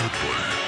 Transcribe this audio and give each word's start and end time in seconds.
footwork. 0.00 0.59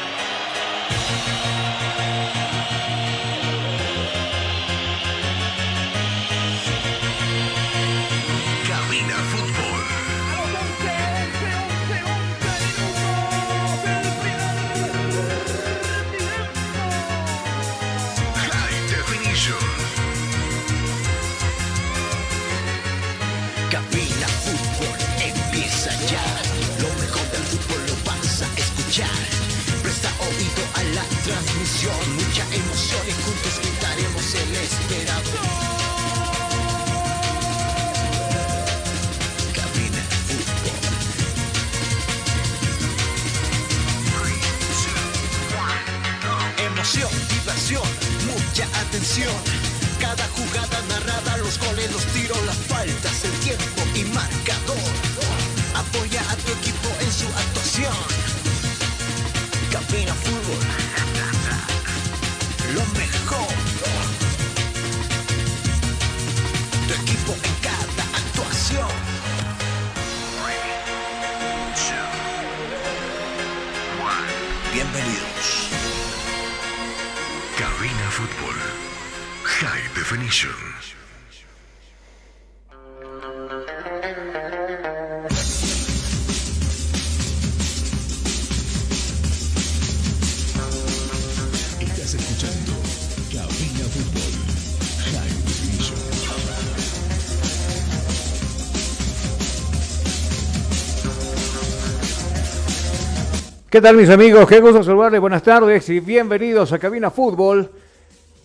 ¿Qué 103.72 103.80
tal 103.80 103.96
mis 103.96 104.10
amigos? 104.10 104.46
Qué 104.46 104.60
gusto 104.60 104.82
saludarles, 104.82 105.18
buenas 105.18 105.42
tardes 105.42 105.88
y 105.88 105.98
bienvenidos 105.98 106.70
a 106.74 106.78
Cabina 106.78 107.10
Fútbol. 107.10 107.70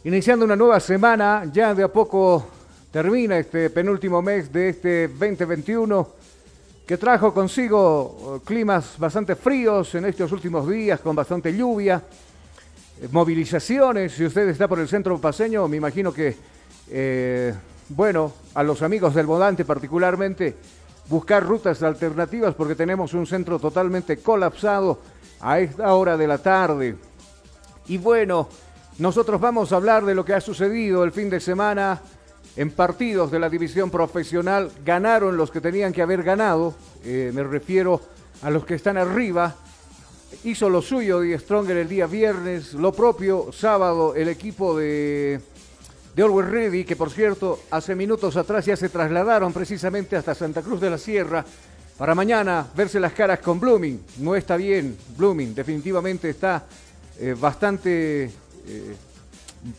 Iniciando 0.06 0.46
una 0.46 0.56
nueva 0.56 0.80
semana, 0.80 1.44
ya 1.52 1.76
de 1.76 1.84
a 1.84 1.90
poco 1.90 2.48
termina 2.90 3.38
este 3.38 3.70
penúltimo 3.70 4.22
mes 4.22 4.50
de 4.54 4.70
este 4.70 5.10
2021 5.10 6.08
que 6.88 6.98
trajo 6.98 7.34
consigo 7.34 8.38
eh, 8.38 8.46
climas 8.46 8.98
bastante 8.98 9.36
fríos 9.36 9.94
en 9.96 10.06
estos 10.06 10.32
últimos 10.32 10.66
días 10.70 11.02
con 11.02 11.14
bastante 11.14 11.54
lluvia, 11.54 12.02
eh, 13.02 13.10
movilizaciones, 13.12 14.14
si 14.14 14.24
usted 14.24 14.48
está 14.48 14.70
por 14.70 14.80
el 14.80 14.88
centro 14.88 15.20
paseño, 15.20 15.68
me 15.68 15.76
imagino 15.76 16.14
que, 16.14 16.38
eh, 16.90 17.54
bueno, 17.90 18.32
a 18.54 18.64
los 18.64 18.82
amigos 18.82 19.14
del 19.14 19.26
volante 19.26 19.66
particularmente, 19.66 20.56
buscar 21.10 21.44
rutas 21.46 21.82
alternativas 21.84 22.54
porque 22.56 22.76
tenemos 22.76 23.14
un 23.14 23.26
centro 23.26 23.60
totalmente 23.60 24.18
colapsado 24.18 25.00
a 25.40 25.60
esta 25.60 25.94
hora 25.94 26.18
de 26.18 26.28
la 26.28 26.38
tarde. 26.38 26.96
Y 27.88 27.98
bueno, 27.98 28.50
nosotros 29.00 29.40
vamos 29.40 29.72
a 29.72 29.78
hablar 29.78 30.06
de 30.06 30.16
lo 30.16 30.26
que 30.26 30.34
ha 30.34 30.42
sucedido 30.42 31.04
el 31.04 31.12
fin 31.12 31.30
de 31.30 31.40
semana 31.40 32.02
en 32.56 32.72
partidos 32.72 33.32
de 33.32 33.40
la 33.40 33.50
división 33.50 33.90
profesional. 33.90 34.72
Ganaron 34.84 35.38
los 35.38 35.52
que 35.52 35.62
tenían 35.62 35.94
que 35.94 36.02
haber 36.02 36.24
ganado, 36.24 36.74
eh, 37.04 37.32
me 37.34 37.44
refiero 37.44 38.02
a 38.42 38.50
los 38.50 38.66
que 38.66 38.76
están 38.76 38.98
arriba. 38.98 39.56
Hizo 40.44 40.70
lo 40.70 40.82
suyo 40.82 41.22
Die 41.22 41.38
Stronger 41.40 41.78
el 41.78 41.88
día 41.88 42.08
viernes, 42.08 42.74
lo 42.74 42.92
propio 42.92 43.52
sábado 43.54 44.14
el 44.14 44.28
equipo 44.28 44.78
de, 44.78 45.40
de 46.18 46.24
Always 46.24 46.50
Ready, 46.50 46.84
que 46.84 46.96
por 46.96 47.12
cierto 47.12 47.60
hace 47.70 47.94
minutos 47.94 48.36
atrás 48.38 48.66
ya 48.66 48.76
se 48.76 48.90
trasladaron 48.90 49.54
precisamente 49.54 50.16
hasta 50.16 50.34
Santa 50.34 50.64
Cruz 50.64 50.82
de 50.82 50.90
la 50.90 50.98
Sierra 50.98 51.46
para 51.96 52.16
mañana 52.16 52.66
verse 52.76 53.00
las 53.00 53.14
caras 53.14 53.38
con 53.38 53.60
Blooming. 53.60 54.04
No 54.18 54.36
está 54.36 54.58
bien, 54.58 54.98
Blooming 55.16 55.54
definitivamente 55.54 56.32
está 56.32 56.66
eh, 57.20 57.36
bastante 57.40 58.24
eh, 58.24 58.32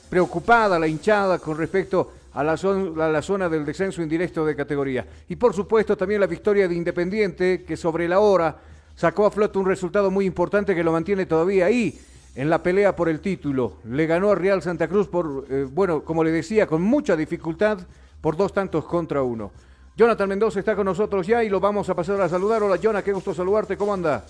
preocupada 0.09 0.79
la 0.79 0.87
hinchada 0.87 1.41
con 1.41 1.59
respecto 1.59 2.13
a 2.33 2.45
la, 2.45 2.53
a 2.53 3.09
la 3.09 3.21
zona 3.21 3.49
del 3.49 3.65
descenso 3.65 4.01
indirecto 4.01 4.47
de 4.47 4.55
categoría. 4.55 5.05
Y 5.29 5.35
por 5.35 5.53
supuesto 5.53 5.97
también 5.97 6.21
la 6.21 6.29
victoria 6.29 6.69
de 6.69 6.75
Independiente, 6.77 7.65
que 7.67 7.77
sobre 7.77 8.07
la 8.07 8.21
hora 8.21 8.57
sacó 8.95 9.27
a 9.27 9.33
flote 9.33 9.59
un 9.59 9.67
resultado 9.67 10.09
muy 10.09 10.25
importante 10.25 10.73
que 10.73 10.85
lo 10.85 10.93
mantiene 10.93 11.27
todavía 11.27 11.67
ahí 11.67 11.99
en 12.39 12.49
la 12.49 12.63
pelea 12.63 12.95
por 12.95 13.09
el 13.09 13.19
título. 13.19 13.79
Le 13.85 14.07
ganó 14.07 14.31
a 14.31 14.37
Real 14.37 14.63
Santa 14.63 14.87
Cruz 14.87 15.09
por, 15.09 15.45
eh, 15.51 15.67
bueno, 15.69 16.05
como 16.05 16.23
le 16.23 16.31
decía, 16.31 16.69
con 16.69 16.81
mucha 16.81 17.17
dificultad, 17.17 17.81
por 18.21 18.37
dos 18.37 18.53
tantos 18.53 18.85
contra 18.85 19.23
uno. 19.23 19.51
Jonathan 19.97 20.29
Mendoza 20.29 20.61
está 20.61 20.77
con 20.77 20.85
nosotros 20.85 21.27
ya 21.27 21.43
y 21.43 21.49
lo 21.49 21.59
vamos 21.59 21.89
a 21.89 21.97
pasar 21.97 22.21
a 22.21 22.29
saludar. 22.29 22.63
Hola, 22.63 22.77
Jonathan, 22.77 23.05
qué 23.05 23.13
gusto 23.13 23.35
saludarte. 23.35 23.77
¿Cómo 23.77 23.93
anda? 23.93 24.25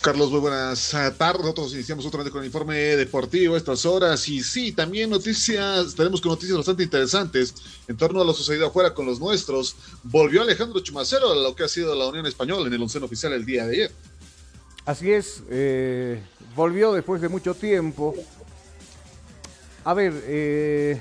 Carlos, 0.00 0.30
muy 0.30 0.40
buenas 0.40 0.96
tardes. 1.18 1.42
Nosotros 1.42 1.74
iniciamos 1.74 2.06
otra 2.06 2.22
vez 2.22 2.32
con 2.32 2.40
el 2.40 2.46
informe 2.46 2.74
deportivo 2.74 3.54
a 3.54 3.58
estas 3.58 3.84
horas. 3.84 4.26
Y 4.30 4.42
sí, 4.42 4.72
también 4.72 5.10
noticias, 5.10 5.94
tenemos 5.94 6.22
con 6.22 6.30
noticias 6.30 6.56
bastante 6.56 6.84
interesantes 6.84 7.54
en 7.86 7.98
torno 7.98 8.22
a 8.22 8.24
lo 8.24 8.32
sucedido 8.32 8.68
afuera 8.68 8.94
con 8.94 9.04
los 9.04 9.20
nuestros. 9.20 9.76
Volvió 10.04 10.40
Alejandro 10.40 10.80
Chumacero 10.80 11.32
a 11.32 11.34
lo 11.34 11.54
que 11.54 11.64
ha 11.64 11.68
sido 11.68 11.94
la 11.94 12.06
Unión 12.06 12.24
Española 12.24 12.66
en 12.66 12.72
el 12.72 12.80
onceno 12.80 13.04
oficial 13.04 13.34
el 13.34 13.44
día 13.44 13.66
de 13.66 13.74
ayer. 13.74 13.92
Así 14.86 15.12
es, 15.12 15.42
eh, 15.50 16.22
volvió 16.56 16.92
después 16.92 17.20
de 17.20 17.28
mucho 17.28 17.54
tiempo. 17.54 18.14
A 19.84 19.94
ver, 19.94 20.12
eh, 20.24 21.00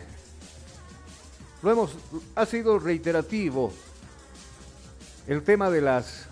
lo 1.62 1.72
hemos, 1.72 1.96
ha 2.36 2.46
sido 2.46 2.80
reiterativo 2.80 3.74
el 5.28 5.44
tema 5.44 5.70
de 5.70 5.82
las 5.82 6.28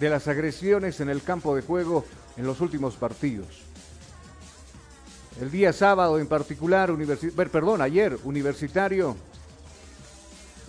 de 0.00 0.10
las 0.10 0.28
agresiones 0.28 1.00
en 1.00 1.08
el 1.08 1.22
campo 1.22 1.54
de 1.54 1.62
juego 1.62 2.04
en 2.36 2.46
los 2.46 2.60
últimos 2.60 2.96
partidos. 2.96 3.62
El 5.40 5.50
día 5.50 5.72
sábado 5.72 6.18
en 6.18 6.26
particular, 6.26 6.94
perdón, 7.50 7.82
ayer, 7.82 8.18
Universitario 8.24 9.16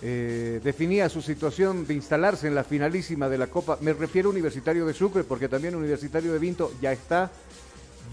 eh, 0.02 0.60
definía 0.62 1.08
su 1.08 1.22
situación 1.22 1.86
de 1.86 1.94
instalarse 1.94 2.46
en 2.48 2.54
la 2.54 2.64
finalísima 2.64 3.28
de 3.28 3.38
la 3.38 3.46
Copa. 3.46 3.78
Me 3.80 3.92
refiero 3.92 4.28
a 4.28 4.32
Universitario 4.32 4.84
de 4.86 4.92
Sucre, 4.92 5.24
porque 5.24 5.48
también 5.48 5.74
Universitario 5.74 6.32
de 6.32 6.38
Vinto 6.38 6.72
ya 6.80 6.92
está. 6.92 7.30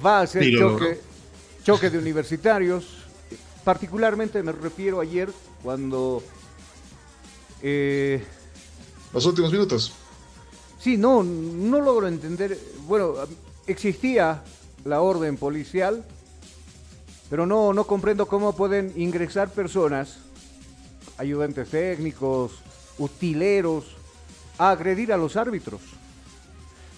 Va 0.03 0.21
a 0.21 0.27
ser 0.27 0.43
choque, 0.57 0.99
choque 1.63 1.89
de 1.89 1.97
universitarios. 1.97 3.03
Particularmente 3.63 4.41
me 4.43 4.51
refiero 4.51 4.99
ayer 4.99 5.29
cuando... 5.61 6.23
Eh, 7.61 8.21
los 9.13 9.25
últimos 9.25 9.51
minutos. 9.51 9.93
Sí, 10.79 10.97
no, 10.97 11.23
no 11.23 11.79
logro 11.79 12.07
entender. 12.07 12.57
Bueno, 12.87 13.13
existía 13.67 14.43
la 14.83 15.01
orden 15.01 15.37
policial, 15.37 16.03
pero 17.29 17.45
no, 17.45 17.73
no 17.73 17.85
comprendo 17.85 18.25
cómo 18.27 18.55
pueden 18.55 18.91
ingresar 18.95 19.49
personas, 19.49 20.17
ayudantes 21.23 21.69
técnicos, 21.69 22.51
utileros, 22.97 23.95
a 24.57 24.71
agredir 24.71 25.11
a 25.11 25.17
los 25.17 25.35
árbitros. 25.35 25.81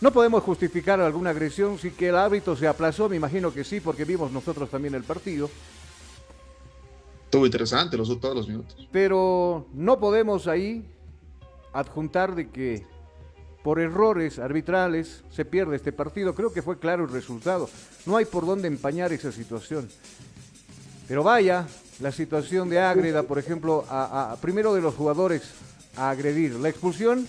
No 0.02 0.12
podemos 0.12 0.44
justificar 0.44 1.00
alguna 1.00 1.30
agresión 1.30 1.80
si 1.80 1.92
que 1.92 2.10
el 2.10 2.16
árbitro 2.16 2.56
se 2.56 2.68
aplazó, 2.68 3.08
me 3.08 3.16
imagino 3.16 3.54
que 3.54 3.64
sí, 3.64 3.80
porque 3.80 4.04
vimos 4.04 4.32
nosotros 4.32 4.70
también 4.70 4.94
el 4.94 5.04
partido. 5.04 5.50
Estuvo 7.24 7.46
interesante 7.46 7.98
los, 7.98 8.20
todos 8.20 8.36
los 8.36 8.48
minutos. 8.48 8.88
Pero 8.92 9.68
no 9.74 10.00
podemos 10.00 10.48
ahí 10.48 10.86
adjuntar 11.74 12.36
de 12.36 12.50
que 12.50 12.86
por 13.64 13.80
errores 13.80 14.38
arbitrales 14.38 15.24
se 15.32 15.44
pierde 15.44 15.76
este 15.76 15.92
partido. 15.92 16.36
Creo 16.36 16.54
que 16.54 16.62
fue 16.62 16.78
claro 16.78 17.06
el 17.06 17.10
resultado. 17.10 17.70
No 18.06 18.16
hay 18.16 18.26
por 18.26 18.46
dónde 18.46 18.68
empañar 18.68 19.12
esa 19.12 19.32
situación. 19.32 19.90
Pero 21.08 21.24
vaya, 21.24 21.68
la 22.00 22.12
situación 22.12 22.70
de 22.70 22.80
Ágreda, 22.80 23.24
por 23.24 23.40
ejemplo, 23.40 23.86
a, 23.90 24.36
primero 24.42 24.74
de 24.74 24.82
los 24.82 24.96
jugadores 24.96 25.44
a 25.96 26.10
agredir. 26.10 26.54
La 26.56 26.70
expulsión, 26.70 27.28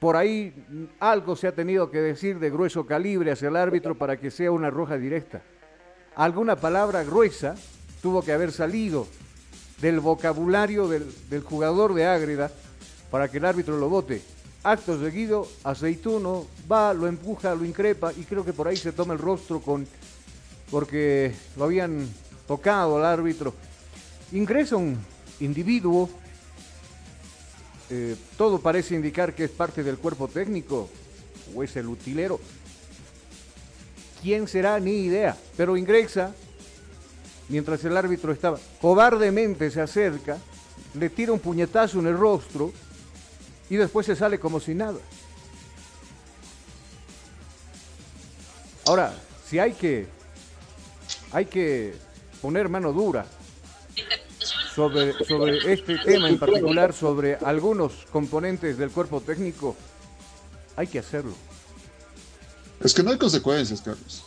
por 0.00 0.16
ahí 0.16 0.52
algo 1.00 1.36
se 1.36 1.48
ha 1.48 1.54
tenido 1.54 1.90
que 1.90 1.98
decir 1.98 2.38
de 2.38 2.50
grueso 2.50 2.86
calibre 2.86 3.32
hacia 3.32 3.48
el 3.48 3.56
árbitro 3.56 3.94
para 3.96 4.16
que 4.16 4.30
sea 4.30 4.50
una 4.50 4.70
roja 4.70 4.96
directa. 4.96 5.42
Alguna 6.16 6.56
palabra 6.56 7.04
gruesa 7.04 7.54
tuvo 8.02 8.22
que 8.22 8.32
haber 8.32 8.52
salido 8.52 9.06
del 9.80 10.00
vocabulario 10.00 10.88
del, 10.88 11.12
del 11.28 11.42
jugador 11.42 11.94
de 11.94 12.06
Ágreda 12.06 12.50
para 13.10 13.28
que 13.28 13.38
el 13.38 13.44
árbitro 13.44 13.76
lo 13.78 13.88
vote 13.88 14.22
acto 14.64 14.98
seguido, 14.98 15.46
Aceituno 15.62 16.46
va, 16.70 16.94
lo 16.94 17.06
empuja, 17.06 17.54
lo 17.54 17.64
increpa 17.64 18.12
y 18.12 18.24
creo 18.24 18.44
que 18.44 18.54
por 18.54 18.66
ahí 18.66 18.76
se 18.76 18.92
toma 18.92 19.12
el 19.12 19.20
rostro 19.20 19.60
con 19.60 19.86
porque 20.70 21.32
lo 21.56 21.64
habían 21.64 22.08
tocado 22.46 22.98
al 22.98 23.04
árbitro. 23.04 23.54
Ingresa 24.32 24.76
un 24.76 24.98
individuo, 25.40 26.08
eh, 27.90 28.16
todo 28.36 28.60
parece 28.60 28.94
indicar 28.94 29.34
que 29.34 29.44
es 29.44 29.50
parte 29.50 29.82
del 29.82 29.98
cuerpo 29.98 30.28
técnico 30.28 30.88
o 31.54 31.62
es 31.62 31.76
el 31.76 31.88
utilero. 31.88 32.40
¿Quién 34.22 34.48
será? 34.48 34.80
Ni 34.80 35.04
idea, 35.04 35.36
pero 35.56 35.76
ingresa 35.76 36.34
mientras 37.48 37.84
el 37.84 37.96
árbitro 37.96 38.32
estaba 38.32 38.58
cobardemente 38.80 39.70
se 39.70 39.80
acerca, 39.80 40.38
le 40.94 41.10
tira 41.10 41.32
un 41.32 41.40
puñetazo 41.40 42.00
en 42.00 42.06
el 42.06 42.16
rostro 42.16 42.72
y 43.68 43.76
después 43.76 44.06
se 44.06 44.16
sale 44.16 44.38
como 44.38 44.60
si 44.60 44.74
nada. 44.74 44.98
Ahora, 48.86 49.14
si 49.48 49.58
hay 49.58 49.72
que, 49.72 50.06
hay 51.32 51.46
que 51.46 51.94
poner 52.44 52.68
mano 52.68 52.92
dura 52.92 53.24
sobre, 54.74 55.14
sobre 55.24 55.72
este 55.72 55.96
tema 55.96 56.28
en 56.28 56.38
particular, 56.38 56.92
sobre 56.92 57.36
algunos 57.36 58.04
componentes 58.12 58.76
del 58.76 58.90
cuerpo 58.90 59.22
técnico, 59.22 59.74
hay 60.76 60.86
que 60.86 60.98
hacerlo. 60.98 61.32
Es 62.80 62.92
que 62.92 63.02
no 63.02 63.12
hay 63.12 63.16
consecuencias, 63.16 63.80
Carlos. 63.80 64.24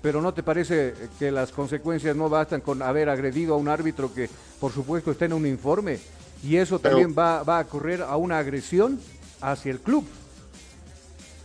Pero 0.00 0.22
¿no 0.22 0.32
te 0.32 0.42
parece 0.42 0.94
que 1.18 1.30
las 1.30 1.52
consecuencias 1.52 2.16
no 2.16 2.30
bastan 2.30 2.62
con 2.62 2.80
haber 2.80 3.10
agredido 3.10 3.52
a 3.52 3.58
un 3.58 3.68
árbitro 3.68 4.14
que, 4.14 4.30
por 4.58 4.72
supuesto, 4.72 5.10
está 5.10 5.26
en 5.26 5.34
un 5.34 5.46
informe 5.46 5.98
y 6.42 6.56
eso 6.56 6.78
también 6.78 7.14
va, 7.14 7.58
a 7.58 7.64
correr 7.64 8.00
a 8.00 8.16
una 8.16 8.38
agresión 8.38 8.98
hacia 9.42 9.72
el 9.72 9.80
club. 9.80 10.06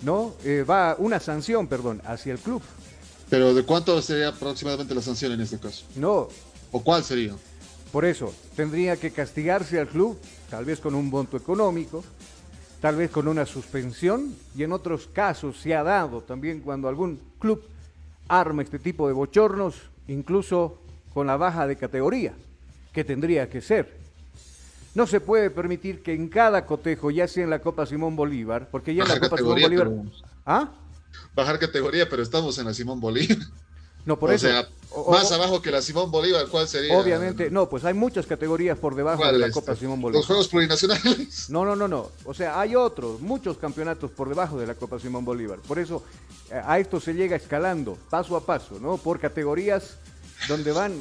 ¿No? 0.03 0.35
Eh, 0.45 0.63
va 0.63 0.95
una 1.00 1.19
sanción, 1.19 1.67
perdón, 1.67 2.01
hacia 2.06 2.31
el 2.31 2.39
club. 2.39 2.61
Pero 3.29 3.53
¿de 3.53 3.63
cuánto 3.63 4.01
sería 4.01 4.29
aproximadamente 4.29 4.95
la 4.95 5.01
sanción 5.01 5.31
en 5.33 5.41
este 5.41 5.59
caso? 5.59 5.85
No. 5.95 6.29
¿O 6.71 6.83
cuál 6.83 7.03
sería? 7.03 7.35
Por 7.91 8.05
eso, 8.05 8.33
tendría 8.55 8.97
que 8.97 9.11
castigarse 9.11 9.79
al 9.79 9.87
club, 9.87 10.19
tal 10.49 10.65
vez 10.65 10.79
con 10.79 10.93
un 10.95 11.09
monto 11.09 11.37
económico, 11.37 12.03
tal 12.81 12.95
vez 12.95 13.09
con 13.09 13.27
una 13.27 13.45
suspensión, 13.45 14.35
y 14.55 14.63
en 14.63 14.71
otros 14.71 15.07
casos 15.07 15.59
se 15.59 15.75
ha 15.75 15.83
dado 15.83 16.21
también 16.21 16.61
cuando 16.61 16.87
algún 16.87 17.19
club 17.39 17.63
arma 18.27 18.61
este 18.61 18.79
tipo 18.79 19.07
de 19.07 19.13
bochornos, 19.13 19.75
incluso 20.07 20.79
con 21.13 21.27
la 21.27 21.37
baja 21.37 21.65
de 21.65 21.75
categoría, 21.75 22.33
que 22.93 23.03
tendría 23.03 23.49
que 23.49 23.61
ser. 23.61 23.97
No 24.93 25.07
se 25.07 25.19
puede 25.19 25.49
permitir 25.49 26.01
que 26.01 26.13
en 26.13 26.29
cada 26.29 26.65
cotejo, 26.65 27.11
ya 27.11 27.27
sea 27.27 27.43
en 27.43 27.49
la 27.49 27.59
Copa 27.59 27.85
Simón 27.85 28.15
Bolívar, 28.15 28.69
porque 28.71 28.93
ya 28.93 29.03
en 29.03 29.09
la 29.09 29.19
Copa 29.19 29.37
Simón 29.37 29.61
Bolívar. 29.61 29.91
¿Ah? 30.45 30.71
Bajar 31.35 31.59
categoría, 31.59 32.09
pero 32.09 32.23
estamos 32.23 32.57
en 32.57 32.65
la 32.65 32.73
Simón 32.73 33.00
Bolívar. 33.00 33.38
No, 34.06 34.17
por 34.17 34.31
eso. 34.31 34.47
Sea, 34.47 34.68
más 35.11 35.31
abajo 35.31 35.61
que 35.61 35.71
la 35.71 35.81
Simón 35.81 36.09
Bolívar, 36.09 36.47
¿cuál 36.47 36.68
sería? 36.68 36.97
Obviamente, 36.97 37.51
no, 37.51 37.69
pues 37.69 37.85
hay 37.85 37.94
muchas 37.94 38.25
categorías 38.25 38.78
por 38.78 38.95
debajo 38.95 39.25
de 39.25 39.37
la 39.37 39.51
Copa 39.51 39.75
Simón 39.75 40.01
Bolívar. 40.01 40.19
¿Los 40.19 40.25
Juegos 40.25 40.47
Plurinacionales? 40.47 41.49
No, 41.49 41.66
no, 41.66 41.75
no, 41.75 41.87
no. 41.87 42.09
O 42.25 42.33
sea, 42.33 42.59
hay 42.59 42.75
otros, 42.75 43.21
muchos 43.21 43.57
campeonatos 43.57 44.09
por 44.11 44.30
debajo 44.30 44.57
de 44.57 44.66
la 44.66 44.75
Copa 44.75 44.99
Simón 44.99 45.25
Bolívar. 45.25 45.59
Por 45.59 45.80
eso 45.80 46.04
eh, 46.49 46.59
a 46.63 46.80
esto 46.80 46.99
se 46.99 47.13
llega 47.13 47.35
escalando, 47.35 47.97
paso 48.09 48.35
a 48.35 48.45
paso, 48.45 48.80
¿no? 48.80 48.97
Por 48.97 49.19
categorías 49.19 49.97
donde 50.47 50.71
van, 50.71 50.94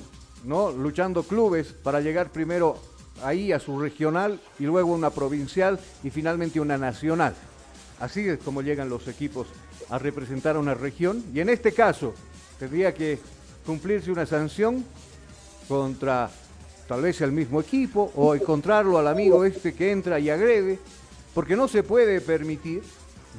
¿no? 0.45 0.71
Luchando 0.71 1.23
clubes 1.23 1.69
para 1.69 2.01
llegar 2.01 2.31
primero 2.31 2.79
ahí 3.23 3.53
a 3.53 3.61
su 3.61 3.79
regional 3.81 4.41
y 4.59 4.65
luego 4.65 4.93
una 4.93 5.11
provincial 5.11 5.81
y 6.03 6.11
finalmente 6.11 6.61
una 6.61 6.77
nacional. 6.77 7.35
Así 8.01 8.29
es 8.29 8.39
como 8.41 8.63
llegan 8.63 8.89
los 8.89 9.09
equipos 9.09 9.47
a 9.91 9.99
representar 9.99 10.57
a 10.57 10.59
una 10.59 10.75
región 10.75 11.25
y 11.35 11.41
en 11.41 11.49
este 11.49 11.73
caso 11.73 12.15
tendría 12.59 12.93
que 12.93 13.19
cumplirse 13.65 14.11
una 14.11 14.27
sanción 14.27 14.85
contra 15.69 16.31
tal 16.87 17.03
vez 17.03 17.21
el 17.21 17.33
mismo 17.33 17.61
equipo 17.61 18.11
o 18.17 18.35
encontrarlo 18.35 18.99
al 18.99 19.09
amigo 19.09 19.45
este 19.45 19.75
que 19.75 19.93
entra 19.93 20.19
y 20.19 20.31
agrede, 20.31 20.79
porque 21.35 21.55
no 21.55 21.69
se 21.69 21.83
puede 21.83 22.21
permitir, 22.21 22.83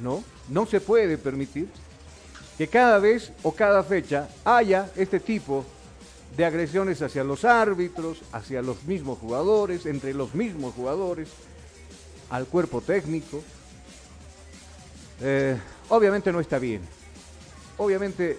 no, 0.00 0.22
no 0.48 0.66
se 0.66 0.80
puede 0.80 1.18
permitir 1.18 1.68
que 2.56 2.68
cada 2.68 2.98
vez 2.98 3.32
o 3.42 3.52
cada 3.52 3.82
fecha 3.82 4.28
haya 4.44 4.90
este 4.94 5.18
tipo 5.18 5.64
de 6.36 6.44
agresiones 6.44 7.02
hacia 7.02 7.24
los 7.24 7.44
árbitros, 7.44 8.22
hacia 8.32 8.62
los 8.62 8.84
mismos 8.84 9.18
jugadores, 9.18 9.84
entre 9.86 10.14
los 10.14 10.34
mismos 10.34 10.74
jugadores, 10.74 11.28
al 12.30 12.46
cuerpo 12.46 12.80
técnico. 12.80 13.42
Eh, 15.20 15.56
obviamente 15.90 16.32
no 16.32 16.40
está 16.40 16.58
bien. 16.58 16.80
Obviamente, 17.76 18.38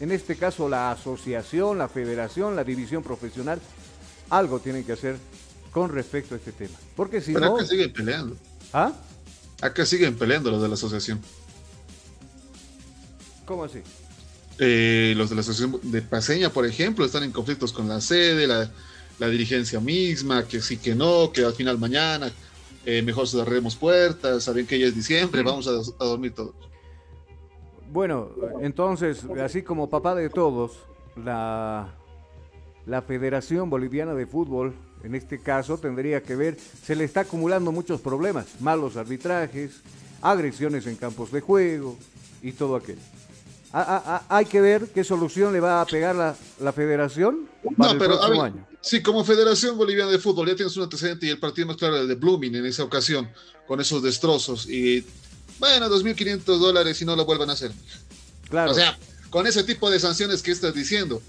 en 0.00 0.10
este 0.10 0.36
caso, 0.36 0.68
la 0.68 0.90
asociación, 0.90 1.78
la 1.78 1.88
federación, 1.88 2.56
la 2.56 2.64
división 2.64 3.02
profesional, 3.02 3.60
algo 4.30 4.58
tienen 4.58 4.84
que 4.84 4.92
hacer 4.92 5.16
con 5.70 5.90
respecto 5.90 6.34
a 6.34 6.38
este 6.38 6.52
tema. 6.52 6.74
Porque 6.96 7.20
si 7.20 7.32
Pero 7.32 7.46
no. 7.46 7.56
Acá 7.56 7.66
siguen 7.66 7.92
peleando. 7.92 8.36
¿Ah? 8.72 8.92
Acá 9.60 9.86
siguen 9.86 10.16
peleando 10.16 10.50
los 10.50 10.62
de 10.62 10.68
la 10.68 10.74
asociación. 10.74 11.20
¿Cómo 13.46 13.64
así? 13.64 13.80
Eh, 14.58 15.14
los 15.16 15.28
de 15.28 15.36
la 15.36 15.42
Asociación 15.42 15.78
de 15.82 16.02
Paseña, 16.02 16.50
por 16.50 16.66
ejemplo, 16.66 17.04
están 17.04 17.22
en 17.22 17.32
conflictos 17.32 17.72
con 17.72 17.88
la 17.88 18.00
sede, 18.00 18.46
la, 18.46 18.70
dirigencia 19.28 19.80
misma, 19.80 20.46
que 20.46 20.60
sí 20.60 20.78
que 20.78 20.94
no, 20.94 21.30
que 21.32 21.44
al 21.44 21.54
final 21.54 21.78
mañana 21.78 22.32
eh, 22.84 23.02
mejor 23.02 23.28
cerremos 23.28 23.76
puertas, 23.76 24.44
saben 24.44 24.66
que 24.66 24.78
ya 24.78 24.86
es 24.86 24.94
diciembre, 24.94 25.42
vamos 25.42 25.66
a, 25.68 26.04
dormir 26.04 26.34
todos. 26.34 26.54
Bueno, 27.96 28.28
entonces, 28.60 29.24
así 29.42 29.62
como 29.62 29.88
papá 29.88 30.14
de 30.14 30.28
todos, 30.28 30.72
la, 31.24 31.94
la 32.84 33.00
Federación 33.00 33.70
Boliviana 33.70 34.12
de 34.12 34.26
Fútbol, 34.26 34.74
en 35.02 35.14
este 35.14 35.40
caso, 35.40 35.78
tendría 35.78 36.22
que 36.22 36.36
ver, 36.36 36.58
se 36.58 36.94
le 36.94 37.04
está 37.04 37.20
acumulando 37.20 37.72
muchos 37.72 38.02
problemas, 38.02 38.60
malos 38.60 38.98
arbitrajes, 38.98 39.80
agresiones 40.20 40.86
en 40.86 40.96
campos 40.96 41.32
de 41.32 41.40
juego 41.40 41.96
y 42.42 42.52
todo 42.52 42.76
aquello. 42.76 43.00
hay 43.72 44.44
que 44.44 44.60
ver 44.60 44.88
qué 44.88 45.02
solución 45.02 45.54
le 45.54 45.60
va 45.60 45.80
a 45.80 45.86
pegar 45.86 46.14
la, 46.14 46.36
la 46.60 46.74
federación 46.74 47.48
para 47.78 47.94
no, 47.94 47.98
pero, 47.98 48.18
próximo 48.18 48.42
año. 48.42 48.66
Sí, 48.82 49.02
como 49.02 49.24
Federación 49.24 49.78
Boliviana 49.78 50.10
de 50.10 50.18
Fútbol 50.18 50.48
ya 50.48 50.54
tienes 50.54 50.76
un 50.76 50.82
antecedente 50.82 51.28
y 51.28 51.30
el 51.30 51.38
partido 51.38 51.68
más 51.68 51.78
claro 51.78 52.06
de 52.06 52.14
Blooming 52.14 52.56
en 52.56 52.66
esa 52.66 52.84
ocasión, 52.84 53.30
con 53.66 53.80
esos 53.80 54.02
destrozos. 54.02 54.68
Y 54.68 55.02
bueno, 55.58 55.88
2.500 55.88 56.44
dólares 56.58 57.00
y 57.00 57.04
no 57.04 57.16
lo 57.16 57.24
vuelvan 57.24 57.50
a 57.50 57.54
hacer. 57.54 57.72
Claro. 58.48 58.72
O 58.72 58.74
sea, 58.74 58.98
con 59.30 59.46
ese 59.46 59.64
tipo 59.64 59.90
de 59.90 60.00
sanciones 60.00 60.42
que 60.42 60.52
estás 60.52 60.74
diciendo, 60.74 61.22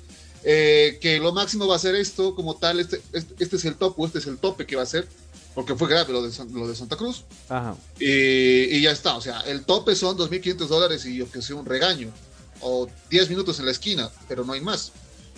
eh, 0.43 0.97
que 1.01 1.19
lo 1.19 1.33
máximo 1.33 1.67
va 1.67 1.75
a 1.75 1.79
ser 1.79 1.95
esto, 1.95 2.35
como 2.35 2.55
tal, 2.55 2.79
este, 2.79 3.01
este, 3.11 3.35
este, 3.43 3.55
es 3.57 3.65
el 3.65 3.75
tope, 3.75 4.03
este 4.05 4.19
es 4.19 4.27
el 4.27 4.37
tope 4.37 4.65
que 4.65 4.75
va 4.75 4.83
a 4.83 4.85
ser, 4.85 5.07
porque 5.55 5.75
fue 5.75 5.89
grave 5.89 6.13
lo 6.13 6.21
de, 6.21 6.31
lo 6.53 6.67
de 6.67 6.75
Santa 6.75 6.95
Cruz. 6.95 7.25
Ajá. 7.49 7.75
Y, 7.99 8.81
ya 8.81 8.91
está, 8.91 9.17
o 9.17 9.21
sea, 9.21 9.41
el 9.41 9.65
tope 9.65 9.95
son 9.95 10.17
2.500 10.17 10.67
dólares 10.67 11.05
y 11.05 11.17
yo 11.17 11.29
que 11.29 11.41
sé, 11.41 11.53
un 11.53 11.65
regaño, 11.65 12.11
o 12.61 12.87
10 13.09 13.29
minutos 13.29 13.59
en 13.59 13.65
la 13.65 13.71
esquina, 13.71 14.09
pero 14.27 14.45
no 14.45 14.53
hay 14.53 14.61
más. 14.61 14.91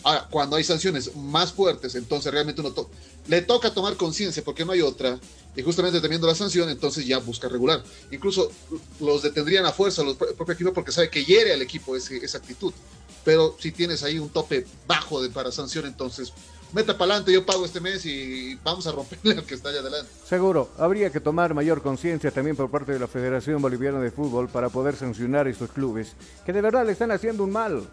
Ahora, 0.03 0.27
cuando 0.29 0.55
hay 0.55 0.63
sanciones 0.63 1.15
más 1.15 1.51
fuertes, 1.53 1.95
entonces 1.95 2.31
realmente 2.31 2.61
uno 2.61 2.73
le 3.27 3.41
toca 3.41 3.73
tomar 3.73 3.95
conciencia 3.97 4.43
porque 4.43 4.63
no 4.63 4.71
hay 4.71 4.81
otra 4.81 5.19
y 5.59 5.61
justamente 5.61 5.99
teniendo 5.99 6.25
la 6.25 6.35
sanción, 6.35 6.69
entonces 6.69 7.05
ya 7.05 7.19
busca 7.19 7.49
regular. 7.49 7.83
Incluso 8.11 8.49
los 9.01 9.21
detendrían 9.21 9.65
a 9.65 9.73
fuerza 9.73 10.03
los 10.03 10.15
propios 10.15 10.51
equipos 10.51 10.73
porque 10.73 10.93
sabe 10.93 11.09
que 11.09 11.25
hiere 11.25 11.51
al 11.51 11.61
equipo 11.61 11.97
esa 11.97 12.37
actitud. 12.37 12.73
Pero 13.25 13.57
si 13.59 13.73
tienes 13.73 14.01
ahí 14.03 14.19
un 14.19 14.29
tope 14.29 14.65
bajo 14.87 15.21
de, 15.21 15.29
para 15.29 15.51
sanción, 15.51 15.85
entonces 15.85 16.31
meta 16.71 16.97
para 16.97 17.11
adelante, 17.11 17.33
yo 17.33 17.45
pago 17.45 17.65
este 17.65 17.81
mes 17.81 18.05
y 18.05 18.57
vamos 18.63 18.87
a 18.87 18.93
romperle 18.93 19.33
al 19.33 19.43
que 19.43 19.55
está 19.55 19.67
allá 19.67 19.81
adelante. 19.81 20.09
Seguro, 20.25 20.69
habría 20.77 21.09
que 21.09 21.19
tomar 21.19 21.53
mayor 21.53 21.81
conciencia 21.81 22.31
también 22.31 22.55
por 22.55 22.71
parte 22.71 22.93
de 22.93 22.99
la 22.99 23.07
Federación 23.07 23.61
Boliviana 23.61 23.99
de 23.99 24.11
Fútbol 24.11 24.47
para 24.47 24.69
poder 24.69 24.95
sancionar 24.95 25.49
estos 25.49 25.71
clubes 25.71 26.15
que 26.45 26.53
de 26.53 26.61
verdad 26.61 26.85
le 26.85 26.93
están 26.93 27.11
haciendo 27.11 27.43
un 27.43 27.51
mal. 27.51 27.83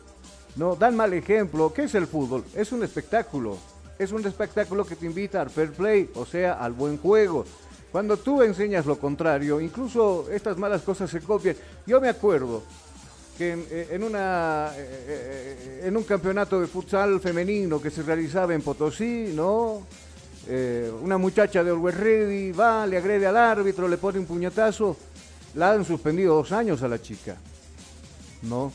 No, 0.55 0.77
dan 0.77 0.95
mal 0.95 1.13
ejemplo. 1.15 1.73
¿Qué 1.75 1.83
es 1.83 1.95
el 1.97 2.07
fútbol? 2.07 2.45
Es 2.55 2.71
un 2.71 2.85
espectáculo 2.85 3.59
es 3.99 4.13
un 4.13 4.27
espectáculo 4.27 4.85
que 4.85 4.97
te 4.97 5.07
invita 5.07 5.41
al 5.41 5.51
fair 5.51 5.73
play, 5.73 6.11
o 6.15 6.27
sea, 6.27 6.55
al 6.55 6.73
buen 6.73 6.99
juego. 6.99 7.45
Cuando 7.91 8.17
tú 8.17 8.43
enseñas 8.43 8.85
lo 8.85 8.99
contrario, 8.99 9.61
incluso 9.61 10.27
estas 10.31 10.59
malas 10.59 10.83
cosas 10.83 11.11
se 11.11 11.21
copian. 11.21 11.57
Yo 11.87 12.01
me 12.01 12.09
acuerdo 12.09 12.63
que 13.37 13.53
en, 13.53 13.61
eh, 13.71 13.87
eh, 13.91 14.77
eh, 14.77 15.81
en 15.85 15.97
un 15.97 16.05
campeonato 16.05 16.61
de 16.61 16.67
futsal 16.67 17.21
femenino 17.21 17.81
que 17.81 17.91
se 17.91 18.03
realizaba 18.03 18.55
en 18.55 18.63
Potosí, 18.63 19.33
¿no? 19.35 19.87
una 21.03 21.19
muchacha 21.19 21.65
de 21.65 21.73
Always 21.73 21.97
Ready 21.97 22.53
va, 22.53 22.87
le 22.87 22.99
agrede 22.99 23.27
al 23.27 23.37
árbitro, 23.37 23.89
le 23.89 23.99
pone 23.99 24.21
un 24.21 24.27
puñetazo, 24.27 24.97
la 25.57 25.73
han 25.73 25.85
suspendido 25.85 26.37
dos 26.37 26.53
años 26.53 26.85
a 26.85 26.89
la 26.89 27.03
chica, 27.03 27.37
¿no? 28.43 28.73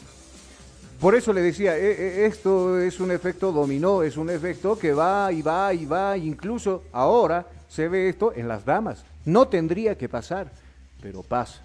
Por 1.01 1.15
eso 1.15 1.33
le 1.33 1.41
decía, 1.41 1.75
e, 1.79 1.91
e, 1.91 2.25
esto 2.27 2.79
es 2.79 2.99
un 2.99 3.09
efecto 3.09 3.51
dominó, 3.51 4.03
es 4.03 4.17
un 4.17 4.29
efecto 4.29 4.77
que 4.77 4.93
va 4.93 5.31
y 5.31 5.41
va 5.41 5.73
y 5.73 5.87
va, 5.87 6.15
incluso 6.15 6.83
ahora 6.91 7.47
se 7.67 7.87
ve 7.87 8.09
esto 8.09 8.33
en 8.35 8.47
las 8.47 8.63
damas. 8.63 9.03
No 9.25 9.47
tendría 9.47 9.97
que 9.97 10.07
pasar, 10.07 10.51
pero 11.01 11.23
pasa. 11.23 11.59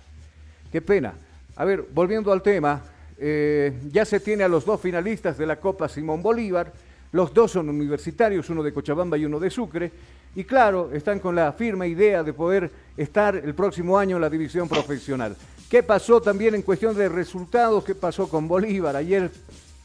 Qué 0.73 0.81
pena. 0.81 1.12
A 1.55 1.66
ver, 1.66 1.85
volviendo 1.93 2.33
al 2.33 2.40
tema, 2.40 2.81
eh, 3.19 3.75
ya 3.93 4.07
se 4.07 4.21
tiene 4.21 4.43
a 4.43 4.49
los 4.49 4.64
dos 4.64 4.81
finalistas 4.81 5.37
de 5.37 5.45
la 5.45 5.61
Copa 5.61 5.87
Simón 5.87 6.23
Bolívar, 6.23 6.73
los 7.12 7.35
dos 7.35 7.52
son 7.52 7.69
universitarios, 7.69 8.49
uno 8.49 8.62
de 8.62 8.73
Cochabamba 8.73 9.19
y 9.19 9.26
uno 9.26 9.38
de 9.38 9.50
Sucre, 9.50 9.93
y 10.35 10.45
claro, 10.45 10.90
están 10.95 11.19
con 11.19 11.35
la 11.35 11.52
firme 11.52 11.88
idea 11.88 12.23
de 12.23 12.33
poder 12.33 12.71
estar 12.97 13.37
el 13.37 13.55
próximo 13.55 13.99
año 13.99 14.16
en 14.16 14.23
la 14.23 14.31
división 14.31 14.66
profesional. 14.66 15.37
¿Qué 15.70 15.82
pasó 15.82 16.20
también 16.20 16.54
en 16.54 16.62
cuestión 16.62 16.96
de 16.96 17.08
resultados? 17.08 17.82
¿Qué 17.85 17.94
pasó 17.94 18.28
con 18.28 18.46
Bolívar? 18.46 18.94
Ayer 18.94 19.30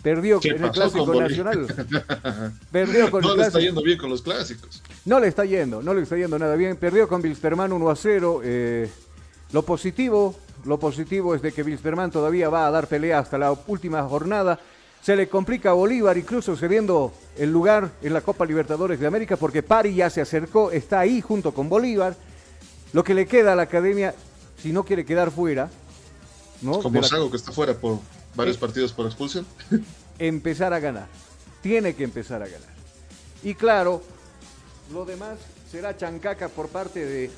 perdió 0.03 0.39
en 0.43 0.63
el 0.63 0.71
Clásico 0.71 1.13
Nacional. 1.13 1.67
perdió 2.71 3.09
con 3.09 3.21
no 3.21 3.35
le 3.35 3.43
está 3.43 3.59
yendo 3.59 3.81
bien 3.81 3.97
con 3.97 4.09
los 4.09 4.21
clásicos. 4.21 4.83
No 5.05 5.19
le 5.19 5.27
está 5.27 5.43
yendo, 5.45 5.81
no 5.81 5.93
le 5.93 6.03
está 6.03 6.17
yendo 6.17 6.38
nada 6.38 6.55
bien. 6.55 6.75
Perdió 6.77 7.07
con 7.07 7.21
Wilstermann 7.21 7.71
1 7.71 7.89
a 7.89 7.95
0. 7.95 8.41
Eh, 8.43 8.89
lo 9.53 9.63
positivo, 9.63 10.35
lo 10.65 10.79
positivo 10.79 11.33
es 11.33 11.41
de 11.41 11.51
que 11.51 11.63
Wilstermann 11.63 12.11
todavía 12.11 12.50
va 12.50 12.67
a 12.67 12.71
dar 12.71 12.88
pelea 12.88 13.19
hasta 13.19 13.39
la 13.39 13.51
última 13.67 14.03
jornada. 14.03 14.59
Se 15.01 15.15
le 15.15 15.27
complica 15.27 15.71
a 15.71 15.73
Bolívar, 15.73 16.15
incluso 16.15 16.55
cediendo 16.55 17.11
el 17.35 17.51
lugar 17.51 17.89
en 18.03 18.13
la 18.13 18.21
Copa 18.21 18.45
Libertadores 18.45 19.00
de 19.00 19.07
América, 19.07 19.35
porque 19.35 19.63
Pari 19.63 19.95
ya 19.95 20.11
se 20.11 20.21
acercó, 20.21 20.69
está 20.69 21.00
ahí 21.00 21.21
junto 21.21 21.55
con 21.55 21.69
Bolívar. 21.69 22.15
Lo 22.93 23.03
que 23.03 23.15
le 23.15 23.25
queda 23.25 23.53
a 23.53 23.55
la 23.55 23.63
academia 23.63 24.13
si 24.61 24.71
no 24.71 24.83
quiere 24.83 25.05
quedar 25.05 25.31
fuera, 25.31 25.69
¿no? 26.61 26.79
Como 26.79 27.01
Sago 27.03 27.29
que 27.31 27.37
está 27.37 27.51
fuera 27.51 27.73
por 27.73 27.99
varios 28.35 28.57
eh, 28.57 28.59
partidos 28.59 28.93
por 28.93 29.05
expulsión. 29.05 29.45
empezar 30.19 30.73
a 30.73 30.79
ganar. 30.79 31.07
Tiene 31.61 31.95
que 31.95 32.03
empezar 32.03 32.41
a 32.41 32.47
ganar. 32.47 32.69
Y 33.43 33.55
claro, 33.55 34.01
lo 34.91 35.05
demás 35.05 35.37
será 35.71 35.95
chancaca 35.95 36.49
por 36.49 36.67
parte 36.67 37.05
de, 37.05 37.31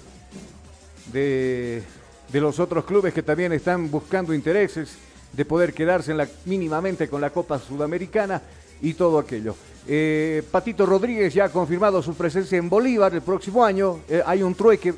de, 1.12 1.84
de 2.32 2.42
los 2.42 2.60
otros 2.60 2.86
clubes 2.86 3.14
que 3.14 3.24
también 3.24 3.54
están 3.54 3.90
buscando 3.90 4.34
intereses 4.34 4.98
de 5.32 5.46
poder 5.46 5.74
quedarse 5.74 6.12
en 6.12 6.18
la, 6.18 6.28
mínimamente 6.46 7.08
con 7.10 7.22
la 7.22 7.32
Copa 7.32 7.60
Sudamericana 7.60 8.42
y 8.82 8.94
todo 8.94 9.20
aquello. 9.20 9.56
Eh, 9.88 10.44
Patito 10.52 10.86
Rodríguez 10.86 11.34
ya 11.34 11.46
ha 11.46 11.50
confirmado 11.50 12.02
su 12.02 12.14
presencia 12.14 12.58
en 12.58 12.70
Bolívar 12.70 13.14
el 13.14 13.22
próximo 13.22 13.64
año. 13.64 14.00
Eh, 14.08 14.22
hay 14.26 14.44
un 14.44 14.56
trueque 14.56 14.94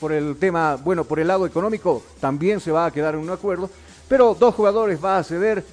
por 0.00 0.12
el 0.12 0.36
tema, 0.36 0.76
bueno, 0.76 1.04
por 1.04 1.20
el 1.20 1.28
lado 1.28 1.46
económico 1.46 2.02
también 2.20 2.60
se 2.60 2.72
va 2.72 2.86
a 2.86 2.90
quedar 2.90 3.14
en 3.14 3.20
un 3.20 3.30
acuerdo, 3.30 3.70
pero 4.08 4.34
dos 4.34 4.54
jugadores 4.54 5.02
va 5.02 5.18
a 5.18 5.24
ceder. 5.24 5.64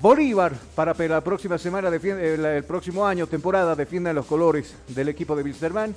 Bolívar 0.00 0.52
para 0.74 0.92
la 1.08 1.22
próxima 1.22 1.56
semana, 1.56 1.88
el 1.88 2.64
próximo 2.64 3.06
año, 3.06 3.26
temporada, 3.26 3.74
defienda 3.74 4.12
los 4.12 4.26
colores 4.26 4.74
del 4.88 5.08
equipo 5.08 5.34
de 5.34 5.42
Wilstermann. 5.42 5.94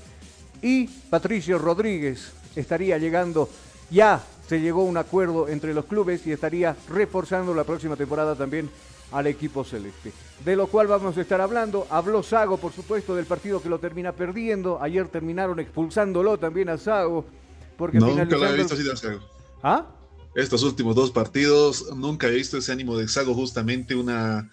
Y 0.61 0.87
Patricio 0.87 1.57
Rodríguez 1.57 2.31
estaría 2.55 2.97
llegando, 2.97 3.49
ya 3.89 4.23
se 4.47 4.61
llegó 4.61 4.83
un 4.83 4.95
acuerdo 4.95 5.49
entre 5.49 5.73
los 5.73 5.85
clubes 5.85 6.25
y 6.25 6.31
estaría 6.31 6.77
reforzando 6.87 7.53
la 7.53 7.65
próxima 7.65 7.97
temporada 7.97 8.35
también 8.35 8.69
al 9.11 9.27
equipo 9.27 9.65
celeste. 9.65 10.13
De 10.45 10.55
lo 10.55 10.67
cual 10.67 10.87
vamos 10.87 11.17
a 11.17 11.21
estar 11.21 11.41
hablando. 11.41 11.85
Habló 11.89 12.23
Sago, 12.23 12.57
por 12.57 12.71
supuesto, 12.71 13.15
del 13.15 13.25
partido 13.25 13.61
que 13.61 13.69
lo 13.69 13.79
termina 13.79 14.13
perdiendo. 14.13 14.81
Ayer 14.81 15.07
terminaron 15.09 15.59
expulsándolo 15.59 16.37
también 16.37 16.69
a 16.69 16.77
Sago 16.77 17.25
nunca 17.93 18.37
lo 18.37 18.47
he 18.47 18.57
visto 18.57 18.73
así 18.73 18.83
de 18.83 18.95
Sago. 18.95 19.19
¿Ah? 19.63 19.87
Estos 20.35 20.63
últimos 20.63 20.95
dos 20.95 21.11
partidos, 21.11 21.93
nunca 21.95 22.27
he 22.27 22.31
visto 22.31 22.57
ese 22.57 22.71
ánimo 22.71 22.97
de 22.97 23.07
Sago, 23.07 23.33
justamente 23.33 23.95
una. 23.95 24.49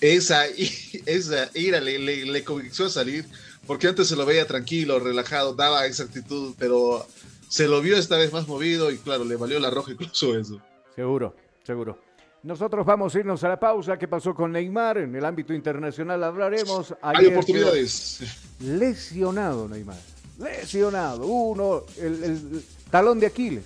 Esa, 0.00 0.46
esa 1.06 1.50
ira 1.54 1.80
le, 1.80 1.98
le, 1.98 2.44
convenció 2.44 2.86
a 2.86 2.90
salir, 2.90 3.24
porque 3.66 3.88
antes 3.88 4.08
se 4.08 4.16
lo 4.16 4.26
veía 4.26 4.46
tranquilo, 4.46 4.98
relajado, 4.98 5.54
daba 5.54 5.86
esa 5.86 6.04
actitud, 6.04 6.54
pero 6.58 7.06
se 7.48 7.66
lo 7.66 7.80
vio 7.80 7.96
esta 7.96 8.16
vez 8.16 8.32
más 8.32 8.46
movido 8.46 8.92
y 8.92 8.98
claro, 8.98 9.24
le 9.24 9.36
valió 9.36 9.58
la 9.58 9.70
roja 9.70 9.92
incluso 9.92 10.38
eso. 10.38 10.60
Seguro, 10.94 11.34
seguro. 11.64 11.98
Nosotros 12.42 12.86
vamos 12.86 13.14
a 13.14 13.18
irnos 13.18 13.42
a 13.42 13.48
la 13.48 13.58
pausa. 13.58 13.98
¿Qué 13.98 14.06
pasó 14.06 14.32
con 14.32 14.52
Neymar? 14.52 14.98
En 14.98 15.14
el 15.14 15.24
ámbito 15.24 15.52
internacional 15.52 16.22
hablaremos. 16.22 16.94
Hay 17.02 17.26
oportunidades. 17.26 18.20
Lesionado 18.60 19.68
Neymar 19.68 19.98
lesionado. 20.38 21.26
Uno, 21.26 21.82
el, 22.00 22.64
talón 22.90 23.20
de 23.20 23.26
Aquiles. 23.26 23.64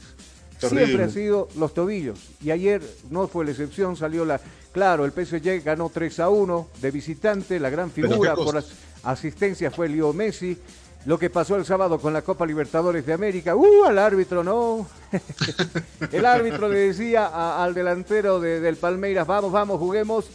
Siempre 0.58 1.04
ha 1.04 1.08
sido 1.08 1.48
los 1.56 1.74
tobillos. 1.74 2.18
Y 2.40 2.50
ayer 2.50 2.82
no 3.10 3.26
fue 3.26 3.44
la 3.44 3.50
excepción, 3.50 3.96
salió 3.96 4.24
la. 4.24 4.40
Claro, 4.72 5.04
el 5.04 5.12
PSG 5.12 5.62
ganó 5.62 5.90
3 5.90 6.20
a 6.20 6.28
1 6.30 6.68
de 6.80 6.90
visitante, 6.90 7.60
la 7.60 7.68
gran 7.68 7.90
figura 7.90 8.34
por 8.34 8.54
las 8.54 8.68
asistencias 9.02 9.74
fue 9.74 9.88
Leo 9.88 10.12
Messi. 10.12 10.56
Lo 11.04 11.18
que 11.18 11.30
pasó 11.30 11.56
el 11.56 11.64
sábado 11.64 11.98
con 11.98 12.12
la 12.12 12.22
Copa 12.22 12.46
Libertadores 12.46 13.04
de 13.04 13.12
América, 13.12 13.56
¡uh! 13.56 13.84
Al 13.84 13.98
árbitro, 13.98 14.44
no. 14.44 14.86
el 16.12 16.24
árbitro 16.24 16.68
le 16.68 16.78
decía 16.78 17.60
al 17.60 17.74
delantero 17.74 18.38
del 18.38 18.76
Palmeiras, 18.76 19.26
vamos, 19.26 19.50
vamos, 19.50 19.80
juguemos 19.80 20.30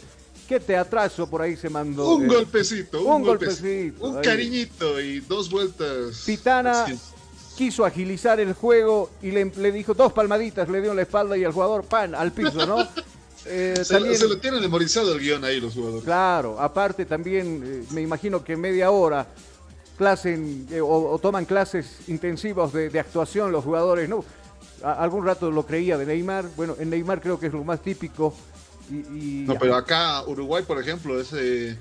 ¿Qué 0.48 0.58
te 0.58 0.74
atraso 0.78 1.28
por 1.28 1.42
ahí 1.42 1.58
se 1.58 1.68
mandó? 1.68 2.14
Un 2.14 2.26
golpecito, 2.26 3.02
un, 3.02 3.22
golpecito. 3.22 4.02
Un 4.02 4.22
cariñito 4.22 4.98
y 4.98 5.20
dos 5.20 5.50
vueltas. 5.50 6.22
Pitana 6.24 6.86
quiso 7.54 7.84
agilizar 7.84 8.40
el 8.40 8.54
juego 8.54 9.10
y 9.20 9.30
le, 9.30 9.72
dijo 9.72 9.92
dos 9.92 10.12
palmaditas, 10.14 10.70
le 10.70 10.80
dio 10.80 10.92
en 10.92 10.96
la 10.96 11.02
espalda 11.02 11.36
y 11.36 11.44
al 11.44 11.52
jugador, 11.52 11.84
pan, 11.84 12.14
al 12.14 12.32
piso, 12.32 12.66
¿no? 12.66 12.78
Eh, 13.50 13.82
se, 13.82 13.98
lo 14.28 14.38
tienen 14.38 14.60
memorizado 14.60 15.14
el 15.14 15.20
guion 15.20 15.42
ahí 15.42 15.58
los 15.58 15.72
jugadores. 15.72 16.04
Claro, 16.04 16.60
aparte 16.60 17.06
también 17.06 17.62
eh, 17.64 17.84
me 17.92 18.02
imagino 18.02 18.44
que 18.44 18.56
media 18.56 18.90
hora 18.90 19.26
clase 19.96 20.38
eh, 20.70 20.80
o, 20.82 21.18
toman 21.22 21.46
clases 21.46 22.00
intensivas 22.08 22.74
de, 22.74 22.90
de, 22.90 23.00
actuación 23.00 23.50
los 23.50 23.64
jugadores, 23.64 24.06
¿no? 24.06 24.22
algún 24.82 25.24
rato 25.24 25.50
lo 25.50 25.64
creía 25.64 25.96
de 25.96 26.04
Neymar, 26.04 26.50
bueno, 26.56 26.76
en 26.78 26.90
Neymar 26.90 27.22
creo 27.22 27.40
que 27.40 27.46
es 27.46 27.52
lo 27.52 27.64
más 27.64 27.80
típico 27.80 28.34
no, 28.90 29.58
pero 29.58 29.74
acá 29.74 30.24
Uruguay, 30.26 30.64
por 30.66 30.80
ejemplo, 30.80 31.20
ese, 31.20 31.76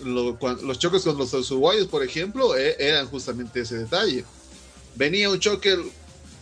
los 0.00 0.78
choques 0.78 1.02
con 1.02 1.16
los 1.16 1.50
uruguayos, 1.50 1.86
por 1.86 2.02
ejemplo, 2.02 2.56
e, 2.56 2.76
eran 2.78 3.06
justamente 3.06 3.60
ese 3.60 3.78
detalle. 3.78 4.24
Venía 4.94 5.30
un 5.30 5.38
choque, 5.38 5.76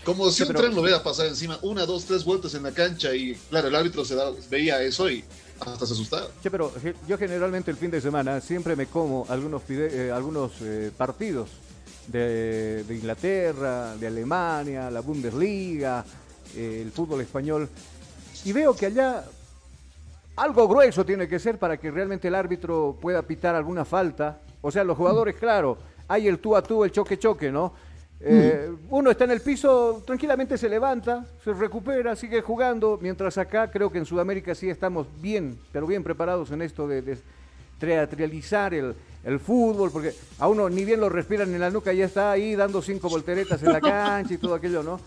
como 0.04 0.30
si 0.30 0.42
un 0.42 0.54
tren 0.54 0.74
lo 0.74 0.82
vea 0.82 1.02
pasar 1.02 1.26
encima, 1.26 1.58
una, 1.62 1.86
dos, 1.86 2.04
tres 2.04 2.24
vueltas 2.24 2.54
en 2.54 2.62
la 2.62 2.72
cancha 2.72 3.14
y 3.14 3.34
claro, 3.48 3.68
el 3.68 3.74
árbitro 3.74 4.04
se 4.04 4.16
veía 4.48 4.82
eso 4.82 5.10
y 5.10 5.24
hasta 5.60 5.86
se 5.86 5.92
asustaba. 5.92 6.28
pero 6.42 6.72
yo 7.06 7.18
generalmente 7.18 7.70
el 7.70 7.76
fin 7.76 7.90
de 7.90 8.00
semana 8.00 8.40
siempre 8.40 8.76
me 8.76 8.86
como 8.86 9.26
algunos, 9.28 9.62
eh, 9.68 10.10
algunos 10.12 10.52
eh, 10.62 10.90
partidos 10.96 11.50
de, 12.08 12.84
Inglaterra, 12.88 13.96
de 13.96 14.06
Alemania, 14.06 14.90
la 14.90 15.00
Bundesliga, 15.00 16.04
eh, 16.56 16.80
el 16.82 16.90
fútbol 16.92 17.20
español, 17.20 17.68
y 18.44 18.52
veo 18.52 18.74
que 18.74 18.86
allá 18.86 19.24
algo 20.36 20.68
grueso 20.68 21.04
tiene 21.04 21.28
que 21.28 21.38
ser 21.38 21.58
para 21.58 21.76
que 21.76 21.90
realmente 21.90 22.28
el 22.28 22.34
árbitro 22.34 22.96
pueda 23.00 23.22
pitar 23.22 23.54
alguna 23.54 23.84
falta. 23.84 24.40
O 24.62 24.70
sea, 24.70 24.84
los 24.84 24.96
jugadores, 24.96 25.36
claro, 25.36 25.78
hay 26.08 26.28
el 26.28 26.38
tú 26.38 26.56
a 26.56 26.62
tú, 26.62 26.84
el 26.84 26.92
choque-choque, 26.92 27.50
¿no? 27.50 27.72
Eh, 28.22 28.70
uno 28.90 29.10
está 29.10 29.24
en 29.24 29.30
el 29.30 29.40
piso, 29.40 30.02
tranquilamente 30.06 30.58
se 30.58 30.68
levanta, 30.68 31.24
se 31.42 31.54
recupera, 31.54 32.14
sigue 32.14 32.42
jugando, 32.42 32.98
mientras 33.00 33.38
acá 33.38 33.70
creo 33.70 33.90
que 33.90 33.96
en 33.96 34.04
Sudamérica 34.04 34.54
sí 34.54 34.68
estamos 34.68 35.06
bien, 35.22 35.58
pero 35.72 35.86
bien 35.86 36.04
preparados 36.04 36.50
en 36.50 36.60
esto 36.60 36.86
de, 36.86 37.00
de 37.00 37.16
teatralizar 37.78 38.74
el, 38.74 38.94
el 39.24 39.40
fútbol, 39.40 39.90
porque 39.90 40.12
a 40.38 40.48
uno 40.48 40.68
ni 40.68 40.84
bien 40.84 41.00
lo 41.00 41.08
respiran 41.08 41.52
en 41.54 41.60
la 41.60 41.70
nuca, 41.70 41.94
ya 41.94 42.04
está 42.04 42.30
ahí 42.30 42.54
dando 42.54 42.82
cinco 42.82 43.08
volteretas 43.08 43.62
en 43.62 43.72
la 43.72 43.80
cancha 43.80 44.34
y 44.34 44.38
todo 44.38 44.54
aquello, 44.54 44.82
¿no? 44.82 45.00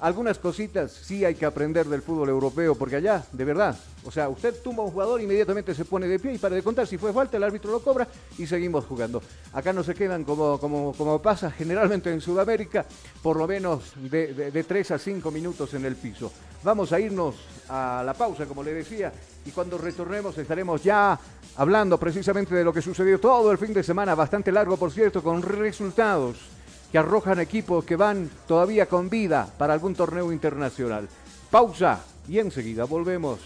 Algunas 0.00 0.38
cositas 0.38 0.92
sí 0.92 1.24
hay 1.24 1.34
que 1.34 1.46
aprender 1.46 1.86
del 1.86 2.02
fútbol 2.02 2.28
europeo, 2.28 2.74
porque 2.74 2.96
allá, 2.96 3.24
de 3.32 3.44
verdad, 3.44 3.76
o 4.04 4.10
sea, 4.10 4.28
usted 4.28 4.54
tumba 4.62 4.82
a 4.82 4.86
un 4.86 4.92
jugador, 4.92 5.20
inmediatamente 5.20 5.74
se 5.74 5.84
pone 5.84 6.06
de 6.06 6.18
pie 6.18 6.34
y 6.34 6.38
para 6.38 6.54
de 6.54 6.62
contar, 6.62 6.86
si 6.86 6.98
fue 6.98 7.12
falta, 7.12 7.36
el 7.36 7.44
árbitro 7.44 7.70
lo 7.70 7.80
cobra 7.80 8.06
y 8.36 8.46
seguimos 8.46 8.84
jugando. 8.84 9.22
Acá 9.52 9.72
no 9.72 9.82
se 9.82 9.94
quedan 9.94 10.24
como, 10.24 10.58
como, 10.58 11.22
pasa 11.22 11.50
generalmente 11.50 12.12
en 12.12 12.20
Sudamérica, 12.20 12.84
por 13.22 13.36
lo 13.36 13.46
menos 13.46 13.92
de, 13.96 14.50
de, 14.50 14.64
3 14.64 14.90
a 14.92 14.98
5 14.98 15.30
minutos 15.30 15.74
en 15.74 15.84
el 15.84 15.96
piso. 15.96 16.32
Vamos 16.62 16.92
a 16.92 17.00
irnos 17.00 17.36
a 17.68 18.02
la 18.04 18.14
pausa, 18.14 18.46
como 18.46 18.62
le 18.62 18.74
decía, 18.74 19.12
y 19.44 19.50
cuando 19.50 19.78
retornemos 19.78 20.36
estaremos 20.38 20.82
ya 20.82 21.18
hablando 21.56 21.98
precisamente 21.98 22.54
de 22.54 22.64
lo 22.64 22.72
que 22.72 22.82
sucedió 22.82 23.18
todo 23.18 23.50
el 23.52 23.58
fin 23.58 23.72
de 23.72 23.82
semana, 23.82 24.14
bastante 24.14 24.52
largo, 24.52 24.76
por 24.76 24.90
cierto, 24.92 25.22
con 25.22 25.42
resultados 25.42 26.57
que 26.90 26.98
arrojan 26.98 27.40
equipos 27.40 27.84
que 27.84 27.96
van 27.96 28.30
todavía 28.46 28.86
con 28.86 29.08
vida 29.08 29.48
para 29.58 29.74
algún 29.74 29.94
torneo 29.94 30.32
internacional. 30.32 31.08
Pausa 31.50 32.00
y 32.28 32.38
enseguida 32.38 32.84
volvemos. 32.84 33.40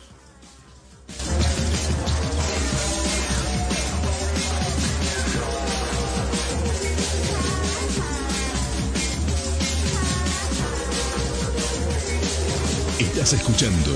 Estás 12.99 13.35
escuchando 13.35 13.91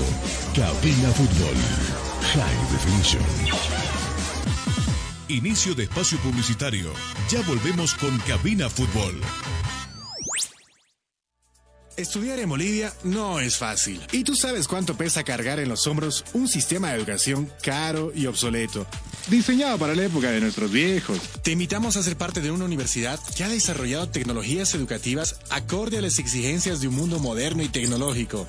Cabina 0.55 1.09
Fútbol 1.11 1.55
High 2.21 2.71
Definition. 2.71 3.96
Inicio 5.29 5.75
de 5.75 5.83
espacio 5.83 6.17
publicitario. 6.19 6.89
Ya 7.29 7.41
volvemos 7.41 7.93
con 7.95 8.17
Cabina 8.19 8.69
Fútbol. 8.69 9.19
Estudiar 11.97 12.39
en 12.39 12.47
Bolivia 12.47 12.93
no 13.03 13.41
es 13.41 13.57
fácil. 13.57 14.01
Y 14.13 14.23
tú 14.23 14.37
sabes 14.37 14.69
cuánto 14.69 14.95
pesa 14.95 15.25
cargar 15.25 15.59
en 15.59 15.67
los 15.67 15.85
hombros 15.85 16.23
un 16.31 16.47
sistema 16.47 16.91
de 16.91 16.97
educación 16.99 17.51
caro 17.61 18.13
y 18.15 18.25
obsoleto. 18.27 18.87
Diseñado 19.27 19.77
para 19.77 19.95
la 19.95 20.05
época 20.05 20.31
de 20.31 20.39
nuestros 20.39 20.71
viejos. 20.71 21.19
Te 21.43 21.51
invitamos 21.51 21.97
a 21.97 22.03
ser 22.03 22.15
parte 22.15 22.39
de 22.39 22.51
una 22.51 22.63
universidad 22.63 23.19
que 23.35 23.43
ha 23.43 23.49
desarrollado 23.49 24.07
tecnologías 24.07 24.73
educativas 24.75 25.41
acorde 25.49 25.97
a 25.97 26.01
las 26.01 26.19
exigencias 26.19 26.79
de 26.79 26.87
un 26.87 26.95
mundo 26.95 27.19
moderno 27.19 27.63
y 27.63 27.67
tecnológico. 27.67 28.47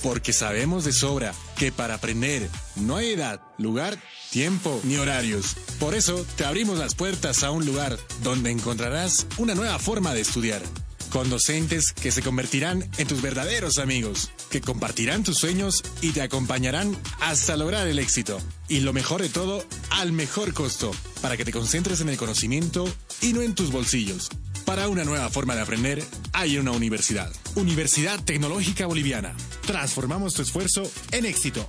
Porque 0.00 0.32
sabemos 0.32 0.84
de 0.84 0.92
sobra 0.92 1.34
que 1.56 1.72
para 1.72 1.94
aprender 1.94 2.48
no 2.76 2.96
hay 2.96 3.14
edad, 3.14 3.40
lugar 3.58 3.98
tiempo 4.30 4.80
ni 4.84 4.96
horarios. 4.96 5.56
Por 5.78 5.94
eso 5.94 6.24
te 6.36 6.44
abrimos 6.44 6.78
las 6.78 6.94
puertas 6.94 7.42
a 7.42 7.50
un 7.50 7.66
lugar 7.66 7.98
donde 8.22 8.50
encontrarás 8.50 9.26
una 9.38 9.54
nueva 9.54 9.78
forma 9.78 10.14
de 10.14 10.20
estudiar. 10.20 10.62
Con 11.10 11.28
docentes 11.28 11.92
que 11.92 12.12
se 12.12 12.22
convertirán 12.22 12.88
en 12.96 13.08
tus 13.08 13.20
verdaderos 13.20 13.78
amigos, 13.78 14.30
que 14.48 14.60
compartirán 14.60 15.24
tus 15.24 15.38
sueños 15.38 15.82
y 16.00 16.12
te 16.12 16.22
acompañarán 16.22 16.96
hasta 17.20 17.56
lograr 17.56 17.88
el 17.88 17.98
éxito. 17.98 18.40
Y 18.68 18.80
lo 18.80 18.92
mejor 18.92 19.20
de 19.20 19.28
todo, 19.28 19.64
al 19.90 20.12
mejor 20.12 20.54
costo, 20.54 20.92
para 21.20 21.36
que 21.36 21.44
te 21.44 21.52
concentres 21.52 22.00
en 22.00 22.10
el 22.10 22.16
conocimiento 22.16 22.88
y 23.20 23.32
no 23.32 23.42
en 23.42 23.56
tus 23.56 23.72
bolsillos. 23.72 24.30
Para 24.64 24.88
una 24.88 25.02
nueva 25.02 25.28
forma 25.30 25.56
de 25.56 25.62
aprender, 25.62 26.04
hay 26.32 26.56
una 26.56 26.70
universidad. 26.70 27.32
Universidad 27.56 28.22
Tecnológica 28.22 28.86
Boliviana. 28.86 29.34
Transformamos 29.66 30.34
tu 30.34 30.42
esfuerzo 30.42 30.88
en 31.10 31.26
éxito. 31.26 31.68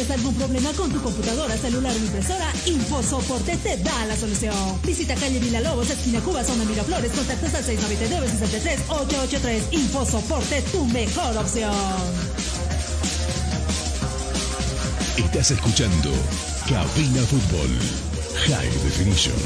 ¿Tienes 0.00 0.18
algún 0.18 0.34
problema 0.34 0.72
con 0.72 0.90
tu 0.90 0.98
computadora, 1.02 1.54
celular 1.58 1.92
o 1.94 1.98
impresora? 1.98 2.50
InfoSoporte 2.64 3.54
te 3.58 3.76
da 3.76 4.06
la 4.06 4.16
solución. 4.16 4.54
Visita 4.82 5.14
calle 5.14 5.38
Villalobos, 5.38 5.90
esquina 5.90 6.20
Cuba, 6.20 6.42
zona 6.42 6.64
Miraflores, 6.64 7.12
contactos 7.12 7.52
al 7.52 7.62
699-63-883. 7.64 9.60
InfoSoporte, 9.72 10.62
tu 10.72 10.86
mejor 10.86 11.36
opción. 11.36 11.74
Estás 15.18 15.50
escuchando 15.50 16.10
Cabina 16.66 17.20
Fútbol 17.20 17.68
High 18.46 18.70
Definition. 18.70 19.36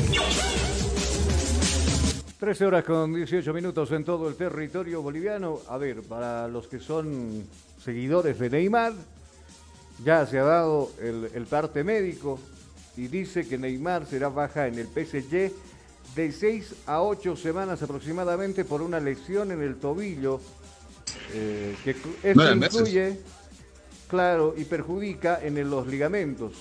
13 2.39 2.65
horas 2.65 2.85
con 2.85 3.13
18 3.13 3.53
minutos 3.53 3.91
en 3.91 4.05
todo 4.05 4.29
el 4.29 4.37
territorio 4.37 5.03
boliviano. 5.03 5.59
A 5.69 5.79
ver, 5.79 6.03
para 6.03 6.47
los 6.47 6.69
que 6.69 6.79
son 6.79 7.43
seguidores 7.85 8.39
de 8.39 8.51
Neymar, 8.51 8.93
ya 10.03 10.27
se 10.27 10.39
ha 10.39 10.45
dado 10.45 10.91
el, 11.01 11.47
parte 11.47 11.85
médico 11.85 12.39
y 12.97 13.09
dice 13.09 13.47
que 13.47 13.59
Neymar 13.59 14.07
será 14.07 14.29
baja 14.29 14.67
en 14.67 14.79
el 14.79 14.87
PSG 14.87 15.53
de 16.17 16.33
6 16.33 16.75
a 16.87 17.03
8 17.03 17.37
semanas 17.37 17.83
aproximadamente 17.83 18.65
por 18.65 18.83
una 18.83 19.01
lesión 19.01 19.53
en 19.53 19.63
el 19.63 19.77
tobillo 19.77 20.41
eh, 21.33 21.77
que 21.85 21.91
esto 22.23 22.55
incluye, 22.55 23.19
claro, 24.09 24.55
y 24.57 24.65
perjudica 24.65 25.41
en 25.43 25.69
los 25.69 25.87
ligamentos. 25.87 26.53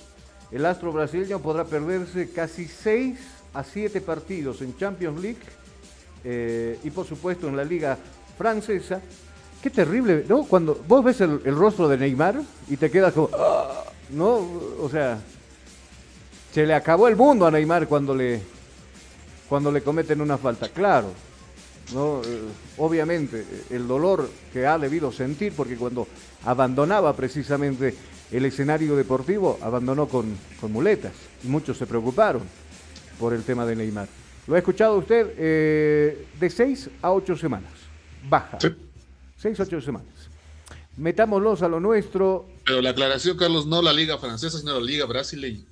El 0.51 0.65
astro 0.65 0.91
brasileño 0.91 1.39
podrá 1.39 1.65
perderse 1.65 2.29
casi 2.29 2.67
6 2.67 3.17
a 3.53 3.63
7 3.63 4.01
partidos 4.01 4.61
en 4.61 4.77
Champions 4.77 5.21
League 5.21 5.41
eh, 6.23 6.79
y 6.83 6.89
por 6.89 7.05
supuesto 7.05 7.47
en 7.47 7.57
la 7.57 7.63
liga 7.63 7.97
francesa 8.37 9.01
Qué 9.63 9.69
terrible, 9.69 10.25
¿no? 10.27 10.43
Cuando 10.43 10.83
vos 10.89 11.05
ves 11.05 11.21
el, 11.21 11.41
rostro 11.55 11.87
de 11.87 11.97
Neymar 11.97 12.35
y 12.69 12.75
te 12.75 12.91
quedas 12.91 13.13
como, 13.13 13.29
ah", 13.31 13.85
¿no? 14.09 14.45
O 14.81 14.89
sea, 14.91 15.21
se 16.51 16.67
le 16.67 16.73
acabó 16.73 17.07
el 17.07 17.15
mundo 17.15 17.47
a 17.47 17.51
Neymar 17.51 17.87
cuando 17.87 18.13
le, 18.13 18.41
cuando 19.47 19.71
le 19.71 19.81
cometen 19.81 20.19
una 20.19 20.37
falta. 20.37 20.67
Claro, 20.67 21.13
¿no? 21.93 22.21
Eh, 22.25 22.41
obviamente, 22.77 23.45
el 23.69 23.87
dolor 23.87 24.29
que 24.51 24.67
ha 24.67 24.77
debido 24.77 25.13
sentir, 25.13 25.53
porque 25.55 25.77
cuando 25.77 26.09
abandonaba 26.43 27.15
precisamente 27.15 27.95
el 28.33 28.43
escenario 28.43 28.97
deportivo, 28.97 29.59
abandonó 29.61 30.09
con, 30.09 30.35
muletas. 30.63 31.13
Y 31.41 31.47
muchos 31.47 31.77
se 31.77 31.87
preocuparon 31.87 32.41
por 33.17 33.33
el 33.33 33.43
tema 33.43 33.65
de 33.65 33.77
Neymar. 33.77 34.09
¿Lo 34.45 34.55
ha 34.55 34.57
escuchado 34.57 34.97
usted? 34.97 35.35
Eh, 35.37 36.27
de 36.37 36.49
seis 36.49 36.89
a 37.01 37.13
ocho 37.13 37.37
semanas. 37.37 37.71
Baja. 38.27 38.57
Sí. 38.59 38.75
Seis, 39.43 39.59
ocho 39.59 39.81
semanas. 39.81 40.07
Metámoslos 40.95 41.63
a 41.63 41.67
lo 41.67 41.81
nuestro. 41.81 42.47
Pero 42.65 42.81
la 42.81 42.91
aclaración, 42.91 43.35
Carlos, 43.35 43.65
no 43.65 43.81
la 43.81 43.91
Liga 43.91 44.17
Francesa, 44.17 44.57
sino 44.57 44.79
la 44.79 44.85
Liga 44.85 45.05
Brasileña. 45.05 45.65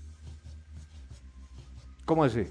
¿Cómo 2.04 2.26
así? 2.26 2.48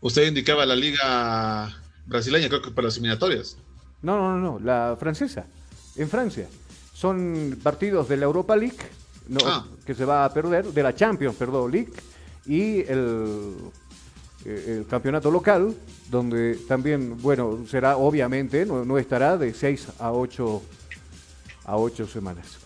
Usted 0.00 0.28
indicaba 0.28 0.64
la 0.64 0.76
Liga 0.76 1.76
Brasileña, 2.06 2.46
creo 2.48 2.62
que 2.62 2.70
para 2.70 2.86
las 2.86 2.96
eliminatorias. 2.96 3.56
No, 4.02 4.16
no, 4.16 4.38
no, 4.38 4.52
no, 4.52 4.64
la 4.64 4.96
francesa, 4.96 5.46
en 5.96 6.08
Francia. 6.08 6.46
Son 6.94 7.58
partidos 7.60 8.08
de 8.08 8.16
la 8.16 8.26
Europa 8.26 8.54
League, 8.56 8.78
ah. 9.44 9.66
que 9.84 9.96
se 9.96 10.04
va 10.04 10.24
a 10.24 10.32
perder, 10.32 10.66
de 10.66 10.82
la 10.84 10.94
Champions, 10.94 11.34
perdón, 11.34 11.72
League, 11.72 11.92
y 12.46 12.82
el 12.82 13.56
eh, 14.48 14.76
el 14.78 14.86
campeonato 14.86 15.28
local, 15.28 15.74
donde 16.08 16.54
también, 16.68 17.20
bueno, 17.20 17.66
será 17.68 17.96
obviamente, 17.96 18.64
no, 18.64 18.96
estará 18.96 19.36
de 19.36 19.52
6 19.52 19.88
a 19.98 20.12
8, 20.12 20.62
a 21.64 21.76
8 21.76 22.06
semanas. 22.06 22.58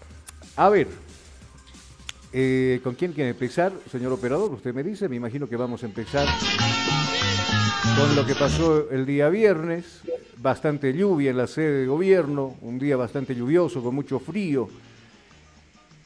A 0.57 0.69
ver, 0.69 0.89
eh, 2.35 2.81
¿con 2.85 2.95
quién 2.97 3.15
quiere 3.15 3.31
empezar, 3.31 3.73
señor 3.91 4.13
operador? 4.13 4.53
Usted 4.53 4.75
me 4.75 4.83
dice, 4.83 5.09
me 5.09 5.17
imagino 5.17 5.49
que 5.49 5.57
vamos 5.57 5.83
a 5.83 5.87
empezar 5.87 6.29
con 7.97 8.15
lo 8.15 8.27
que 8.27 8.35
pasó 8.35 8.91
el 8.91 9.07
día 9.07 9.31
viernes, 9.31 10.03
bastante 10.37 10.93
lluvia 10.93 11.31
en 11.31 11.39
la 11.39 11.47
sede 11.47 11.81
de 11.81 11.87
gobierno, 11.87 12.57
un 12.61 12.79
día 12.79 12.99
bastante 12.99 13.35
lluvioso, 13.35 13.83
con 13.83 13.95
mucho 13.95 14.19
frío. 14.19 14.69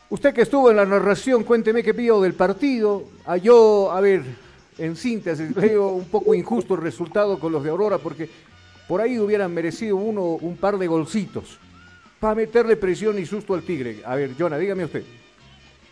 Usted 0.09 0.33
que 0.33 0.43
estuvo 0.43 0.71
en 0.71 0.77
la 0.77 0.87
narración, 0.87 1.43
cuénteme 1.43 1.83
qué 1.83 1.95
pido 1.95 2.23
del 2.23 2.35
partido. 2.35 3.03
Ah, 3.27 3.39
yo, 3.39 3.91
a 3.91 4.01
ver, 4.01 4.44
en 4.79 4.97
síntesis, 4.97 5.55
veo 5.55 5.89
un 5.89 6.07
poco 6.07 6.35
injusto 6.35 6.75
el 6.75 6.81
resultado 6.81 7.39
con 7.39 7.53
los 7.53 7.63
de 7.63 7.71
Aurora 7.71 7.99
porque 7.99 8.29
por 8.89 9.01
ahí 9.01 9.19
hubieran 9.19 9.53
merecido 9.53 9.97
uno 9.97 10.23
un 10.23 10.57
par 10.57 10.79
de 10.79 10.87
golcitos 10.87 11.59
para 12.21 12.35
meterle 12.35 12.77
presión 12.77 13.19
y 13.19 13.27
susto 13.27 13.55
al 13.55 13.63
Tigre. 13.63 14.03
A 14.05 14.15
ver, 14.15 14.35
Jonah, 14.39 14.59
dígame 14.59 14.85
usted. 14.85 15.05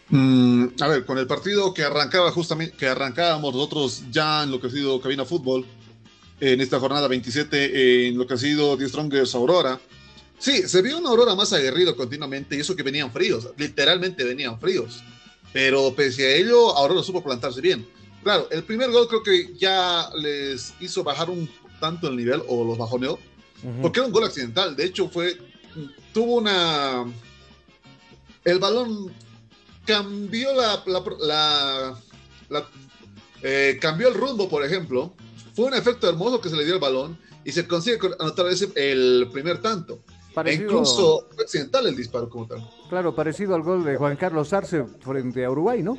Mm, 0.08 0.66
a 0.80 0.88
ver, 0.88 1.04
con 1.04 1.18
el 1.18 1.26
partido 1.26 1.72
que 1.72 1.82
arrancaba 1.84 2.30
justamente, 2.30 2.76
que 2.76 2.86
arrancábamos 2.86 3.54
nosotros 3.54 4.04
ya 4.10 4.42
en 4.42 4.50
lo 4.50 4.60
que 4.60 4.66
ha 4.66 4.70
sido 4.70 5.00
Cabina 5.00 5.24
Fútbol, 5.24 5.64
en 6.40 6.60
esta 6.60 6.80
jornada 6.80 7.06
27, 7.08 8.08
en 8.08 8.18
lo 8.18 8.26
que 8.26 8.34
ha 8.34 8.38
sido 8.38 8.76
The 8.76 8.88
Strongest 8.88 9.34
Aurora. 9.34 9.80
Sí, 10.38 10.68
se 10.68 10.82
vio 10.82 10.98
una 10.98 11.10
Aurora 11.10 11.34
más 11.34 11.52
aguerrido 11.52 11.96
continuamente 11.96 12.56
y 12.56 12.60
eso 12.60 12.74
que 12.74 12.82
venían 12.82 13.12
fríos, 13.12 13.48
literalmente 13.56 14.24
venían 14.24 14.58
fríos. 14.58 15.02
Pero 15.52 15.94
pese 15.94 16.26
a 16.26 16.36
ello, 16.36 16.76
Aurora 16.76 17.02
supo 17.02 17.22
plantarse 17.22 17.60
bien. 17.60 17.86
Claro, 18.22 18.48
el 18.50 18.62
primer 18.62 18.90
gol 18.90 19.08
creo 19.08 19.22
que 19.22 19.54
ya 19.56 20.08
les 20.16 20.74
hizo 20.80 21.02
bajar 21.02 21.28
un 21.30 21.48
tanto 21.80 22.08
el 22.08 22.16
nivel 22.16 22.42
o 22.46 22.64
los 22.64 22.78
bajoneó, 22.78 23.18
porque 23.80 24.00
era 24.00 24.06
un 24.06 24.12
gol 24.12 24.24
accidental. 24.24 24.76
De 24.76 24.84
hecho, 24.84 25.08
fue 25.08 25.36
tuvo 26.12 26.36
una 26.36 27.04
el 28.44 28.58
balón 28.58 29.12
cambió 29.84 30.52
la, 30.54 30.82
la, 31.20 32.68
eh, 33.42 33.78
cambió 33.80 34.08
el 34.08 34.14
rumbo, 34.14 34.48
por 34.48 34.64
ejemplo, 34.64 35.14
fue 35.54 35.66
un 35.66 35.74
efecto 35.74 36.08
hermoso 36.08 36.40
que 36.40 36.48
se 36.48 36.56
le 36.56 36.64
dio 36.64 36.74
el 36.74 36.80
balón 36.80 37.18
y 37.44 37.52
se 37.52 37.66
consigue 37.66 37.98
anotar 38.18 38.46
ese, 38.46 38.70
el 38.76 39.28
primer 39.32 39.60
tanto. 39.60 40.00
E 40.44 40.54
incluso 40.54 41.28
accidental 41.38 41.86
el 41.86 41.94
disparo 41.94 42.28
como 42.30 42.46
tal. 42.46 42.66
Claro, 42.88 43.14
parecido 43.14 43.54
al 43.54 43.62
gol 43.62 43.84
de 43.84 43.96
Juan 43.96 44.16
Carlos 44.16 44.52
Arce 44.54 44.84
frente 45.00 45.44
a 45.44 45.50
Uruguay, 45.50 45.82
¿no? 45.82 45.98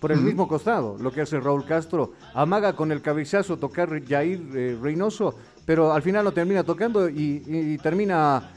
Por 0.00 0.12
el 0.12 0.20
mismo 0.20 0.48
costado, 0.48 0.96
lo 0.98 1.12
que 1.12 1.20
hace 1.20 1.38
Raúl 1.38 1.66
Castro. 1.66 2.14
Amaga 2.34 2.74
con 2.74 2.90
el 2.90 3.02
cabezazo 3.02 3.58
tocar 3.58 4.02
Jair 4.04 4.40
eh, 4.54 4.78
Reynoso, 4.80 5.36
pero 5.66 5.92
al 5.92 6.02
final 6.02 6.24
lo 6.24 6.32
termina 6.32 6.64
tocando 6.64 7.08
y, 7.08 7.78
termina 7.82 8.50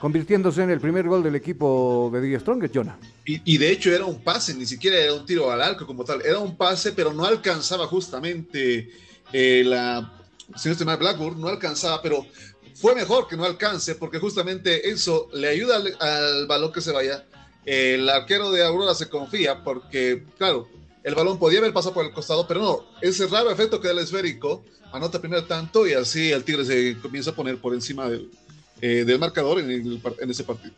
convirtiéndose 0.00 0.62
en 0.62 0.70
el 0.70 0.80
primer 0.80 1.06
gol 1.06 1.22
del 1.22 1.36
equipo 1.36 2.10
de 2.12 2.22
Die 2.22 2.40
Strong, 2.40 2.70
Jonah. 2.72 2.98
Y, 3.26 3.54
y, 3.54 3.58
de 3.58 3.70
hecho 3.70 3.92
era 3.94 4.06
un 4.06 4.22
pase, 4.22 4.54
ni 4.54 4.64
siquiera 4.64 4.96
era 4.96 5.12
un 5.12 5.26
tiro 5.26 5.50
al 5.50 5.60
arco 5.60 5.86
como 5.86 6.04
tal, 6.04 6.22
era 6.22 6.38
un 6.38 6.56
pase, 6.56 6.92
pero 6.92 7.12
no 7.12 7.24
alcanzaba 7.24 7.86
justamente 7.86 8.90
eh, 9.32 9.62
la, 9.64 10.10
si 10.56 10.70
no 10.70 10.98
Blackburn, 10.98 11.40
no 11.40 11.48
alcanzaba, 11.48 12.00
pero 12.02 12.26
fue 12.74 12.94
mejor 12.94 13.26
que 13.28 13.36
no 13.36 13.44
alcance, 13.44 13.94
porque 13.94 14.18
justamente 14.18 14.88
eso 14.88 15.28
le 15.32 15.48
ayuda 15.48 15.76
al, 16.00 16.46
balón 16.46 16.72
que 16.72 16.80
se 16.80 16.92
vaya. 16.92 17.26
El 17.64 18.08
arquero 18.08 18.50
de 18.50 18.64
Aurora 18.64 18.94
se 18.94 19.08
confía, 19.08 19.62
porque, 19.62 20.24
claro, 20.38 20.68
el 21.08 21.14
balón 21.14 21.38
podía 21.38 21.60
haber 21.60 21.72
pasado 21.72 21.94
por 21.94 22.04
el 22.04 22.12
costado, 22.12 22.46
pero 22.46 22.60
no, 22.60 22.84
ese 23.00 23.26
raro 23.28 23.50
efecto 23.50 23.80
que 23.80 23.88
da 23.88 23.94
el 23.94 24.00
esférico 24.00 24.62
anota 24.92 25.18
primer 25.20 25.46
tanto 25.46 25.86
y 25.86 25.94
así 25.94 26.30
el 26.30 26.44
Tigre 26.44 26.66
se 26.66 26.98
comienza 27.00 27.30
a 27.30 27.34
poner 27.34 27.56
por 27.58 27.72
encima 27.72 28.10
del, 28.10 28.30
eh, 28.82 29.04
del 29.06 29.18
marcador 29.18 29.58
en, 29.58 29.70
en 29.70 30.30
ese 30.30 30.44
partido. 30.44 30.74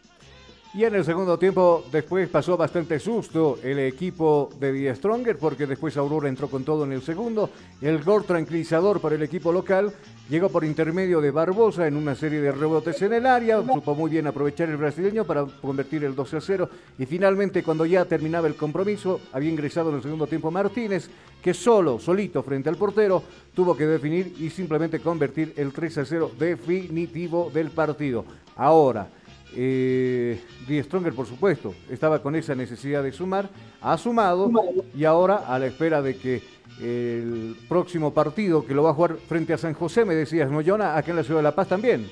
Y 0.73 0.85
en 0.85 0.95
el 0.95 1.05
segundo 1.05 1.37
tiempo, 1.37 1.85
después 1.91 2.29
pasó 2.29 2.57
bastante 2.57 3.01
susto 3.01 3.59
el 3.61 3.81
equipo 3.81 4.51
de 4.61 4.73
Die 4.73 4.95
Stronger, 4.95 5.37
porque 5.37 5.67
después 5.67 5.97
Aurora 5.97 6.29
entró 6.29 6.49
con 6.49 6.63
todo 6.63 6.85
en 6.85 6.93
el 6.93 7.03
segundo. 7.03 7.51
El 7.81 8.05
gol 8.05 8.25
tranquilizador 8.25 9.01
para 9.01 9.17
el 9.17 9.23
equipo 9.25 9.51
local 9.51 9.93
llegó 10.29 10.49
por 10.49 10.65
intermedio 10.65 11.21
de 11.21 11.33
Barbosa 11.33 11.89
en 11.89 11.97
una 11.97 12.15
serie 12.15 12.41
de 12.41 12.53
rebotes 12.53 13.03
en 13.03 13.15
el 13.15 13.27
área. 13.27 13.61
Supo 13.65 13.97
muy 13.97 14.13
bien 14.13 14.29
aprovechar 14.29 14.69
el 14.69 14.77
brasileño 14.77 15.25
para 15.25 15.45
convertir 15.45 16.05
el 16.05 16.15
12 16.15 16.37
a 16.37 16.41
0. 16.41 16.71
Y 17.01 17.07
finalmente, 17.07 17.65
cuando 17.65 17.85
ya 17.85 18.05
terminaba 18.05 18.47
el 18.47 18.55
compromiso, 18.55 19.21
había 19.33 19.51
ingresado 19.51 19.91
en 19.91 19.97
el 19.97 20.03
segundo 20.03 20.29
tiempo 20.29 20.53
Martínez, 20.53 21.11
que 21.43 21.53
solo, 21.53 21.99
solito 21.99 22.45
frente 22.45 22.69
al 22.69 22.77
portero, 22.77 23.25
tuvo 23.55 23.77
que 23.77 23.89
definir 23.89 24.37
y 24.39 24.51
simplemente 24.51 25.01
convertir 25.01 25.53
el 25.57 25.73
3 25.73 25.99
a 25.99 26.05
0 26.05 26.31
definitivo 26.39 27.51
del 27.53 27.71
partido. 27.71 28.25
Ahora. 28.55 29.09
Eh, 29.57 30.41
Die 30.69 30.83
Stronger, 30.83 31.13
por 31.13 31.27
supuesto, 31.27 31.75
estaba 31.91 32.23
con 32.23 32.37
esa 32.37 32.55
necesidad 32.55 33.03
de 33.03 33.13
sumar, 33.13 33.51
ha 33.81 33.99
sumado 33.99 34.51
y 34.97 35.05
ahora 35.05 35.45
a 35.47 35.59
la 35.59 35.67
espera 35.67 36.03
de 36.03 36.17
que 36.17 36.43
el 36.81 37.57
próximo 37.69 38.15
partido 38.15 38.65
que 38.65 38.75
lo 38.75 38.83
va 38.83 38.91
a 38.91 38.95
jugar 38.95 39.17
frente 39.29 39.53
a 39.53 39.59
San 39.59 39.75
José, 39.75 40.05
me 40.05 40.15
decías, 40.15 40.51
¿no, 40.51 40.63
Jonah? 40.65 40.97
Aquí 40.97 41.11
en 41.11 41.17
la 41.17 41.25
ciudad 41.25 41.41
de 41.41 41.45
La 41.45 41.55
Paz 41.55 41.69
también. 41.69 42.11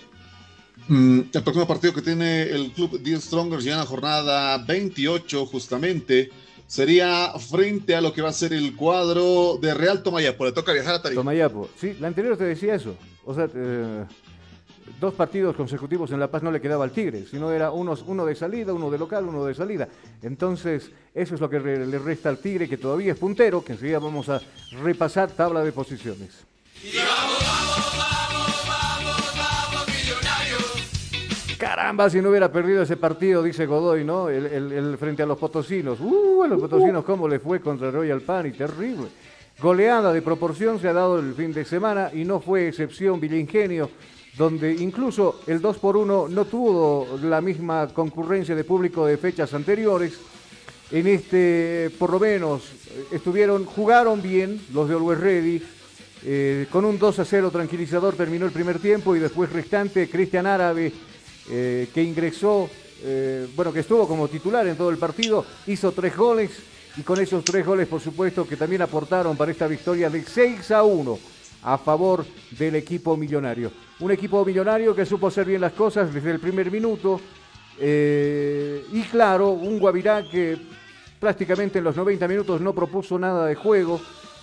Mm, 0.88 1.20
el 1.32 1.42
próximo 1.42 1.66
partido 1.66 1.92
que 1.92 2.02
tiene 2.02 2.42
el 2.42 2.70
club 2.72 3.00
Die 3.00 3.20
Strongers 3.20 3.64
ya 3.64 3.72
en 3.72 3.78
la 3.78 3.86
jornada 3.86 4.58
28 4.58 5.46
justamente 5.46 6.30
sería 6.66 7.32
frente 7.38 7.94
a 7.94 8.00
lo 8.00 8.12
que 8.12 8.22
va 8.22 8.28
a 8.28 8.32
ser 8.32 8.52
el 8.52 8.76
cuadro 8.76 9.58
de 9.60 9.74
Real 9.74 10.02
Tomayapo. 10.02 10.44
Le 10.44 10.52
toca 10.52 10.72
viajar 10.72 10.96
a 10.96 11.02
Tarija. 11.02 11.20
Tomayapo, 11.20 11.68
sí, 11.76 11.96
la 11.98 12.08
anterior 12.08 12.36
te 12.36 12.44
decía 12.44 12.74
eso. 12.74 12.94
O 13.24 13.34
sea, 13.34 13.48
eh, 13.54 14.04
dos 15.00 15.14
partidos 15.14 15.56
consecutivos 15.56 16.10
en 16.12 16.20
La 16.20 16.30
Paz 16.30 16.42
no 16.42 16.50
le 16.50 16.60
quedaba 16.60 16.84
al 16.84 16.92
Tigre, 16.92 17.24
sino 17.26 17.50
era 17.52 17.70
uno, 17.70 17.94
uno 18.06 18.26
de 18.26 18.34
salida, 18.34 18.72
uno 18.72 18.90
de 18.90 18.98
local, 18.98 19.24
uno 19.26 19.44
de 19.44 19.54
salida. 19.54 19.88
Entonces, 20.22 20.90
eso 21.14 21.34
es 21.34 21.40
lo 21.40 21.48
que 21.50 21.60
le 21.60 21.98
resta 21.98 22.28
al 22.28 22.38
Tigre, 22.38 22.68
que 22.68 22.76
todavía 22.76 23.12
es 23.12 23.18
puntero, 23.18 23.64
que 23.64 23.72
enseguida 23.72 23.98
vamos 23.98 24.28
a 24.28 24.40
repasar 24.82 25.30
tabla 25.30 25.62
de 25.62 25.72
posiciones. 25.72 26.46
Caramba, 31.58 32.08
si 32.08 32.22
no 32.22 32.30
hubiera 32.30 32.52
perdido 32.52 32.82
ese 32.82 32.96
partido, 32.96 33.42
dice 33.42 33.66
Godoy, 33.66 34.04
¿no? 34.04 34.28
El, 34.28 34.96
frente 34.96 35.24
a 35.24 35.26
los 35.26 35.36
potosinos. 35.38 35.98
Uh, 36.00 36.44
a 36.44 36.46
los 36.46 36.60
potosinos, 36.60 37.04
¿cómo 37.04 37.26
le 37.28 37.40
fue 37.40 37.60
contra 37.60 37.90
Royal 37.90 38.20
Pan? 38.20 38.52
terrible. 38.52 39.08
Goleada 39.60 40.12
de 40.12 40.22
proporción 40.22 40.78
se 40.78 40.86
ha 40.86 40.92
dado 40.92 41.18
el 41.18 41.34
fin 41.34 41.52
de 41.52 41.64
semana 41.64 42.10
y 42.14 42.24
no 42.24 42.38
fue 42.38 42.68
excepción 42.68 43.18
Villingenio 43.18 43.90
donde 44.38 44.72
incluso 44.72 45.40
el 45.48 45.60
2 45.60 45.78
por 45.78 45.96
1 45.96 46.28
no 46.28 46.44
tuvo 46.44 47.18
la 47.20 47.40
misma 47.40 47.88
concurrencia 47.88 48.54
de 48.54 48.62
público 48.62 49.04
de 49.04 49.18
fechas 49.18 49.52
anteriores. 49.52 50.14
En 50.92 51.08
este, 51.08 51.90
por 51.98 52.10
lo 52.10 52.20
menos, 52.20 52.62
estuvieron, 53.10 53.64
jugaron 53.66 54.22
bien 54.22 54.60
los 54.72 54.88
de 54.88 54.94
Always 54.94 55.20
Ready. 55.20 55.62
Eh, 56.24 56.66
con 56.70 56.84
un 56.84 56.98
2 56.98 57.18
a 57.18 57.24
0 57.24 57.50
tranquilizador 57.50 58.14
terminó 58.14 58.46
el 58.46 58.52
primer 58.52 58.78
tiempo 58.78 59.14
y 59.14 59.18
después 59.18 59.52
restante 59.52 60.08
Cristian 60.08 60.46
Árabe, 60.46 60.92
eh, 61.50 61.88
que 61.92 62.02
ingresó, 62.02 62.70
eh, 63.02 63.46
bueno, 63.56 63.72
que 63.72 63.80
estuvo 63.80 64.06
como 64.06 64.28
titular 64.28 64.66
en 64.68 64.76
todo 64.76 64.90
el 64.90 64.98
partido, 64.98 65.44
hizo 65.66 65.90
tres 65.92 66.16
goles 66.16 66.50
y 66.96 67.02
con 67.02 67.20
esos 67.20 67.44
tres 67.44 67.66
goles, 67.66 67.88
por 67.88 68.00
supuesto, 68.00 68.46
que 68.46 68.56
también 68.56 68.82
aportaron 68.82 69.36
para 69.36 69.50
esta 69.50 69.66
victoria 69.66 70.08
de 70.08 70.22
6 70.22 70.70
a 70.70 70.84
1 70.84 71.37
a 71.62 71.78
favor 71.78 72.24
del 72.50 72.76
equipo 72.76 73.16
millonario. 73.16 73.70
Un 74.00 74.10
equipo 74.12 74.44
millonario 74.44 74.94
que 74.94 75.04
supo 75.04 75.28
hacer 75.28 75.46
bien 75.46 75.60
las 75.60 75.72
cosas 75.72 76.12
desde 76.12 76.30
el 76.30 76.40
primer 76.40 76.70
minuto. 76.70 77.20
Eh, 77.80 78.84
y 78.92 79.02
claro, 79.02 79.50
un 79.50 79.78
Guavirá 79.78 80.22
que 80.28 80.56
prácticamente 81.18 81.78
en 81.78 81.84
los 81.84 81.96
90 81.96 82.28
minutos 82.28 82.60
no 82.60 82.72
propuso 82.74 83.18
nada 83.18 83.46
de 83.46 83.54
juego, 83.54 84.00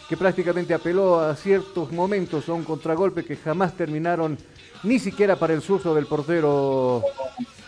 que 0.09 0.17
prácticamente 0.17 0.73
apeló 0.73 1.19
a 1.19 1.35
ciertos 1.35 1.91
momentos 1.91 2.47
a 2.49 2.53
un 2.53 2.63
contragolpe 2.63 3.23
que 3.23 3.37
jamás 3.37 3.75
terminaron 3.75 4.37
ni 4.83 4.99
siquiera 4.99 5.35
para 5.35 5.53
el 5.53 5.61
susto 5.61 5.95
del 5.95 6.05
portero 6.05 7.01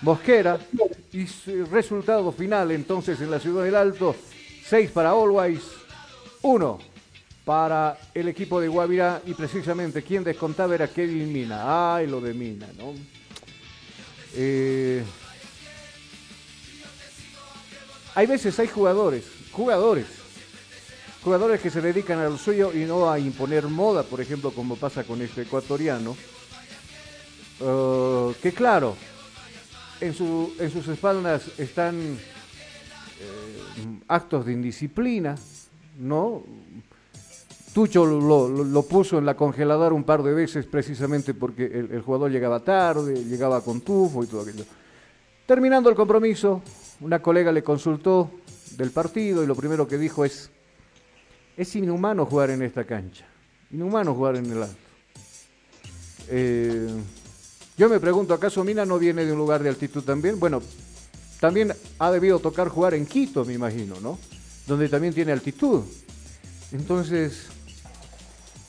Mosquera. 0.01 0.59
Y 1.13 1.25
resultado 1.71 2.31
final 2.31 2.71
entonces 2.71 3.19
en 3.21 3.31
la 3.31 3.39
Ciudad 3.39 3.63
del 3.63 3.75
Alto, 3.75 4.15
6 4.65 4.91
para 4.91 5.11
Always, 5.11 5.63
1 6.43 6.86
para 7.47 7.97
el 8.13 8.27
equipo 8.27 8.59
de 8.59 8.67
Guavirá 8.67 9.21
y 9.25 9.33
precisamente 9.33 10.03
quien 10.03 10.21
descontaba 10.21 10.75
era 10.75 10.89
Kevin 10.89 11.31
Mina. 11.31 11.95
Ay, 11.95 12.05
lo 12.05 12.19
de 12.19 12.33
Mina, 12.33 12.67
¿no? 12.77 12.93
Eh, 14.35 15.01
hay 18.15 18.27
veces, 18.27 18.59
hay 18.59 18.67
jugadores, 18.67 19.23
jugadores, 19.53 20.07
jugadores 21.23 21.61
que 21.61 21.69
se 21.69 21.79
dedican 21.79 22.19
al 22.19 22.37
suyo 22.37 22.73
y 22.73 22.79
no 22.79 23.09
a 23.09 23.17
imponer 23.17 23.69
moda, 23.69 24.03
por 24.03 24.19
ejemplo, 24.19 24.51
como 24.51 24.75
pasa 24.75 25.05
con 25.05 25.21
este 25.21 25.43
ecuatoriano, 25.43 26.17
uh, 27.61 28.33
que 28.43 28.51
claro, 28.51 28.97
en, 30.01 30.13
su, 30.13 30.53
en, 30.59 30.69
sus 30.69 30.85
espaldas 30.89 31.43
están 31.57 31.95
eh, 33.21 33.99
actos 34.09 34.45
de 34.45 34.51
indisciplina, 34.51 35.37
¿no? 35.97 36.43
Tucho 37.77 38.07
lo, 38.07 38.81
puso 38.87 39.19
en 39.19 39.25
la 39.27 39.35
congeladora 39.35 39.93
un 39.93 40.03
par 40.03 40.23
de 40.23 40.33
veces 40.33 40.65
precisamente 40.65 41.35
porque 41.35 41.63
el, 41.63 42.01
jugador 42.01 42.31
llegaba 42.31 42.59
tarde, 42.59 43.23
llegaba 43.23 43.61
con 43.61 43.81
tufo 43.81 44.23
y 44.23 44.25
todo 44.25 44.41
aquello. 44.41 44.63
Terminando 45.45 45.87
el 45.87 45.95
compromiso, 45.95 46.63
una 47.01 47.21
colega 47.21 47.51
le 47.51 47.61
consultó 47.61 48.31
del 48.77 48.89
partido 48.89 49.43
y 49.43 49.45
lo 49.45 49.53
primero 49.53 49.87
que 49.87 49.99
dijo 49.99 50.25
es, 50.25 50.49
es 51.55 51.75
inhumano 51.75 52.25
jugar 52.25 52.49
en 52.49 52.63
esta 52.63 52.83
cancha, 52.83 53.27
inhumano 53.69 54.15
jugar 54.15 54.37
en 54.37 54.51
el 54.51 54.63
alto. 54.63 54.75
Eh, 56.29 56.89
yo 57.77 57.89
me 57.89 57.99
pregunto, 57.99 58.33
¿acaso 58.33 58.63
Mina 58.63 58.85
no 58.85 58.97
viene 58.97 59.23
de 59.23 59.33
un 59.33 59.37
lugar 59.37 59.61
de 59.61 59.69
altitud 59.69 60.01
también? 60.03 60.39
Bueno, 60.39 60.63
también 61.39 61.73
ha 61.99 62.09
debido 62.09 62.39
tocar 62.39 62.69
jugar 62.69 62.95
en 62.95 63.05
Quito, 63.05 63.45
me 63.45 63.53
imagino, 63.53 63.99
¿no? 64.01 64.17
Donde 64.65 64.89
también 64.89 65.13
tiene 65.13 65.31
altitud. 65.31 65.83
Entonces, 66.71 67.51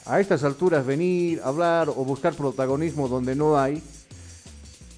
a 0.09 0.21
estas 0.21 0.43
alturas 0.43 0.87
venir, 0.87 1.41
hablar 1.45 1.91
o 1.91 2.05
buscar 2.05 2.35
protagonismo 2.35 3.09
donde 3.09 3.37
no 3.37 3.59
hay. 3.59 3.83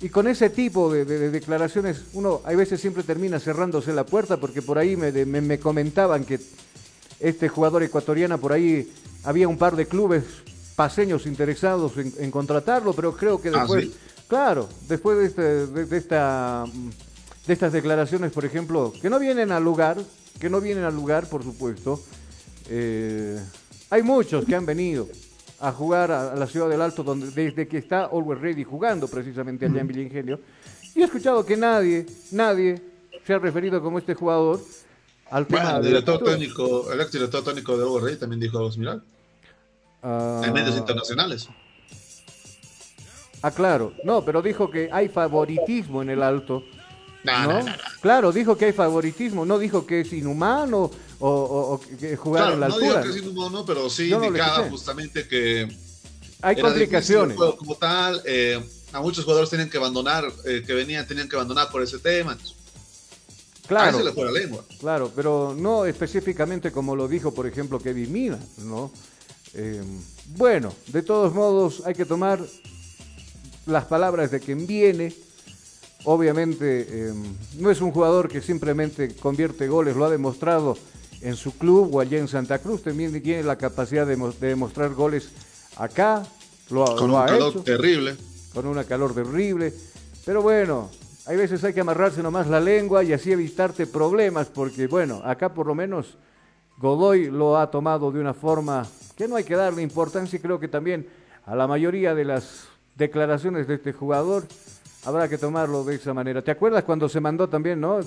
Y 0.01 0.09
con 0.09 0.29
ese 0.29 0.49
tipo 0.49 0.91
de, 0.91 1.05
declaraciones, 1.05 2.05
uno 2.15 2.41
hay 2.45 2.57
veces 2.57 2.81
siempre 2.81 3.03
termina 3.03 3.39
cerrándose 3.39 3.93
la 3.93 4.07
puerta, 4.07 4.39
porque 4.39 4.63
por 4.63 4.79
ahí 4.79 4.97
me, 4.97 5.59
comentaban 5.59 6.25
que 6.25 6.41
este 7.19 7.49
jugador 7.49 7.83
ecuatoriano, 7.83 8.39
por 8.39 8.53
ahí 8.53 8.91
había 9.25 9.49
un 9.49 9.59
par 9.59 9.77
de 9.77 9.87
clubes 9.87 10.25
paseños 10.75 11.27
interesados 11.27 11.93
en, 11.99 12.31
contratarlo, 12.31 12.95
pero 12.95 13.15
creo 13.15 13.43
que 13.43 13.51
ah, 13.51 13.59
después, 13.59 13.89
claro, 14.27 14.69
después 14.89 15.19
de, 15.19 15.27
este, 15.27 15.67
de, 15.67 15.99
esta, 15.99 16.65
de 17.47 17.53
estas 17.53 17.73
declaraciones, 17.73 18.33
por 18.33 18.47
ejemplo, 18.47 18.95
que 19.03 19.11
no 19.11 19.19
vienen 19.19 19.53
al 19.53 19.65
lugar, 19.65 19.99
que 20.39 20.49
no 20.49 20.63
vienen 20.63 20.85
al 20.85 20.95
lugar, 20.95 21.29
por 21.29 21.43
supuesto, 21.43 22.01
eh, 22.71 23.39
hay 23.91 24.03
muchos 24.03 24.45
que 24.45 24.55
han 24.55 24.65
venido 24.65 25.09
a 25.61 25.73
jugar 25.73 26.11
a, 26.11 26.35
la 26.35 26.47
ciudad 26.47 26.69
del 26.69 26.81
Alto 26.81 27.03
donde, 27.03 27.31
desde 27.31 27.69
que 27.69 27.79
está 27.79 28.05
Always 28.05 28.41
Ready 28.41 28.65
jugando 28.65 29.09
precisamente 29.09 29.67
allá 29.67 29.81
en 29.81 29.89
Villingenio. 29.89 30.41
Y 30.95 31.03
he 31.03 31.05
escuchado 31.05 31.45
que 31.45 31.57
nadie, 31.57 32.07
nadie 32.31 32.81
se 33.27 33.35
ha 33.35 33.39
referido 33.39 33.83
como 33.83 33.99
este 33.99 34.15
jugador 34.15 34.61
al 35.31 35.47
tema 35.47 35.77
el 35.77 35.85
director 35.85 36.23
técnico, 36.25 36.91
el 36.93 37.01
ex 37.01 37.13
director 37.13 37.45
técnico 37.45 37.77
de 37.77 37.85
Always 37.85 38.05
Ready 38.05 38.17
también 38.17 38.41
dijo 38.41 38.59
algo 38.59 38.73
similar. 38.73 39.01
Ah. 40.03 40.43
en 40.45 40.53
medios 40.53 40.77
internacionales. 40.77 41.49
Ah, 43.43 43.51
claro. 43.51 43.93
No, 44.05 44.25
pero 44.25 44.43
dijo 44.43 44.71
que 44.71 44.89
hay 44.93 45.09
favoritismo 45.09 46.03
en 46.03 46.11
el 46.11 46.23
alto. 46.23 46.63
No, 47.23 47.65
claro, 48.01 48.33
dijo 48.33 48.57
que 48.57 48.67
hay 48.67 48.73
favoritismo, 48.73 49.45
no 49.45 49.59
dijo 49.59 49.87
que 49.87 50.01
es 50.01 50.13
inhumano 50.15 50.91
o, 51.21 51.81
que 51.99 52.17
jugar 52.17 52.55
en 52.55 52.61
la 52.61 52.67
altura. 52.67 52.87
No 52.87 52.93
dijo 52.93 53.03
que 53.03 53.19
es 53.19 53.25
inhumano, 53.25 53.65
pero 53.65 53.91
sí 53.91 54.11
indicaba 54.11 54.69
justamente 54.69 55.29
que 55.29 55.69
hay 56.43 56.61
complicaciones. 56.61 57.37
como 57.37 57.75
tal, 57.77 58.23
eh, 58.25 58.63
a 58.93 59.01
muchos 59.01 59.25
jugadores 59.25 59.51
tienen 59.51 59.69
que 59.69 59.77
abandonar, 59.77 60.25
eh, 60.45 60.63
que 60.67 60.75
venían, 60.75 61.07
tenían 61.07 61.29
que 61.29 61.37
abandonar 61.37 61.71
por 61.71 61.83
ese 61.83 61.99
tema. 61.99 62.37
Claro, 63.67 63.99
se 63.99 64.05
le 64.05 64.13
fue 64.13 64.25
la 64.25 64.33
lengua. 64.33 64.65
Claro, 64.81 65.13
pero 65.15 65.55
no 65.57 65.85
específicamente 65.85 66.73
como 66.73 66.97
lo 66.97 67.07
dijo, 67.07 67.33
por 67.33 67.47
ejemplo, 67.47 67.79
Kevin 67.79 68.13
Mina, 68.13 68.39
¿no? 68.59 68.91
Eh, 69.55 69.83
bueno, 70.37 70.73
de 70.89 71.03
todos 71.03 71.35
modos 71.35 71.83
hay 71.85 71.95
que 71.95 72.05
tomar 72.05 72.41
las 73.67 73.85
palabras 73.85 74.31
de 74.31 74.41
quien 74.41 74.67
viene. 74.67 75.15
Obviamente 76.05 77.13
no 77.59 77.71
es 77.71 77.83
un 77.83 77.93
jugador 77.93 78.31
que 78.31 78.41
simplemente 78.41 79.15
convierte 79.17 79.69
goles, 79.69 79.97
lo 79.97 80.07
ha 80.07 80.11
demostrado 80.11 80.79
en 81.23 81.37
su 81.37 81.57
club 81.57 81.95
o 81.95 82.01
allá 82.01 82.19
en 82.19 82.29
Santa 82.29 82.59
Cruz, 82.59 82.83
también 82.83 83.21
tiene 83.23 83.43
la 83.43 83.57
capacidad 83.57 84.07
de, 84.07 84.17
demostrar 84.41 84.95
goles 84.95 85.31
acá, 85.77 86.23
lo, 86.71 86.85
con 86.97 87.11
un 87.11 87.27
calor 87.27 87.65
terrible. 87.65 88.17
Con 88.55 88.67
una 88.67 88.85
calor 88.85 89.15
terrible. 89.15 89.73
Pero 90.25 90.43
bueno, 90.43 90.91
hay 91.27 91.37
veces 91.37 91.63
hay 91.65 91.73
que 91.73 91.81
amarrarse 91.81 92.23
nomás 92.23 92.47
la 92.47 92.61
lengua 92.61 93.05
y 93.05 93.13
así 93.13 93.33
evitarte 93.33 93.87
problemas, 93.87 94.49
porque 94.49 94.87
bueno, 94.87 95.23
acá 95.25 95.53
por 95.53 95.67
lo 95.67 95.75
menos 95.75 96.17
Godoy 96.79 97.31
lo 97.31 97.59
ha 97.59 97.71
tomado 97.71 98.11
de 98.11 98.21
una 98.21 98.35
forma 98.35 98.87
que 99.17 99.29
no 99.29 99.37
hay 99.37 99.45
que 99.45 99.55
darle 99.55 99.83
importancia 99.83 100.37
y 100.37 100.41
creo 100.41 100.59
que 100.59 100.69
también 100.69 101.07
a 101.45 101.55
la 101.55 101.67
mayoría 101.67 102.15
de 102.15 102.25
las 102.25 102.69
declaraciones 102.97 103.67
de 103.69 103.75
este 103.75 103.93
jugador 103.93 104.47
habrá 105.05 105.29
que 105.29 105.39
tomarlo 105.39 105.85
de 105.85 105.97
esa 105.97 106.13
manera. 106.15 106.43
¿Te 106.43 106.51
acuerdas 106.51 106.85
cuando 106.85 107.09
se 107.09 107.21
mandó 107.21 107.49
también, 107.49 107.81
no? 107.81 108.01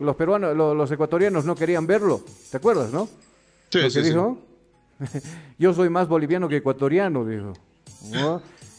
Los 0.00 0.16
peruanos, 0.16 0.56
los, 0.56 0.90
ecuatorianos 0.90 1.44
no 1.44 1.54
querían 1.54 1.86
verlo. 1.86 2.22
¿Te 2.50 2.56
acuerdas, 2.56 2.92
no? 2.92 3.08
Sí, 3.70 3.90
sí, 3.90 4.02
dijo? 4.02 4.38
Yo 5.58 5.72
soy 5.74 5.88
más 5.88 6.08
boliviano 6.08 6.48
que 6.48 6.56
ecuatoriano, 6.56 7.24
dijo. 7.24 7.52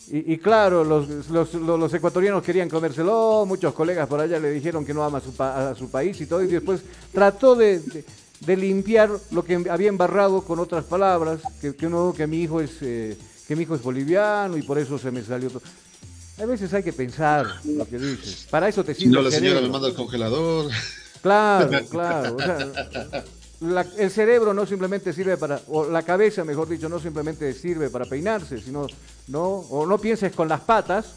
Y, 0.09 0.37
claro, 0.37 0.83
los, 0.83 1.29
los, 1.29 1.93
ecuatorianos 1.93 2.43
querían 2.43 2.69
comérselo, 2.69 3.45
muchos 3.47 3.73
colegas 3.73 4.07
por 4.07 4.19
allá 4.19 4.37
le 4.37 4.51
dijeron 4.51 4.85
que 4.85 4.93
no 4.93 5.03
ama 5.03 5.21
a 5.39 5.75
su, 5.75 5.89
país 5.89 6.19
y 6.19 6.25
todo, 6.25 6.43
y 6.43 6.47
después 6.47 6.81
trató 7.11 7.55
de, 7.55 7.81
limpiar 8.45 9.09
lo 9.31 9.43
que 9.43 9.55
había 9.69 9.87
embarrado 9.87 10.41
con 10.41 10.59
otras 10.59 10.83
palabras, 10.83 11.39
que, 11.61 11.75
que, 11.75 11.89
que 12.15 12.27
mi 12.27 12.41
hijo 12.41 12.61
es... 12.61 12.81
Eh, 12.81 13.17
que 13.47 13.55
mi 13.55 13.63
hijo 13.63 13.75
es 13.75 13.83
boliviano 13.83 14.57
y 14.57 14.61
por 14.61 14.77
eso 14.77 14.97
se 14.97 15.11
me 15.11 15.21
salió 15.21 15.49
todo. 15.49 15.61
A 16.43 16.45
veces 16.45 16.73
hay 16.73 16.83
que 16.83 16.91
pensar 16.91 17.47
lo 17.63 17.87
que 17.87 17.97
dices. 17.97 18.47
Para 18.51 18.67
eso 18.67 18.83
te 18.83 18.93
sirve. 18.93 19.13
No, 19.13 19.21
la 19.21 19.31
señora 19.31 19.61
me 19.61 19.69
manda 19.69 19.87
el 19.87 19.93
congelador. 19.93 20.69
Claro, 21.21 21.69
claro. 21.89 22.37
el 23.97 24.11
cerebro 24.11 24.53
no 24.53 24.65
simplemente 24.65 25.13
sirve 25.13 25.37
para, 25.37 25.61
o 25.69 25.85
la 25.85 26.03
cabeza, 26.03 26.43
mejor 26.43 26.67
dicho, 26.67 26.89
no 26.89 26.99
simplemente 26.99 27.53
sirve 27.53 27.89
para 27.89 28.03
peinarse, 28.03 28.59
sino, 28.59 28.87
no, 29.27 29.45
o 29.45 29.85
no 29.85 29.97
pienses 29.99 30.35
con 30.35 30.49
las 30.49 30.59
patas 30.59 31.15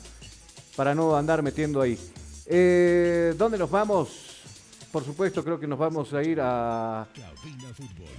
para 0.76 0.94
no 0.94 1.16
andar 1.16 1.42
metiendo 1.42 1.80
ahí. 1.80 1.98
Eh, 2.46 3.34
¿Dónde 3.36 3.58
nos 3.58 3.68
vamos? 3.68 4.44
Por 4.92 5.04
supuesto, 5.04 5.42
creo 5.42 5.58
que 5.58 5.66
nos 5.66 5.78
vamos 5.78 6.12
a 6.12 6.22
ir 6.22 6.38
a. 6.40 7.04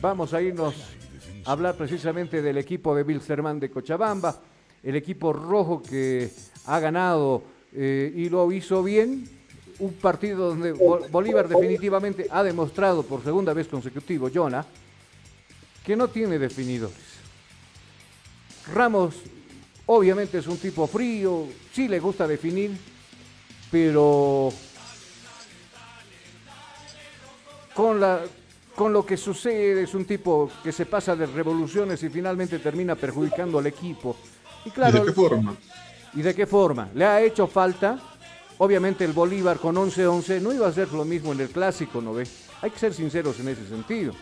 Vamos 0.02 0.34
a 0.34 0.42
irnos 0.42 0.76
a 1.46 1.52
hablar 1.54 1.78
precisamente 1.78 2.42
del 2.42 2.58
equipo 2.58 2.94
de 2.94 3.04
Bilsterman 3.04 3.62
de 3.62 3.72
Cochabamba, 3.72 4.42
el 4.84 4.98
equipo 4.98 5.32
rojo 5.32 5.82
que 5.82 6.30
ha 6.68 6.80
ganado 6.80 7.44
eh, 7.74 8.14
y 8.16 8.30
lo 8.30 8.52
hizo 8.52 8.84
bien. 8.84 9.28
Un 9.80 9.94
partido 9.94 10.50
donde 10.50 10.72
Bolívar 10.72 11.48
definitivamente 11.48 12.28
ha 12.32 12.44
demostrado 12.44 13.04
por 13.04 13.24
segunda 13.24 13.54
vez 13.54 13.68
consecutivo, 13.68 14.30
Jonah, 14.34 14.66
que 15.84 15.96
no 15.96 16.08
tiene 16.08 16.40
definidores. 16.40 16.98
Ramos 18.74 19.16
obviamente 19.86 20.40
es 20.40 20.48
un 20.48 20.58
tipo 20.58 20.88
frío, 20.88 21.48
sí 21.72 21.88
le 21.88 22.00
gusta 22.00 22.28
definir, 22.28 22.72
pero 23.72 24.52
con, 27.74 28.00
la, 28.00 28.22
con 28.76 28.92
lo 28.92 29.06
que 29.06 29.16
sucede 29.16 29.84
es 29.84 29.94
un 29.94 30.06
tipo 30.06 30.50
que 30.64 30.72
se 30.72 30.88
pasa 30.88 31.16
de 31.16 31.28
revoluciones 31.28 32.02
y 32.02 32.10
finalmente 32.10 32.60
termina 32.60 32.96
perjudicando 32.96 33.60
al 33.60 33.68
equipo. 33.68 34.18
Y, 34.66 34.72
claro, 34.72 34.98
¿Y 34.98 35.00
de 35.02 35.06
qué 35.06 35.14
forma? 35.14 35.56
¿Y 36.18 36.24
de 36.24 36.34
qué 36.34 36.48
forma? 36.48 36.90
Le 36.96 37.06
ha 37.06 37.22
hecho 37.22 37.46
falta. 37.46 38.00
Obviamente 38.58 39.06
el 39.06 39.14
Bolívar 39.14 39.60
con 39.60 39.76
11-11 39.76 40.42
no 40.42 40.52
iba 40.52 40.68
a 40.68 40.74
ser 40.74 40.92
lo 40.92 41.06
mismo 41.06 41.32
en 41.32 41.42
el 41.42 41.50
clásico, 41.50 42.02
¿no 42.02 42.16
ve? 42.16 42.28
Hay 42.64 42.72
que 42.72 42.80
ser 42.80 42.92
sinceros 42.92 43.40
en 43.40 43.50
ese 43.50 43.68
sentido. 43.68 44.14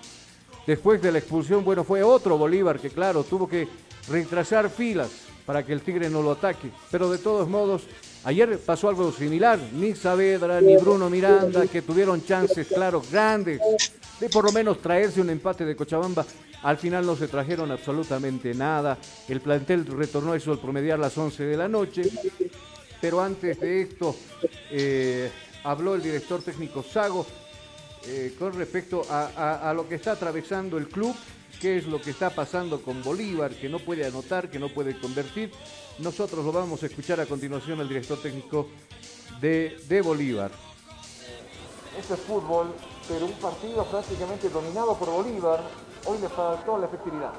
Después 0.67 1.01
de 1.01 1.13
la 1.13 1.19
expulsión, 1.19 1.63
bueno, 1.63 1.85
fue 1.85 2.03
otro 2.03 2.37
Bolívar 2.37 2.81
que, 2.81 2.89
claro, 2.89 3.23
tuvo 3.23 3.47
que 3.47 3.69
retrasar 4.09 4.69
filas 4.69 5.09
para 5.45 5.65
que 5.65 5.71
el 5.71 5.79
Tigre 5.79 6.09
no 6.09 6.21
lo 6.21 6.31
ataque. 6.31 6.69
Pero 6.91 7.09
de 7.09 7.17
todos 7.17 7.47
modos, 7.47 7.83
ayer 8.25 8.59
pasó 8.59 8.89
algo 8.89 9.13
similar. 9.13 9.57
Ni 9.71 9.95
Saavedra 9.95 10.59
ni 10.59 10.75
Bruno 10.75 11.09
Miranda, 11.09 11.65
que 11.65 11.81
tuvieron 11.81 12.25
chances, 12.25 12.67
claro, 12.67 13.01
grandes, 13.09 13.61
de 14.19 14.29
por 14.29 14.45
lo 14.45 14.51
menos 14.51 14.81
traerse 14.81 15.21
un 15.21 15.29
empate 15.29 15.65
de 15.65 15.75
Cochabamba, 15.75 16.25
al 16.63 16.77
final 16.77 17.05
no 17.05 17.15
se 17.15 17.27
trajeron 17.27 17.71
absolutamente 17.71 18.53
nada. 18.53 18.97
El 19.27 19.41
plantel 19.41 19.85
retornó 19.85 20.33
eso 20.33 20.51
al 20.51 20.59
promediar 20.59 20.97
las 20.97 21.17
11 21.17 21.43
de 21.43 21.57
la 21.57 21.67
noche. 21.67 22.03
Pero 22.99 23.21
antes 23.21 23.59
de 23.59 23.81
esto, 23.81 24.15
eh, 24.71 25.29
habló 25.63 25.95
el 25.95 26.01
director 26.01 26.41
técnico 26.41 26.81
Sago 26.81 27.25
eh, 28.07 28.35
con 28.39 28.53
respecto 28.53 29.03
a, 29.09 29.73
lo 29.75 29.87
que 29.87 29.95
está 29.95 30.13
atravesando 30.13 30.77
el 30.77 30.87
club, 30.87 31.15
qué 31.59 31.77
es 31.77 31.87
lo 31.87 32.01
que 32.01 32.11
está 32.11 32.29
pasando 32.29 32.81
con 32.81 33.03
Bolívar, 33.03 33.51
que 33.51 33.69
no 33.69 33.79
puede 33.79 34.05
anotar, 34.05 34.49
que 34.49 34.59
no 34.59 34.69
puede 34.69 34.97
convertir. 34.99 35.51
Nosotros 35.99 36.43
lo 36.45 36.51
vamos 36.51 36.83
a 36.83 36.85
escuchar 36.85 37.19
a 37.19 37.25
continuación 37.25 37.79
al 37.79 37.87
director 37.87 38.19
técnico 38.21 38.69
de, 39.41 39.77
de 39.87 40.01
Bolívar. 40.01 40.51
Este 41.99 42.13
es 42.13 42.19
fútbol, 42.19 42.73
pero 43.07 43.25
un 43.25 43.33
partido 43.33 43.83
prácticamente 43.85 44.49
dominado 44.49 44.95
por 44.97 45.09
Bolívar, 45.09 45.61
hoy 46.05 46.17
le 46.19 46.29
faltó 46.29 46.77
la 46.77 46.87
efectividad. 46.87 47.33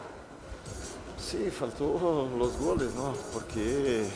Sí, 1.19 1.51
faltó 1.51 2.29
los 2.39 2.57
goles, 2.59 2.95
¿no? 2.95 3.13
Porque 3.33 4.09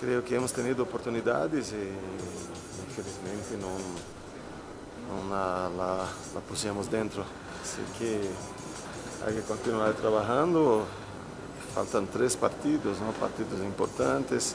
creo 0.00 0.24
que 0.24 0.36
hemos 0.36 0.52
tenido 0.52 0.82
oportunidades 0.84 1.72
y 1.72 1.90
infelizmente 2.88 3.58
no, 3.60 3.68
no 5.08 5.34
la, 5.34 5.68
la, 6.34 6.40
pusimos 6.40 6.90
dentro. 6.90 7.22
Así 7.62 7.82
que 7.98 8.30
hay 9.26 9.34
que 9.34 9.42
continuar 9.42 9.92
trabajando. 9.94 10.84
Faltan 11.74 12.06
tres 12.06 12.36
partidos, 12.36 12.98
¿no? 13.00 13.10
partidos 13.12 13.60
importantes. 13.60 14.54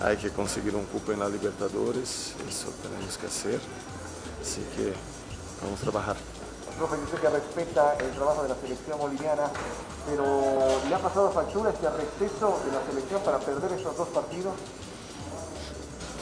Hay 0.00 0.16
que 0.16 0.30
conseguir 0.30 0.74
un 0.74 0.84
cupo 0.86 1.12
en 1.12 1.20
la 1.20 1.28
Libertadores, 1.28 2.34
eso 2.48 2.72
tenemos 2.82 3.18
que 3.18 3.26
hacer. 3.26 3.60
Así 4.40 4.62
que 4.76 4.92
vamos 5.62 5.80
a 5.80 5.82
trabajar 5.82 6.16
profe, 6.78 6.96
yo 6.96 7.10
sé 7.10 7.20
que 7.20 7.28
respeta 7.28 7.96
el 7.96 8.10
trabajo 8.12 8.44
de 8.44 8.48
la 8.50 8.54
selección 8.54 8.98
boliviana, 8.98 9.50
pero 10.06 10.24
¿le 10.88 10.94
ha 10.94 10.98
pasado 10.98 11.30
factura 11.32 11.70
este 11.70 11.90
receso 11.90 12.60
de 12.64 12.72
la 12.72 12.86
selección 12.88 13.20
para 13.22 13.38
perder 13.40 13.72
esos 13.72 13.96
dos 13.96 14.08
partidos? 14.08 14.54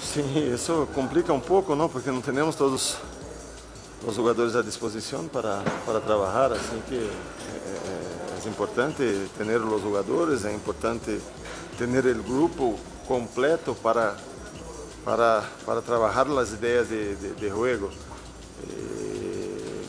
Sí, 0.02 0.50
eso 0.52 0.88
complica 0.94 1.32
un 1.32 1.42
poco, 1.42 1.76
¿no? 1.76 1.88
Porque 1.88 2.10
no 2.10 2.22
tenemos 2.22 2.56
todos 2.56 2.96
los 4.04 4.16
jugadores 4.16 4.54
a 4.54 4.62
disposición 4.62 5.28
para, 5.28 5.62
para 5.84 6.00
trabajar, 6.00 6.54
así 6.54 6.82
que 6.88 6.96
eh, 6.96 7.08
eh, 7.08 8.38
es 8.38 8.46
importante 8.46 9.28
tener 9.36 9.60
los 9.60 9.82
jugadores, 9.82 10.42
es 10.42 10.54
importante 10.54 11.20
tener 11.78 12.06
el 12.06 12.22
grupo 12.22 12.76
completo 13.06 13.74
para, 13.74 14.16
para, 15.04 15.42
para 15.66 15.82
trabajar 15.82 16.28
las 16.28 16.50
ideas 16.52 16.88
de, 16.88 17.14
de, 17.14 17.50
juego. 17.50 17.90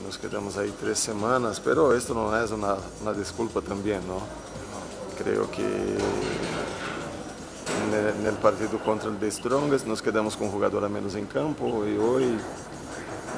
Nos 0.07 0.17
quedamos 0.17 0.55
ahí 0.55 0.73
tres 0.79 0.99
semanas, 0.99 1.59
pero 1.59 1.93
esto 1.93 2.13
no 2.13 2.33
es 2.41 2.49
una, 2.51 2.77
una 3.01 3.11
disculpa 3.11 3.59
también, 3.59 3.99
¿no? 4.07 4.21
Creo 5.21 5.51
que 5.51 5.65
el, 8.25 8.33
partido 8.35 8.79
contra 8.85 9.09
el 9.09 9.17
The 9.17 9.29
Strongest 9.29 9.85
nos 9.85 10.01
quedamos 10.01 10.37
con 10.37 10.47
un 10.47 10.53
jugador 10.53 10.85
a 10.85 10.87
menos 10.87 11.13
en 11.15 11.25
campo 11.25 11.85
y 11.85 11.97
hoy 11.97 12.37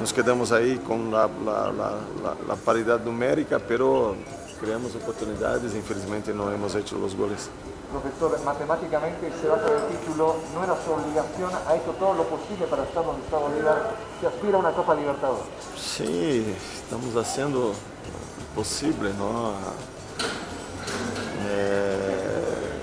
nos 0.00 0.12
quedamos 0.12 0.52
ahí 0.52 0.76
con 0.78 1.10
la, 1.10 1.28
la, 1.44 1.72
la, 1.72 2.36
la 2.46 2.54
paridad 2.54 3.02
numérica, 3.04 3.58
pero 3.58 4.14
creamos 4.60 4.94
oportunidades, 4.94 5.74
infelizmente 5.74 6.32
no 6.32 6.52
hemos 6.52 6.76
hecho 6.76 6.96
los 6.98 7.16
goles 7.16 7.50
profesor, 7.90 8.38
matemáticamente 8.44 9.32
se 9.40 9.48
basa 9.48 9.70
del 9.70 9.98
título, 9.98 10.36
no 10.54 10.64
era 10.64 10.76
su 10.84 10.92
obligación, 10.92 11.50
ha 11.66 11.76
hecho 11.76 11.90
todo 11.98 12.14
lo 12.14 12.24
posible 12.24 12.66
para 12.66 12.84
estar 12.84 13.04
donde 13.04 13.22
está 13.22 13.38
Bolívar, 13.38 13.94
se 14.20 14.26
aspira 14.26 14.56
a 14.56 14.60
una 14.60 14.72
Copa 14.72 14.94
Libertadores. 14.94 15.44
Sí, 15.76 16.54
estamos 16.76 17.14
haciendo 17.16 17.58
lo 17.68 18.54
posible, 18.54 19.12
¿no? 19.14 19.52
Eh, 21.46 22.80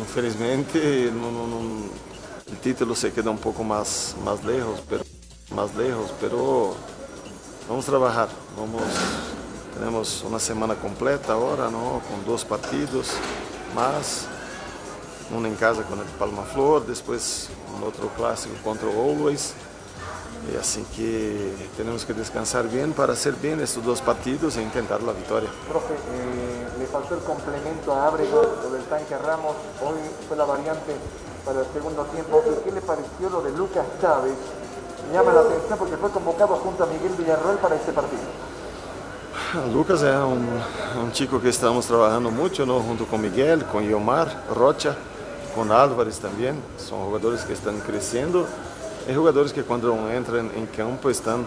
infelizmente, 0.00 1.04
el 1.04 2.58
título 2.62 2.94
se 2.94 3.12
queda 3.12 3.30
un 3.30 3.38
poco 3.38 3.62
más, 3.62 4.16
más 4.24 4.44
lejos, 4.44 4.82
pero 4.88 5.04
más 5.54 5.74
lejos, 5.74 6.12
pero 6.20 6.74
vamos 7.68 7.86
a 7.86 7.90
trabajar, 7.90 8.28
vamos 8.56 8.82
tenemos 9.74 10.22
una 10.24 10.38
semana 10.38 10.74
completa 10.74 11.32
ahora, 11.32 11.70
¿no? 11.70 12.00
Con 12.08 12.24
dos 12.26 12.44
partidos 12.44 13.12
más, 13.74 14.26
uno 15.36 15.46
en 15.46 15.54
casa 15.54 15.82
con 15.82 15.98
el 15.98 16.06
Palma 16.18 16.42
Flor, 16.42 16.86
después 16.86 17.48
un 17.76 17.86
otro 17.86 18.08
clásico 18.16 18.54
contra 18.64 18.88
Always. 18.88 19.54
Y 20.52 20.56
así 20.56 20.82
que 20.96 21.52
tenemos 21.76 22.04
que 22.04 22.14
descansar 22.14 22.68
bien 22.68 22.92
para 22.92 23.12
hacer 23.12 23.34
bien 23.34 23.60
estos 23.60 23.84
dos 23.84 24.00
partidos 24.00 24.56
e 24.56 24.62
intentar 24.62 25.02
la 25.02 25.12
victoria. 25.12 25.50
Profe, 25.68 25.92
eh, 25.94 26.68
le 26.78 26.86
faltó 26.86 27.16
el 27.16 27.20
complemento 27.20 27.92
a 27.92 28.06
Ábrego, 28.06 28.42
lo 28.62 28.70
del 28.70 28.84
tanque 28.84 29.18
Ramos, 29.18 29.56
hoy 29.82 29.98
fue 30.26 30.36
la 30.36 30.44
variante 30.44 30.94
para 31.44 31.60
el 31.60 31.66
segundo 31.72 32.04
tiempo. 32.04 32.42
qué 32.64 32.72
le 32.72 32.80
pareció 32.80 33.28
lo 33.28 33.42
de 33.42 33.50
Lucas 33.52 33.84
Chávez? 34.00 34.36
Me 35.08 35.14
llama 35.14 35.32
la 35.32 35.40
atención 35.40 35.78
porque 35.78 35.96
fue 35.96 36.10
convocado 36.10 36.56
junto 36.56 36.84
a 36.84 36.86
Miguel 36.86 37.12
Villarroel 37.18 37.58
para 37.58 37.74
este 37.74 37.92
partido. 37.92 38.47
Lucas 39.72 40.02
es 40.02 40.14
un, 40.14 41.12
chico 41.12 41.40
que 41.40 41.48
estamos 41.48 41.86
trabajando 41.86 42.30
mucho, 42.30 42.66
¿no? 42.66 42.80
junto 42.80 43.06
con 43.06 43.20
Miguel, 43.20 43.64
con 43.64 43.88
Yomar 43.88 44.44
Rocha, 44.54 44.94
con 45.54 45.72
Álvarez 45.72 46.18
también. 46.18 46.56
Son 46.76 47.04
jugadores 47.04 47.42
que 47.42 47.54
están 47.54 47.78
creciendo. 47.80 48.46
Hay 49.08 49.14
jugadores 49.14 49.52
que 49.52 49.62
cuando 49.62 50.10
entran 50.10 50.50
en 50.54 50.66
campo 50.66 51.08
están, 51.08 51.46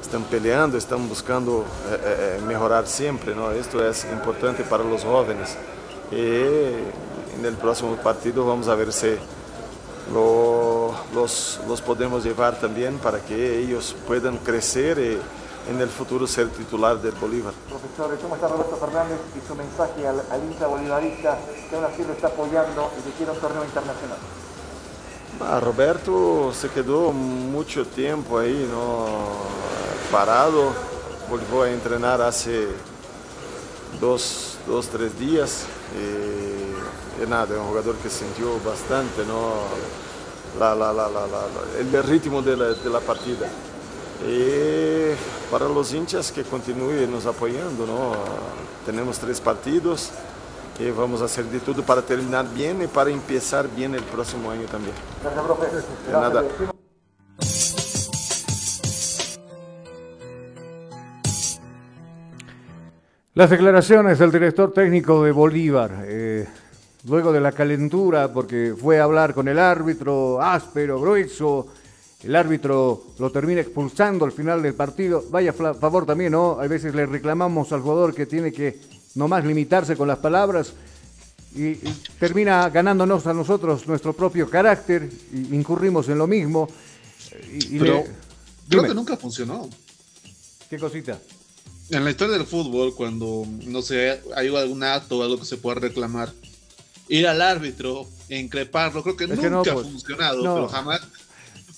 están 0.00 0.24
peleando, 0.24 0.76
están 0.76 1.08
buscando 1.08 1.64
eh, 1.90 1.94
eh, 1.94 2.38
eh, 2.38 2.42
mejorar 2.44 2.86
siempre. 2.86 3.34
¿no? 3.34 3.52
Esto 3.52 3.86
es 3.86 4.04
importante 4.12 4.64
para 4.64 4.82
los 4.82 5.04
jóvenes. 5.04 5.56
Y 6.10 6.16
en 6.16 7.44
el 7.44 7.54
próximo 7.54 7.94
partido 7.96 8.44
vamos 8.44 8.66
a 8.68 8.74
ver 8.74 8.92
si 8.92 9.14
los, 10.12 11.60
los 11.68 11.80
podemos 11.80 12.24
llevar 12.24 12.58
también 12.58 12.98
para 12.98 13.20
que 13.20 13.60
ellos 13.60 13.94
puedan 14.06 14.38
crecer 14.38 14.98
y 14.98 15.18
en 15.72 15.80
el 15.80 15.88
futuro 15.88 16.26
ser 16.26 16.48
titular 16.48 17.00
del 17.00 17.12
Bolívar. 17.12 17.52
Profesor, 17.68 18.18
¿cómo 18.20 18.34
está 18.36 18.48
Roberto 18.48 18.76
Fernández 18.76 19.18
y 19.36 19.46
su 19.46 19.54
mensaje 19.54 20.06
al, 20.06 20.22
al 20.30 20.44
hincha 20.44 20.66
bolivarista 20.66 21.38
que 21.68 21.76
aún 21.76 21.84
así 21.84 22.04
lo 22.04 22.12
está 22.12 22.28
apoyando 22.28 22.90
y 22.98 23.10
que 23.10 23.16
quiere 23.16 23.32
un 23.32 23.38
torneo 23.38 23.64
internacional? 23.64 24.18
Ah, 25.40 25.60
Roberto 25.60 26.52
se 26.52 26.68
quedó 26.68 27.10
mucho 27.10 27.86
tiempo 27.86 28.38
ahí, 28.38 28.68
¿no? 28.70 29.06
parado, 30.12 30.72
volvió 31.30 31.62
a 31.62 31.70
entrenar 31.70 32.20
hace 32.20 32.68
dos, 33.98 34.58
dos 34.66 34.88
tres 34.88 35.18
días. 35.18 35.64
Y, 35.96 37.22
y 37.22 37.26
nada, 37.26 37.54
es 37.54 37.60
un 37.60 37.68
jugador 37.68 37.96
que 37.96 38.10
sintió 38.10 38.60
bastante 38.64 39.24
¿no? 39.26 39.52
la, 40.60 40.74
la, 40.74 40.92
la, 40.92 41.08
el 41.78 42.02
ritmo 42.02 42.42
de 42.42 42.56
la, 42.56 42.66
de 42.66 42.90
la 42.90 43.00
partida. 43.00 43.48
Y 44.24 45.41
para 45.52 45.68
los 45.68 45.92
hinchas 45.92 46.32
que 46.32 46.44
continúen 46.44 47.12
nos 47.12 47.26
apoyando, 47.26 47.86
¿no? 47.86 48.12
Tenemos 48.86 49.18
tres 49.18 49.38
partidos 49.38 50.10
y 50.78 50.90
vamos 50.90 51.20
a 51.20 51.26
hacer 51.26 51.44
de 51.44 51.60
todo 51.60 51.82
para 51.82 52.00
terminar 52.00 52.46
bien 52.54 52.80
y 52.80 52.86
para 52.86 53.10
empezar 53.10 53.68
bien 53.68 53.94
el 53.94 54.02
próximo 54.02 54.50
año 54.50 54.62
también. 54.62 54.94
Gracias, 55.22 55.44
profe. 55.44 55.66
De 56.06 56.12
nada. 56.12 56.44
Las 63.34 63.50
declaraciones 63.50 64.18
del 64.18 64.32
director 64.32 64.72
técnico 64.72 65.22
de 65.22 65.32
Bolívar, 65.32 66.04
eh, 66.04 66.48
luego 67.06 67.30
de 67.30 67.40
la 67.42 67.52
calentura, 67.52 68.32
porque 68.32 68.74
fue 68.74 69.00
a 69.00 69.04
hablar 69.04 69.34
con 69.34 69.48
el 69.48 69.58
árbitro 69.58 70.40
áspero, 70.40 70.98
grueso, 70.98 71.66
el 72.22 72.36
árbitro 72.36 73.02
lo 73.18 73.32
termina 73.32 73.60
expulsando 73.60 74.24
al 74.24 74.32
final 74.32 74.62
del 74.62 74.74
partido. 74.74 75.24
Vaya 75.30 75.52
favor 75.52 76.06
también, 76.06 76.32
¿no? 76.32 76.60
A 76.60 76.66
veces 76.68 76.94
le 76.94 77.06
reclamamos 77.06 77.72
al 77.72 77.80
jugador 77.80 78.14
que 78.14 78.26
tiene 78.26 78.52
que 78.52 78.78
nomás 79.14 79.44
limitarse 79.44 79.96
con 79.96 80.08
las 80.08 80.18
palabras 80.18 80.72
y, 81.54 81.74
termina 82.18 82.70
ganándonos 82.70 83.26
a 83.26 83.34
nosotros 83.34 83.86
nuestro 83.86 84.12
propio 84.12 84.48
carácter 84.48 85.10
y 85.32 85.54
incurrimos 85.54 86.08
en 86.08 86.18
lo 86.18 86.26
mismo. 86.26 86.68
Y, 87.52 87.78
Pero 87.78 88.04
creo 88.68 88.82
que 88.84 88.94
nunca 88.94 89.16
funcionó. 89.16 89.68
¿Qué 90.70 90.78
cosita? 90.78 91.18
En 91.90 92.04
la 92.04 92.10
historia 92.10 92.38
del 92.38 92.46
fútbol, 92.46 92.94
cuando 92.94 93.46
no 93.66 93.82
sé, 93.82 94.20
hay 94.34 94.54
algún 94.54 94.82
acto 94.82 95.18
o 95.18 95.22
algo 95.22 95.38
que 95.38 95.44
se 95.44 95.58
pueda 95.58 95.80
reclamar, 95.80 96.32
ir 97.08 97.26
al 97.26 97.42
árbitro, 97.42 98.06
increparlo, 98.30 99.02
creo 99.02 99.16
que 99.16 99.26
nunca 99.26 99.72
ha 99.72 99.74
pues, 99.74 99.88
funcionado, 99.88 100.40
pero 100.40 100.68
jamás 100.68 101.02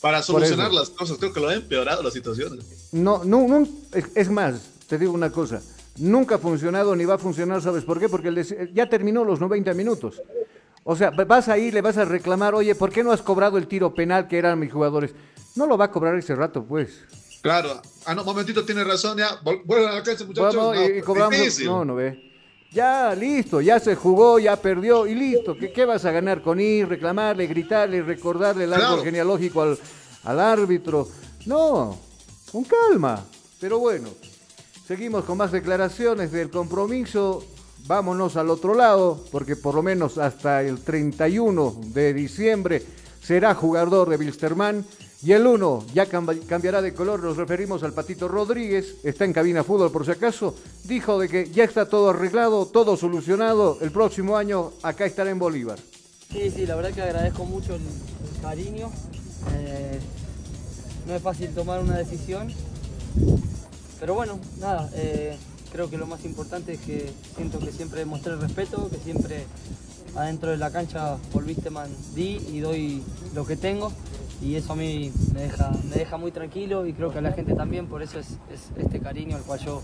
para 0.05 0.23
solucionar 0.23 0.71
las 0.71 0.91
cosas. 0.91 1.17
Creo 1.17 1.33
que 1.33 1.41
lo 1.41 1.49
ha 1.49 1.55
empeorado 1.55 2.03
la 2.03 2.11
situación. 2.11 2.59
No, 2.93 3.25
no, 3.25 3.49
no, 3.49 3.67
es 4.15 4.31
más, 4.31 4.61
te 4.87 4.99
digo 4.99 5.15
una 5.15 5.33
cosa. 5.33 5.63
Nunca 5.97 6.35
ha 6.35 6.39
funcionado 6.39 6.95
ni 6.95 7.07
va 7.07 7.15
a 7.15 7.19
funcionar, 7.19 7.63
¿sabes 7.63 7.85
por 7.85 7.99
qué? 7.99 8.11
Porque 8.11 8.71
ya 8.75 8.87
terminó 8.87 9.25
los 9.25 9.41
90 9.41 9.73
minutos. 9.73 10.21
O 10.83 10.95
sea, 10.95 11.09
vas 11.09 11.49
ahí, 11.49 11.71
le 11.71 11.81
vas 11.81 11.97
a 11.97 12.05
reclamar, 12.05 12.55
oye, 12.55 12.75
¿por 12.75 12.91
qué 12.93 13.03
no 13.03 13.13
has 13.13 13.23
cobrado 13.23 13.57
el 13.57 13.67
tiro 13.67 13.95
penal 13.95 14.29
que 14.29 14.37
eran 14.37 14.59
mis 14.59 14.71
jugadores? 14.71 15.15
No 15.57 15.67
lo 15.67 15.79
va 15.79 15.87
a 15.87 15.91
cobrar 15.91 16.15
ese 16.17 16.35
rato, 16.35 16.63
pues. 16.67 16.91
Claro. 17.41 17.81
Ah, 18.05 18.15
no, 18.15 18.25
momentito, 18.25 18.63
tiene 18.63 18.85
razón, 18.85 19.17
ya. 19.17 19.39
Vuelvan 19.43 19.91
a 19.91 19.95
la 19.95 20.03
cancha, 20.03 20.27
muchachos. 20.27 20.55
no, 20.55 20.85
y, 20.85 21.01
cobramos. 21.01 21.61
No, 21.61 21.83
no 21.83 21.95
ve. 21.95 22.34
Ya, 22.75 23.15
listo, 23.15 23.61
ya 23.61 23.79
se 23.79 23.95
jugó, 23.95 24.41
ya 24.41 24.57
perdió 24.57 25.07
y 25.07 25.15
listo. 25.15 25.57
¿Qué, 25.57 25.73
qué 25.73 25.85
vas 25.85 26.05
a 26.05 26.11
ganar 26.11 26.43
con 26.43 26.59
ir, 26.59 26.89
reclamarle, 26.89 27.47
gritarle, 27.47 28.03
recordarle 28.03 28.65
el 28.65 28.73
árbol 28.73 29.05
genealógico 29.05 29.63
al, 29.63 29.79
al 30.25 30.41
árbitro? 30.41 31.07
No, 31.47 31.97
con 32.51 32.65
calma. 32.65 33.25
Pero 33.61 33.79
bueno, 33.79 34.09
seguimos 34.89 35.25
con 35.25 35.39
más 35.39 35.53
declaraciones 35.53 36.33
del 36.33 36.51
compromiso. 36.51 37.45
Vámonos 37.87 38.37
al 38.37 38.51
otro 38.51 38.75
lado, 38.75 39.25
porque 39.31 39.55
por 39.55 39.77
lo 39.77 39.83
menos 39.85 40.19
hasta 40.19 40.65
el 40.65 40.81
31 40.81 41.77
de 41.93 42.13
diciembre 42.13 42.83
será 43.23 43.55
jugador 43.55 44.09
de 44.09 44.17
Wilstermann 44.17 44.85
y 45.25 45.33
el 45.33 45.47
1 45.47 45.87
ya 45.95 46.07
cambiará 46.07 46.83
de 46.83 46.93
color, 46.93 47.23
nos 47.23 47.39
referimos 47.39 47.83
al 47.83 47.95
Patito 47.95 48.29
Rodríguez, 48.29 48.97
está 49.05 49.25
en 49.25 49.33
cabina 49.33 49.65
fútbol 49.65 49.91
por 49.91 50.05
si 50.05 50.11
acaso, 50.11 50.55
dijo 50.85 51.19
de 51.19 51.31
que 51.31 51.51
ya 51.51 51.65
está 51.65 51.89
todo 51.89 52.11
arreglado, 52.11 52.67
todo 52.67 52.99
solucionado, 52.99 53.79
el 53.81 53.91
próximo 53.91 54.37
año 54.37 54.73
acá 54.83 55.07
estará 55.07 55.31
en 55.31 55.39
Bolívar. 55.39 55.79
Sí, 56.31 56.51
sí, 56.51 56.67
la 56.67 56.75
verdad 56.75 56.93
que 56.93 57.01
agradezco 57.01 57.47
mucho 57.47 57.75
el, 57.75 57.81
cariño. 58.43 58.91
Eh, 59.55 59.99
no 61.07 61.15
es 61.15 61.23
fácil 61.23 61.49
tomar 61.55 61.81
una 61.81 61.97
decisión, 61.97 62.53
pero 64.01 64.13
bueno, 64.13 64.39
nada, 64.59 64.91
eh, 64.93 65.39
creo 65.73 65.89
que 65.89 65.97
lo 65.97 66.07
más 66.07 66.27
importante 66.27 66.75
es 66.75 66.81
que 66.81 67.11
siento 67.35 67.59
que 67.61 67.73
siempre 67.73 68.05
mostré 68.05 68.37
respeto, 68.37 68.91
que 68.91 68.99
siempre 68.99 69.47
adentro 70.17 70.51
de 70.51 70.59
la 70.59 70.71
cancha 70.71 71.17
por 71.33 71.45
Wisteman 71.45 71.91
di 72.15 72.39
y 72.53 72.61
doy 72.61 73.03
lo 73.35 73.47
que 73.47 73.57
tengo 73.57 73.91
y 74.45 74.57
eso 74.57 74.75
a 74.75 74.77
mí 74.77 75.11
me 75.33 75.43
deja, 75.43 75.73
me 75.89 75.97
deja 75.97 76.19
muy 76.19 76.31
tranquilo 76.31 76.87
y 76.87 76.93
creo 76.93 77.11
que 77.11 77.19
a 77.19 77.23
la 77.23 77.33
gente 77.33 77.55
también, 77.55 77.87
por 77.87 78.03
eso 78.03 78.19
es, 78.19 78.39
este 78.77 79.01
cariño 79.01 79.37
al 79.37 79.43
cual 79.43 79.59
yo 79.61 79.81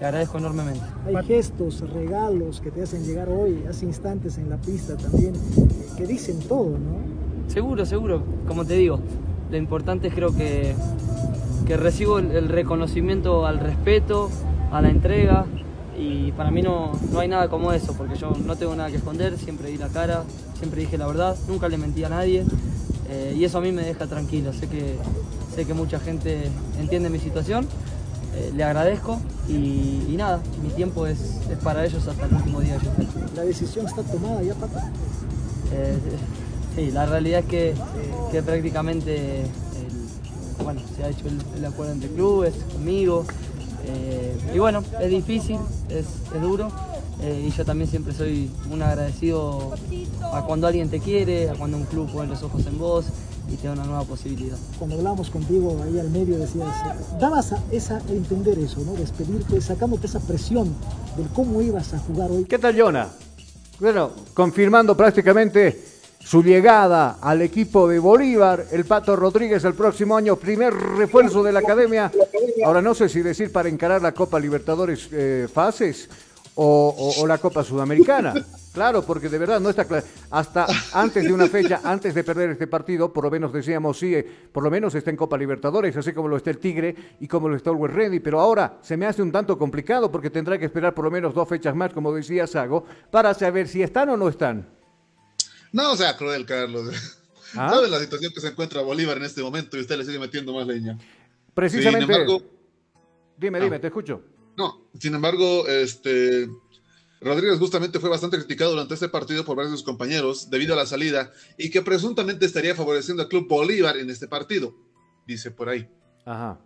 le 0.00 0.06
agradezco 0.06 0.38
enormemente. 0.38 0.80
Hay 1.06 1.24
gestos, 1.24 1.80
regalos 1.88 2.60
que 2.60 2.72
te 2.72 2.82
hacen 2.82 3.04
llegar 3.04 3.28
hoy, 3.28 3.64
hace 3.68 3.86
instantes 3.86 4.36
en 4.38 4.50
la 4.50 4.56
pista 4.56 4.96
también, 4.96 5.34
que 5.96 6.06
dicen 6.06 6.40
todo, 6.40 6.70
¿no? 6.70 6.98
Seguro, 7.46 7.86
seguro, 7.86 8.24
como 8.48 8.64
te 8.64 8.74
digo, 8.74 8.98
lo 9.48 9.56
importante 9.56 10.08
es 10.08 10.14
creo 10.14 10.34
que, 10.34 10.74
que 11.66 11.76
recibo 11.76 12.18
el, 12.18 12.48
reconocimiento 12.48 13.46
al 13.46 13.60
respeto, 13.60 14.28
a 14.72 14.80
la 14.80 14.90
entrega, 14.90 15.46
y 15.96 16.32
para 16.32 16.50
mí 16.50 16.62
no, 16.62 16.92
no, 17.12 17.20
hay 17.20 17.28
nada 17.28 17.48
como 17.48 17.72
eso, 17.72 17.94
porque 17.96 18.16
yo 18.16 18.32
no 18.44 18.56
tengo 18.56 18.74
nada 18.74 18.90
que 18.90 18.96
esconder, 18.96 19.36
siempre 19.36 19.68
di 19.68 19.76
la 19.76 19.88
cara, 19.88 20.24
siempre 20.58 20.80
dije 20.80 20.98
la 20.98 21.06
verdad, 21.06 21.36
nunca 21.46 21.68
le 21.68 21.78
mentí 21.78 22.02
a 22.02 22.08
nadie 22.08 22.44
eh, 23.10 23.34
y 23.36 23.44
eso 23.44 23.58
a 23.58 23.60
mí 23.60 23.72
me 23.72 23.82
deja 23.82 24.06
tranquilo, 24.06 24.52
sé 24.52 24.68
que, 24.68 24.96
sé 25.54 25.64
que 25.64 25.74
mucha 25.74 25.98
gente 25.98 26.48
entiende 26.78 27.10
mi 27.10 27.18
situación, 27.18 27.66
eh, 28.36 28.52
le 28.54 28.62
agradezco 28.62 29.20
y, 29.48 30.14
nada, 30.16 30.40
mi 30.62 30.68
tiempo 30.68 31.08
es, 31.08 31.18
para 31.64 31.84
ellos 31.84 32.06
hasta 32.06 32.26
el 32.26 32.34
último 32.34 32.60
día. 32.60 32.78
¿La 33.34 33.42
decisión 33.42 33.86
está 33.86 34.02
tomada 34.04 34.42
ya, 34.42 34.54
Pata? 34.54 34.92
Eh, 35.72 35.98
sí, 36.76 36.90
la 36.92 37.06
realidad 37.06 37.40
es 37.40 37.46
que, 37.46 37.74
que 38.30 38.42
prácticamente 38.42 39.42
bueno, 40.62 40.80
se 40.94 41.02
ha 41.02 41.08
hecho 41.08 41.24
el, 41.56 41.64
acuerdo 41.64 41.92
entre 41.92 42.10
clubes, 42.10 42.54
conmigo, 42.72 43.24
y 44.54 44.58
bueno, 44.58 44.84
es 45.00 45.10
difícil, 45.10 45.56
es, 45.88 46.06
es 46.32 46.40
duro, 46.40 46.70
eh, 47.22 47.46
y 47.48 47.50
yo 47.50 47.64
también 47.64 47.90
siempre 47.90 48.14
soy 48.14 48.50
un 48.70 48.82
agradecido 48.82 49.72
a 50.32 50.44
cuando 50.44 50.66
alguien 50.66 50.88
te 50.88 51.00
quiere, 51.00 51.50
a 51.50 51.54
cuando 51.54 51.76
un 51.76 51.84
club 51.84 52.10
pone 52.10 52.28
los 52.28 52.42
ojos 52.42 52.66
en 52.66 52.78
vos 52.78 53.06
y 53.48 53.56
te 53.56 53.66
da 53.66 53.74
una 53.74 53.84
nueva 53.84 54.04
posibilidad. 54.04 54.56
Cuando 54.78 54.96
hablábamos 54.96 55.28
contigo 55.28 55.82
ahí 55.84 55.98
al 55.98 56.10
medio 56.10 56.38
decías, 56.38 56.74
dabas 57.18 57.52
a, 57.52 57.62
esa, 57.72 58.00
entender 58.08 58.58
eso, 58.58 58.80
¿no? 58.80 58.92
Despedirte, 58.92 59.60
sacándote 59.60 60.06
esa 60.06 60.20
presión 60.20 60.74
del 61.16 61.28
cómo 61.28 61.60
ibas 61.60 61.92
a 61.92 61.98
jugar 61.98 62.30
hoy. 62.30 62.44
¿Qué 62.44 62.58
tal, 62.58 62.80
Jonah? 62.80 63.08
Bueno, 63.80 64.10
confirmando 64.34 64.96
prácticamente 64.96 65.90
su 66.18 66.42
llegada 66.42 67.18
al 67.20 67.42
equipo 67.42 67.88
de 67.88 67.98
Bolívar, 67.98 68.66
el 68.72 68.84
Pato 68.84 69.16
Rodríguez 69.16 69.64
el 69.64 69.74
próximo 69.74 70.16
año, 70.16 70.36
primer 70.36 70.72
refuerzo 70.72 71.42
de 71.42 71.52
la 71.52 71.60
academia. 71.60 72.12
Ahora 72.64 72.82
no 72.82 72.94
sé 72.94 73.08
si 73.08 73.22
decir 73.22 73.50
para 73.50 73.68
encarar 73.68 74.02
la 74.02 74.12
Copa 74.12 74.38
Libertadores 74.38 75.08
eh, 75.12 75.48
fases 75.52 76.08
o, 76.62 77.26
la 77.26 77.38
Copa 77.38 77.64
Sudamericana. 77.64 78.34
Claro, 78.72 79.02
porque 79.02 79.28
de 79.28 79.38
verdad 79.38 79.60
no 79.60 79.70
está 79.70 79.84
claro. 79.84 80.06
Hasta 80.30 80.66
antes 80.92 81.24
de 81.24 81.32
una 81.32 81.48
fecha, 81.48 81.80
antes 81.82 82.14
de 82.14 82.22
perder 82.22 82.50
este 82.50 82.66
partido, 82.66 83.12
por 83.12 83.24
lo 83.24 83.30
menos 83.30 83.52
decíamos, 83.52 83.98
sí, 83.98 84.14
eh, 84.14 84.24
por 84.52 84.62
lo 84.62 84.70
menos 84.70 84.94
está 84.94 85.10
en 85.10 85.16
Copa 85.16 85.38
Libertadores, 85.38 85.96
así 85.96 86.12
como 86.12 86.28
lo 86.28 86.36
está 86.36 86.50
el 86.50 86.58
Tigre 86.58 86.94
y 87.18 87.26
como 87.26 87.48
lo 87.48 87.56
está 87.56 87.70
el 87.70 87.76
West 87.76 87.94
Ready. 87.94 88.20
Pero 88.20 88.40
ahora 88.40 88.78
se 88.82 88.96
me 88.96 89.06
hace 89.06 89.22
un 89.22 89.32
tanto 89.32 89.58
complicado 89.58 90.12
porque 90.12 90.30
tendrá 90.30 90.58
que 90.58 90.66
esperar 90.66 90.94
por 90.94 91.06
lo 91.06 91.10
menos 91.10 91.34
dos 91.34 91.48
fechas 91.48 91.74
más, 91.74 91.92
como 91.92 92.12
decía 92.14 92.46
Sago, 92.46 92.84
para 93.10 93.32
saber 93.34 93.66
si 93.66 93.82
están 93.82 94.10
o 94.10 94.16
no 94.16 94.28
están. 94.28 94.68
No 95.72 95.96
sea 95.96 96.16
cruel, 96.16 96.44
Carlos. 96.44 96.94
¿Ah? 97.56 97.70
¿Sabe 97.70 97.88
la 97.88 97.98
situación 97.98 98.32
que 98.32 98.40
se 98.40 98.48
encuentra 98.48 98.82
Bolívar 98.82 99.16
en 99.16 99.24
este 99.24 99.42
momento 99.42 99.76
y 99.76 99.80
usted 99.80 99.96
le 99.96 100.04
sigue 100.04 100.18
metiendo 100.18 100.52
más 100.52 100.66
leña? 100.66 100.98
Precisamente. 101.54 102.14
dime, 103.36 103.60
dime, 103.60 103.76
ah. 103.76 103.80
te 103.80 103.86
escucho. 103.86 104.22
No, 104.60 104.78
sin 104.98 105.14
embargo, 105.14 105.66
este. 105.66 106.46
Rodríguez 107.22 107.58
justamente 107.58 107.98
fue 107.98 108.10
bastante 108.10 108.36
criticado 108.36 108.72
durante 108.72 108.92
este 108.92 109.08
partido 109.08 109.42
por 109.42 109.56
varios 109.56 109.72
de 109.72 109.78
sus 109.78 109.86
compañeros 109.86 110.50
debido 110.50 110.74
a 110.74 110.76
la 110.76 110.84
salida 110.84 111.32
y 111.56 111.70
que 111.70 111.80
presuntamente 111.80 112.44
estaría 112.44 112.74
favoreciendo 112.74 113.22
al 113.22 113.28
club 113.28 113.48
Bolívar 113.48 113.96
en 113.96 114.10
este 114.10 114.28
partido, 114.28 114.74
dice 115.26 115.50
por 115.50 115.70
ahí. 115.70 115.88
Ajá. 116.26 116.60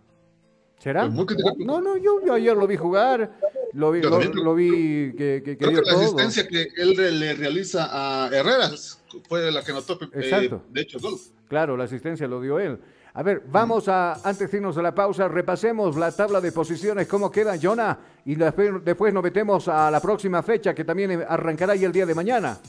¿Será? 0.79 1.09
Pues 1.09 1.37
no, 1.59 1.79
no, 1.79 1.95
yo, 1.97 2.33
ayer 2.33 2.55
lo 2.55 2.67
vi 2.67 2.75
jugar, 2.75 3.37
lo 3.73 3.91
vi, 3.91 4.01
lo, 4.01 4.55
vi 4.55 5.13
que, 5.17 5.41
que, 5.43 5.57
que, 5.57 5.71
la 5.71 5.93
asistencia 5.93 6.47
que 6.47 6.67
él 6.77 7.19
le 7.19 7.33
realiza 7.33 7.89
a 7.91 8.27
Herreras 8.27 9.01
fue 9.29 9.51
la 9.51 9.63
que 9.63 9.71
notó, 9.71 9.97
eh, 10.13 10.49
de 10.69 10.81
hecho, 10.81 10.99
gol. 10.99 11.15
Claro, 11.47 11.77
la 11.77 11.85
asistencia 11.85 12.27
lo 12.27 12.41
dio 12.41 12.59
él. 12.59 12.77
A 13.17 13.23
ver, 13.23 13.43
vamos 13.49 13.87
a, 13.87 14.19
antes 14.27 14.51
de 14.51 14.57
irnos 14.57 14.77
a 14.77 14.81
la 14.81 14.93
pausa, 14.93 15.29
repasemos 15.29 15.95
la 15.95 16.11
tabla 16.11 16.41
de 16.41 16.51
posiciones, 16.51 17.07
cómo 17.07 17.31
queda 17.31 17.57
Jonah, 17.57 17.97
y 18.25 18.35
después, 18.35 19.13
nos 19.13 19.23
metemos 19.23 19.69
a 19.69 19.89
la 19.89 20.01
próxima 20.01 20.43
fecha, 20.43 20.75
que 20.75 20.83
también 20.83 21.23
arrancará 21.25 21.77
ya 21.77 21.87
el 21.87 21.93
día 21.93 22.05
de 22.05 22.13
mañana. 22.13 22.59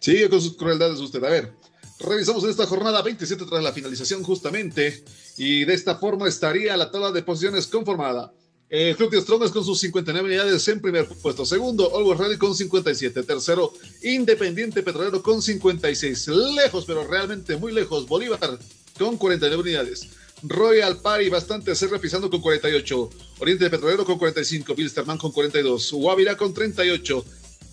Sigue 0.00 0.28
con 0.28 0.40
sus 0.40 0.56
crueldades 0.56 0.98
usted. 0.98 1.22
A 1.22 1.30
ver, 1.30 1.52
revisamos 2.00 2.42
esta 2.42 2.66
jornada 2.66 3.00
27 3.00 3.44
tras 3.44 3.62
la 3.62 3.72
finalización 3.72 4.24
justamente, 4.24 5.04
y 5.36 5.64
de 5.64 5.72
esta 5.72 5.94
forma 5.94 6.26
estaría 6.26 6.76
la 6.76 6.90
tabla 6.90 7.12
de 7.12 7.22
posiciones 7.22 7.68
conformada. 7.68 8.32
Eh, 8.68 8.96
Club 8.96 9.10
de 9.10 9.20
Strongest 9.20 9.54
con 9.54 9.64
sus 9.64 9.78
59 9.78 10.26
unidades 10.26 10.66
en 10.66 10.80
primer 10.80 11.06
puesto. 11.06 11.46
Segundo, 11.46 11.96
Always 11.96 12.18
Ready 12.18 12.38
con 12.38 12.56
57. 12.56 13.22
Tercero, 13.22 13.72
Independiente 14.02 14.82
Petrolero 14.82 15.22
con 15.22 15.40
56. 15.40 16.26
Lejos, 16.56 16.84
pero 16.84 17.06
realmente 17.06 17.56
muy 17.56 17.70
lejos. 17.70 18.08
Bolívar 18.08 18.58
con 18.98 19.16
49 19.16 19.62
unidades. 19.62 20.08
Royal 20.42 21.00
Party 21.00 21.30
bastante 21.30 21.74
cerca 21.74 21.98
pisando 21.98 22.28
con 22.28 22.40
48. 22.40 23.10
Oriente 23.38 23.70
Petrolero 23.70 24.04
con 24.04 24.18
45. 24.18 24.74
Bilsterman 24.74 25.18
con 25.18 25.32
42. 25.32 25.92
Guavirá 25.92 26.36
con 26.36 26.52
38. 26.52 27.24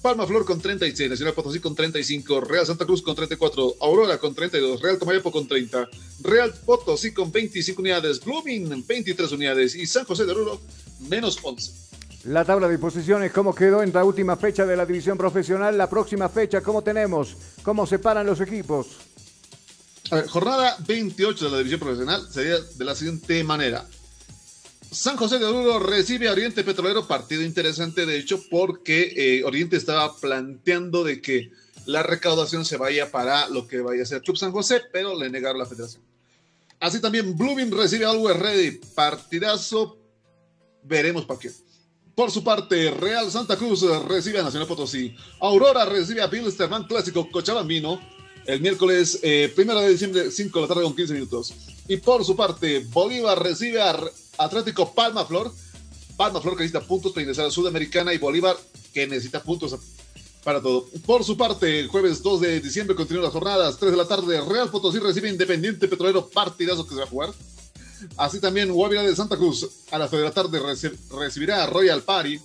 Palma 0.02 0.26
Flor 0.26 0.46
con 0.46 0.62
36. 0.62 1.10
Nacional 1.10 1.34
Potosí 1.34 1.60
con 1.60 1.76
35. 1.76 2.42
Real 2.42 2.66
Santa 2.66 2.86
Cruz 2.86 3.02
con 3.02 3.16
34. 3.16 3.76
Aurora 3.82 4.18
con 4.18 4.34
32. 4.34 4.82
Real 4.82 4.98
Tomayapo 4.98 5.32
con 5.32 5.48
30. 5.48 5.90
Real 6.22 6.54
Potosí 6.66 7.14
con 7.14 7.32
25 7.32 7.82
unidades. 7.82 8.24
Blooming 8.24 8.86
23 8.88 9.32
unidades. 9.34 9.76
Y 9.76 9.86
San 9.86 10.06
José 10.06 10.26
de 10.26 10.32
Oruro 10.32 10.62
menos 11.10 11.40
11. 11.44 11.92
La 12.26 12.46
tabla 12.46 12.68
de 12.68 12.78
posiciones, 12.78 13.32
¿cómo 13.32 13.56
quedó 13.56 13.82
en 13.82 13.92
la 13.92 14.04
última 14.04 14.38
fecha 14.38 14.64
de 14.64 14.78
la 14.78 14.86
división 14.86 15.18
profesional? 15.18 15.76
La 15.76 15.90
próxima 15.90 16.30
fecha, 16.30 16.62
¿cómo 16.62 16.84
tenemos? 16.84 17.36
¿Cómo 17.64 17.88
se 17.88 17.98
paran 17.98 18.28
los 18.28 18.40
equipos? 18.40 19.11
Jornada 20.28 20.78
28 20.88 21.46
de 21.46 21.52
la 21.52 21.58
división 21.58 21.80
profesional 21.80 22.28
sería 22.32 22.60
de 22.60 22.86
la 22.86 22.96
siguiente 22.96 23.44
manera. 23.44 23.86
San 24.92 25.16
José 25.16 25.40
de 25.40 25.46
Oruro 25.46 25.80
recibe 25.80 26.28
a 26.28 26.34
Oriente 26.34 26.66
Petrolero, 26.66 27.08
partido 27.08 27.44
interesante 27.44 28.06
de 28.06 28.18
hecho 28.18 28.42
porque 28.50 29.14
eh, 29.16 29.44
Oriente 29.46 29.78
estaba 29.78 30.18
planteando 30.18 31.06
de 31.06 31.22
que 31.22 31.52
la 31.86 32.04
recaudación 32.04 32.66
se 32.66 32.78
vaya 32.78 33.10
para 33.10 33.48
lo 33.48 33.68
que 33.68 33.80
vaya 33.80 34.04
a 34.04 34.06
ser 34.06 34.22
Club 34.22 34.38
San 34.38 34.52
José, 34.52 34.82
pero 34.92 35.18
le 35.18 35.30
negaron 35.30 35.60
la 35.60 35.66
federación. 35.66 36.04
Así 36.80 37.00
también 37.00 37.38
Blooming 37.38 37.72
recibe 37.72 38.06
a 38.06 38.10
Always 38.10 38.38
Ready, 38.38 38.82
partidazo, 38.94 39.98
veremos 40.84 41.26
para 41.26 41.40
qué. 41.40 41.52
Por 42.14 42.30
su 42.30 42.44
parte, 42.44 42.92
Real 42.92 43.32
Santa 43.32 43.56
Cruz 43.56 43.84
recibe 44.08 44.40
a 44.40 44.44
Nacional 44.44 44.68
Potosí. 44.68 45.16
Aurora 45.40 45.86
recibe 45.86 46.22
a 46.22 46.28
Bilsterman 46.28 46.84
Clásico 46.84 47.32
Cochabambino 47.32 48.02
el 48.46 48.62
miércoles 48.62 49.20
eh, 49.22 49.52
primero 49.56 49.80
de 49.80 49.90
diciembre, 49.90 50.32
5 50.32 50.60
de 50.60 50.62
la 50.62 50.68
tarde 50.68 50.84
con 50.84 50.96
15 50.96 51.14
minutos. 51.14 51.54
Y 51.88 51.98
por 51.98 52.24
su 52.26 52.36
parte, 52.36 52.86
Bolívar 52.90 53.42
recibe 53.42 53.82
a 53.82 53.98
Atlético 54.38 54.94
Palma 54.94 55.26
Flor. 55.26 55.52
Palma 56.18 56.42
Flor 56.42 56.56
que 56.56 56.64
necesita 56.64 56.86
puntos 56.86 57.12
para 57.12 57.24
ingresar 57.24 57.46
a 57.46 57.52
Sudamericana 57.52 58.14
y 58.14 58.18
Bolívar 58.18 58.58
que 58.94 59.08
necesita 59.08 59.42
puntos 59.42 59.76
para 60.44 60.62
todo. 60.62 60.88
Por 61.06 61.24
su 61.24 61.38
parte, 61.38 61.80
el 61.80 61.88
jueves 61.88 62.22
2 62.22 62.42
de 62.42 62.60
diciembre 62.60 62.96
continúan 62.96 63.26
las 63.26 63.34
jornadas, 63.34 63.78
3 63.78 63.92
de 63.92 63.98
la 63.98 64.08
tarde, 64.08 64.42
Real 64.42 64.70
Potosí 64.70 65.00
recibe 65.00 65.30
Independiente 65.30 65.88
Petrolero, 65.88 66.28
partidazo 66.28 66.86
que 66.86 66.96
se 66.96 67.02
va 67.02 67.06
a 67.06 67.10
jugar. 67.10 67.30
Así 68.18 68.40
también 68.40 68.72
Guavira 68.72 69.04
de 69.04 69.16
Santa 69.16 69.38
Cruz 69.38 69.68
a 69.92 70.00
las 70.00 70.10
3 70.10 70.22
de 70.22 70.28
la 70.28 70.34
tarde 70.34 70.60
recibirá 71.12 71.64
a 71.64 71.68
Royal 71.68 72.02
Party 72.02 72.40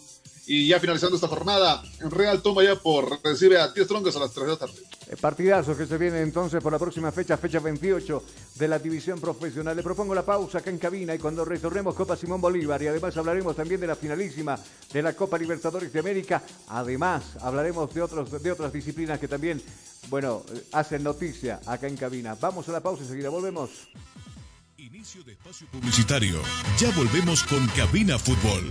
y 0.46 0.68
ya 0.68 0.78
finalizando 0.78 1.16
esta 1.16 1.26
jornada, 1.26 1.82
Real 1.98 2.40
toma 2.40 2.62
ya 2.62 2.76
por 2.76 3.20
recibe 3.24 3.58
a 3.58 3.68
10 3.68 3.88
troncos 3.88 4.14
a 4.14 4.20
las 4.20 4.30
3 4.30 4.46
de 4.46 4.52
la 4.52 4.58
tarde. 4.58 4.74
Eh, 5.08 5.16
partidazo 5.16 5.76
que 5.76 5.86
se 5.86 5.98
viene 5.98 6.20
entonces 6.20 6.62
por 6.62 6.72
la 6.72 6.78
próxima 6.78 7.10
fecha, 7.10 7.36
fecha 7.36 7.58
28 7.58 8.22
de 8.54 8.68
la 8.68 8.78
división 8.78 9.20
profesional. 9.20 9.76
Le 9.76 9.82
propongo 9.82 10.14
la 10.14 10.24
pausa 10.24 10.58
acá 10.58 10.70
en 10.70 10.78
cabina 10.78 11.14
y 11.14 11.18
cuando 11.18 11.44
retornemos 11.44 11.96
Copa 11.96 12.16
Simón 12.16 12.40
Bolívar 12.40 12.80
y 12.80 12.86
además 12.86 13.16
hablaremos 13.16 13.56
también 13.56 13.80
de 13.80 13.88
la 13.88 13.96
finalísima 13.96 14.56
de 14.92 15.02
la 15.02 15.14
Copa 15.14 15.36
Libertadores 15.36 15.92
de 15.92 15.98
América. 15.98 16.42
Además, 16.68 17.24
hablaremos 17.40 17.92
de, 17.92 18.02
otros, 18.02 18.42
de 18.42 18.52
otras 18.52 18.72
disciplinas 18.72 19.18
que 19.18 19.26
también, 19.26 19.60
bueno, 20.08 20.44
hacen 20.72 21.02
noticia 21.02 21.60
acá 21.66 21.88
en 21.88 21.96
cabina. 21.96 22.36
Vamos 22.40 22.68
a 22.68 22.72
la 22.72 22.80
pausa 22.80 23.02
y 23.02 23.06
enseguida 23.06 23.30
volvemos. 23.30 23.70
Inicio 24.78 25.24
de 25.24 25.32
espacio 25.32 25.66
publicitario. 25.72 26.40
Ya 26.78 26.90
volvemos 26.92 27.42
con 27.44 27.66
Cabina 27.68 28.18
Fútbol. 28.18 28.70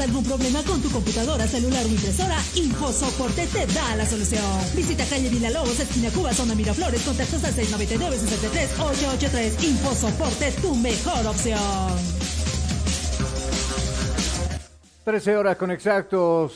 ¿Tienes 0.00 0.16
algún 0.16 0.30
problema 0.30 0.62
con 0.62 0.80
tu 0.80 0.90
computadora, 0.90 1.46
celular 1.46 1.84
o 1.84 1.88
impresora? 1.88 2.38
InfoSoporte 2.54 3.46
te 3.48 3.66
da 3.66 3.96
la 3.96 4.06
solución. 4.06 4.42
Visita 4.74 5.04
calle 5.04 5.28
Villalobos, 5.28 5.78
esquina 5.78 6.08
Cuba, 6.08 6.32
zona 6.32 6.54
Miraflores, 6.54 7.02
contactos 7.02 7.44
al 7.44 7.54
699-63-883. 7.54 9.62
InfoSoporte, 9.62 10.52
tu 10.62 10.74
mejor 10.76 11.26
opción. 11.26 11.58
13 15.04 15.36
horas 15.36 15.58
con 15.58 15.70
exactos 15.70 16.54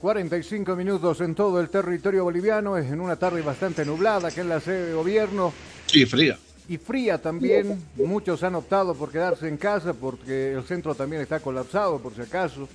45 0.00 0.76
minutos 0.76 1.20
en 1.20 1.34
todo 1.34 1.60
el 1.60 1.70
territorio 1.70 2.22
boliviano. 2.22 2.76
Es 2.76 2.92
en 2.92 3.00
una 3.00 3.16
tarde 3.16 3.42
bastante 3.42 3.84
nublada, 3.84 4.30
que 4.30 4.42
es 4.42 4.46
la 4.46 4.60
sede 4.60 4.86
de 4.86 4.94
gobierno. 4.94 5.52
Sí, 5.86 6.06
fría 6.06 6.38
y 6.68 6.76
fría 6.76 7.20
también. 7.20 7.82
Muchos 7.96 8.42
han 8.42 8.54
optado 8.54 8.94
por 8.94 9.10
quedarse 9.10 9.48
en 9.48 9.56
casa 9.56 9.94
porque 9.94 10.52
el 10.52 10.62
centro 10.64 10.94
también 10.94 11.22
está 11.22 11.40
colapsado, 11.40 11.98
por 11.98 12.14
si 12.14 12.20
acaso. 12.20 12.68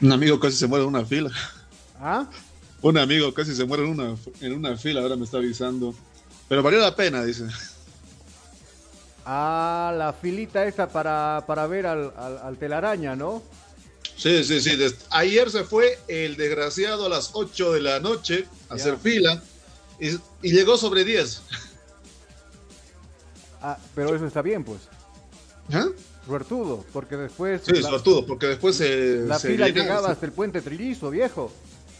Un 0.00 0.12
amigo 0.12 0.40
casi 0.40 0.56
se 0.56 0.66
muere 0.66 0.84
en 0.84 0.90
una 0.90 1.04
fila. 1.04 1.30
¿Ah? 2.00 2.28
Un 2.82 2.98
amigo 2.98 3.32
casi 3.32 3.54
se 3.54 3.64
muere 3.64 3.84
en 3.84 3.90
una, 3.90 4.16
en 4.40 4.52
una 4.52 4.76
fila, 4.76 5.02
ahora 5.02 5.16
me 5.16 5.24
está 5.24 5.36
avisando. 5.36 5.94
Pero 6.48 6.62
valió 6.62 6.80
la 6.80 6.96
pena, 6.96 7.24
dice. 7.24 7.44
Ah, 9.24 9.94
la 9.96 10.12
filita 10.12 10.66
esta 10.66 10.88
para, 10.88 11.44
para 11.46 11.66
ver 11.66 11.86
al, 11.86 12.12
al, 12.16 12.56
telaraña, 12.56 13.14
¿no? 13.14 13.42
Sí, 14.16 14.42
sí, 14.42 14.60
sí. 14.60 14.76
Ayer 15.10 15.50
se 15.50 15.62
fue 15.62 15.98
el 16.08 16.36
desgraciado 16.36 17.06
a 17.06 17.08
las 17.08 17.30
8 17.34 17.72
de 17.72 17.80
la 17.80 18.00
noche 18.00 18.46
a 18.68 18.74
hacer 18.74 18.96
fila 18.96 19.40
y, 20.00 20.08
y 20.42 20.52
llegó 20.52 20.76
sobre 20.76 21.04
10. 21.04 21.42
Ah, 23.62 23.76
pero 23.94 24.14
eso 24.14 24.26
está 24.26 24.42
bien, 24.42 24.64
pues. 24.64 24.88
¿Ah? 25.72 25.86
Suertudo, 26.24 26.84
porque 26.92 27.16
después. 27.16 27.62
Sí, 27.64 27.82
suertudo, 27.82 28.26
porque 28.26 28.46
después 28.46 28.76
se. 28.76 29.22
La 29.26 29.38
fila 29.38 29.68
llegaba 29.68 30.10
hasta 30.10 30.26
el 30.26 30.32
puente 30.32 30.60
Trillizo, 30.62 31.10
viejo. 31.10 31.52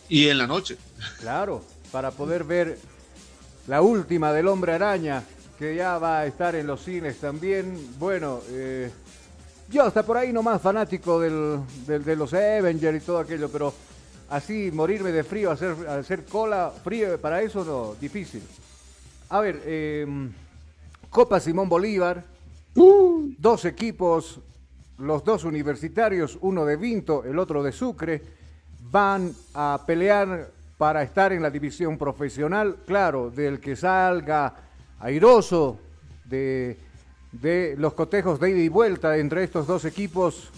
Y 0.08 0.28
en 0.28 0.38
la 0.38 0.46
noche. 0.46 0.76
Claro, 1.18 1.62
para 1.92 2.10
poder 2.10 2.44
ver 2.44 2.78
la 3.66 3.82
última 3.82 4.32
del 4.32 4.48
Hombre 4.48 4.72
Araña, 4.72 5.22
que 5.58 5.74
ya 5.74 5.98
va 5.98 6.20
a 6.20 6.26
estar 6.26 6.54
en 6.54 6.66
los 6.66 6.82
cines 6.82 7.18
también. 7.18 7.94
Bueno, 7.98 8.40
eh, 8.50 8.90
yo 9.70 9.84
hasta 9.84 10.02
por 10.02 10.16
ahí 10.16 10.32
nomás 10.32 10.60
fanático 10.60 11.20
del, 11.20 11.60
de 11.86 12.16
los 12.16 12.32
Avengers 12.34 13.02
y 13.02 13.06
todo 13.06 13.18
aquello, 13.18 13.48
pero 13.48 13.72
así 14.30 14.70
morirme 14.72 15.12
de 15.12 15.22
frío, 15.22 15.50
hacer, 15.50 15.74
hacer 15.88 16.24
cola 16.24 16.72
frío, 16.82 17.20
para 17.20 17.42
eso 17.42 17.64
no, 17.64 17.94
difícil. 18.00 18.42
A 19.28 19.40
ver, 19.40 19.62
eh 19.64 20.06
Copa 21.10 21.40
Simón 21.40 21.68
Bolívar, 21.68 22.24
uh. 22.76 23.34
dos 23.36 23.64
equipos, 23.64 24.38
los 24.98 25.24
dos 25.24 25.42
universitarios, 25.42 26.38
uno 26.40 26.64
de 26.64 26.76
Vinto, 26.76 27.24
el 27.24 27.38
otro 27.40 27.64
de 27.64 27.72
Sucre, 27.72 28.22
van 28.92 29.34
a 29.54 29.82
pelear 29.84 30.52
para 30.78 31.02
estar 31.02 31.32
en 31.32 31.42
la 31.42 31.50
división 31.50 31.98
profesional. 31.98 32.76
Claro, 32.86 33.28
del 33.28 33.58
que 33.58 33.74
salga 33.74 34.54
airoso 35.00 35.80
de, 36.26 36.78
de 37.32 37.74
los 37.76 37.94
cotejos 37.94 38.38
de 38.38 38.50
ida 38.50 38.60
y 38.60 38.68
vuelta 38.68 39.16
entre 39.16 39.42
estos 39.42 39.66
dos 39.66 39.84
equipos 39.84 40.50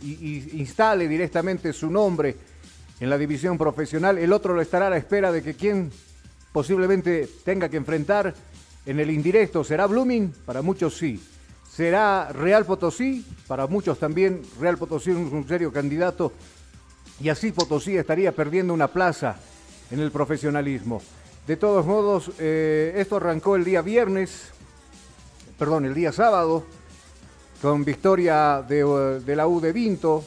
y, 0.00 0.12
y 0.12 0.60
instale 0.60 1.06
directamente 1.06 1.70
su 1.74 1.90
nombre 1.90 2.34
en 2.98 3.10
la 3.10 3.18
división 3.18 3.58
profesional. 3.58 4.16
El 4.16 4.32
otro 4.32 4.54
lo 4.54 4.62
estará 4.62 4.86
a 4.86 4.90
la 4.90 4.96
espera 4.96 5.30
de 5.30 5.42
que 5.42 5.52
quien 5.52 5.90
posiblemente 6.50 7.28
tenga 7.44 7.68
que 7.68 7.76
enfrentar 7.76 8.34
en 8.86 9.00
el 9.00 9.10
indirecto. 9.10 9.64
Será 9.64 9.86
Blooming, 9.86 10.32
para 10.44 10.62
muchos 10.62 10.96
sí. 10.96 11.22
Será 11.70 12.30
Real 12.32 12.66
Potosí, 12.66 13.24
para 13.46 13.66
muchos 13.66 13.98
también. 13.98 14.42
Real 14.60 14.76
Potosí 14.76 15.10
es 15.10 15.16
un 15.16 15.46
serio 15.48 15.72
candidato. 15.72 16.32
Y 17.20 17.28
así 17.28 17.52
Potosí 17.52 17.96
estaría 17.96 18.32
perdiendo 18.32 18.74
una 18.74 18.88
plaza 18.88 19.36
en 19.90 20.00
el 20.00 20.10
profesionalismo. 20.10 21.00
De 21.46 21.56
todos 21.56 21.86
modos, 21.86 22.30
eh, 22.38 22.94
esto 22.96 23.16
arrancó 23.16 23.56
el 23.56 23.64
día 23.64 23.82
viernes, 23.82 24.50
perdón, 25.58 25.86
el 25.86 25.94
día 25.94 26.12
sábado, 26.12 26.64
con 27.60 27.84
victoria 27.84 28.64
de, 28.68 29.20
de 29.24 29.36
la 29.36 29.46
U 29.46 29.60
de 29.60 29.72
Vinto, 29.72 30.24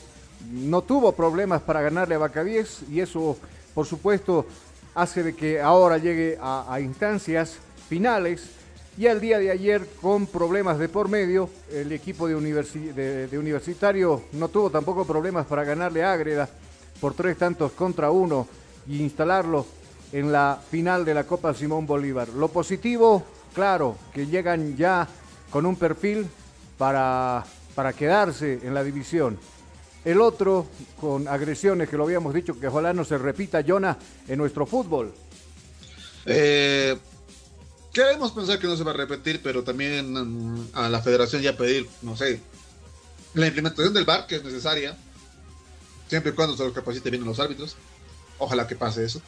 no 0.51 0.81
tuvo 0.81 1.11
problemas 1.11 1.61
para 1.61 1.81
ganarle 1.81 2.15
a 2.15 2.19
Bacavies 2.19 2.83
y 2.89 2.99
eso, 2.99 3.37
por 3.73 3.85
supuesto, 3.85 4.45
hace 4.93 5.23
de 5.23 5.35
que 5.35 5.61
ahora 5.61 5.97
llegue 5.97 6.37
a 6.41 6.79
instancias 6.79 7.57
finales. 7.88 8.49
Y 8.97 9.07
el 9.07 9.19
día 9.19 9.39
de 9.39 9.51
ayer, 9.51 9.86
con 10.01 10.25
problemas 10.25 10.79
de 10.79 10.88
por 10.88 11.09
medio, 11.09 11.49
el 11.71 11.91
equipo 11.91 12.27
de, 12.27 12.36
Universitario 12.36 14.23
no 14.33 14.47
tuvo 14.47 14.69
tampoco 14.69 15.05
problemas 15.05 15.45
para 15.45 15.65
ganarle 15.65 16.03
a 16.03 16.13
Ágreda 16.13 16.49
por 17.01 17.13
tres 17.13 17.38
tantos 17.38 17.73
contra 17.73 18.09
uno 18.09 18.47
y 18.88 19.01
instalarlo 19.01 19.65
en 20.13 20.31
la 20.31 20.61
final 20.71 21.03
de 21.03 21.13
la 21.13 21.25
Copa 21.25 21.53
Simón 21.53 21.86
Bolívar. 21.86 22.29
Lo 22.29 22.47
positivo, 22.47 23.25
claro, 23.53 23.97
que 24.13 24.27
llegan 24.27 24.77
ya 24.77 25.05
con 25.49 25.65
un 25.65 25.75
perfil 25.75 26.25
para, 26.77 27.43
para 27.75 27.91
quedarse 27.91 28.61
en 28.63 28.73
la 28.73 28.83
división. 28.83 29.38
El 30.05 30.21
otro 30.21 30.67
con 31.01 31.27
agresiones, 31.27 31.89
que 31.89 31.97
lo 31.97 32.03
habíamos 32.03 32.33
dicho, 32.33 32.57
que 32.57 32.67
ojalá 32.67 32.93
no 32.93 33.03
se 33.03 33.17
repita, 33.17 33.63
Jonah, 33.67 33.97
en 34.27 34.38
nuestro 34.38 34.65
fútbol. 34.65 35.11
Eh, 36.25 36.95
queremos 37.95 38.33
pensar 38.33 38.59
que 38.59 38.67
no 38.67 38.75
se 38.75 38.83
va 38.83 38.91
a 38.91 38.95
repetir, 38.95 39.39
pero 39.41 39.63
también 39.63 40.17
um, 40.17 40.67
a 40.73 40.89
la 40.89 41.01
federación 41.01 41.41
ya 41.41 41.55
pedir, 41.55 41.87
no 42.01 42.17
sé, 42.17 42.41
la 43.33 43.47
implementación 43.47 43.93
del 43.93 44.03
VAR, 44.03 44.27
que 44.27 44.35
es 44.35 44.43
necesaria, 44.43 44.97
siempre 46.09 46.33
y 46.33 46.35
cuando 46.35 46.57
se 46.57 46.65
los 46.65 46.73
capacite 46.73 47.09
bien 47.09 47.23
los 47.23 47.39
árbitros. 47.39 47.77
Ojalá 48.37 48.67
que 48.67 48.75
pase 48.75 49.05
eso. 49.05 49.21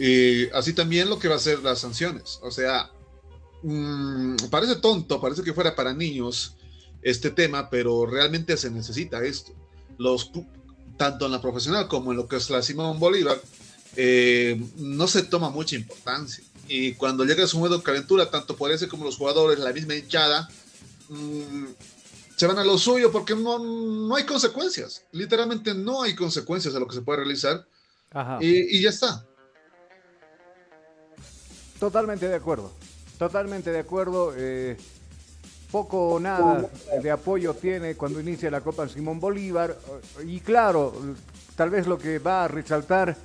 Y 0.00 0.48
así 0.50 0.72
también 0.72 1.08
lo 1.08 1.20
que 1.20 1.28
va 1.28 1.36
a 1.36 1.38
ser 1.38 1.60
las 1.60 1.78
sanciones. 1.78 2.40
O 2.42 2.50
sea, 2.50 2.90
mmm, 3.62 4.34
parece 4.50 4.74
tonto, 4.76 5.20
parece 5.20 5.44
que 5.44 5.54
fuera 5.54 5.76
para 5.76 5.94
niños 5.94 6.56
este 7.00 7.30
tema, 7.30 7.70
pero 7.70 8.06
realmente 8.06 8.56
se 8.56 8.70
necesita 8.70 9.24
esto 9.24 9.52
los 9.98 10.32
tanto 10.96 11.26
en 11.26 11.32
la 11.32 11.40
profesional 11.40 11.86
como 11.86 12.10
en 12.10 12.16
lo 12.16 12.26
que 12.26 12.36
es 12.36 12.50
la 12.50 12.60
Simón 12.60 12.98
Bolívar, 12.98 13.40
eh, 13.96 14.60
no 14.76 15.06
se 15.06 15.22
toma 15.22 15.50
mucha 15.50 15.76
importancia. 15.76 16.42
Y 16.68 16.94
cuando 16.94 17.24
llega 17.24 17.46
su 17.46 17.58
momento 17.58 17.78
de 17.78 17.84
calentura, 17.84 18.30
tanto 18.30 18.56
por 18.56 18.70
ese 18.70 18.88
como 18.88 19.04
los 19.04 19.16
jugadores, 19.16 19.58
la 19.58 19.72
misma 19.72 19.94
hinchada, 19.94 20.48
mmm, 21.08 21.66
se 22.36 22.46
van 22.46 22.58
a 22.58 22.64
lo 22.64 22.78
suyo 22.78 23.12
porque 23.12 23.34
no, 23.34 23.58
no, 23.58 24.14
hay 24.14 24.24
consecuencias. 24.24 25.04
Literalmente 25.12 25.74
no 25.74 26.02
hay 26.02 26.14
consecuencias 26.14 26.74
a 26.74 26.80
lo 26.80 26.86
que 26.86 26.96
se 26.96 27.02
puede 27.02 27.18
realizar. 27.18 27.66
Y, 28.40 28.78
y 28.78 28.82
ya 28.82 28.90
está. 28.90 29.24
Totalmente 31.78 32.28
de 32.28 32.34
acuerdo. 32.34 32.72
Totalmente 33.18 33.70
de 33.70 33.78
acuerdo. 33.80 34.32
Eh, 34.36 34.76
poco 35.70 36.10
o 36.10 36.20
nada 36.20 36.70
de 37.02 37.10
apoyo 37.10 37.52
tiene 37.54 37.96
cuando 37.96 38.20
inicia 38.20 38.50
la 38.50 38.60
Copa 38.60 38.88
Simón 38.88 39.18
Bolívar. 39.18 39.76
Y 40.24 40.40
claro, 40.40 40.94
tal 41.56 41.70
vez 41.70 41.86
lo 41.86 41.98
que 41.98 42.20
va 42.20 42.44
a 42.44 42.48
resaltar 42.48 43.16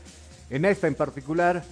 en 0.50 0.66
esta 0.66 0.88
en 0.88 0.96
particular 0.96 1.64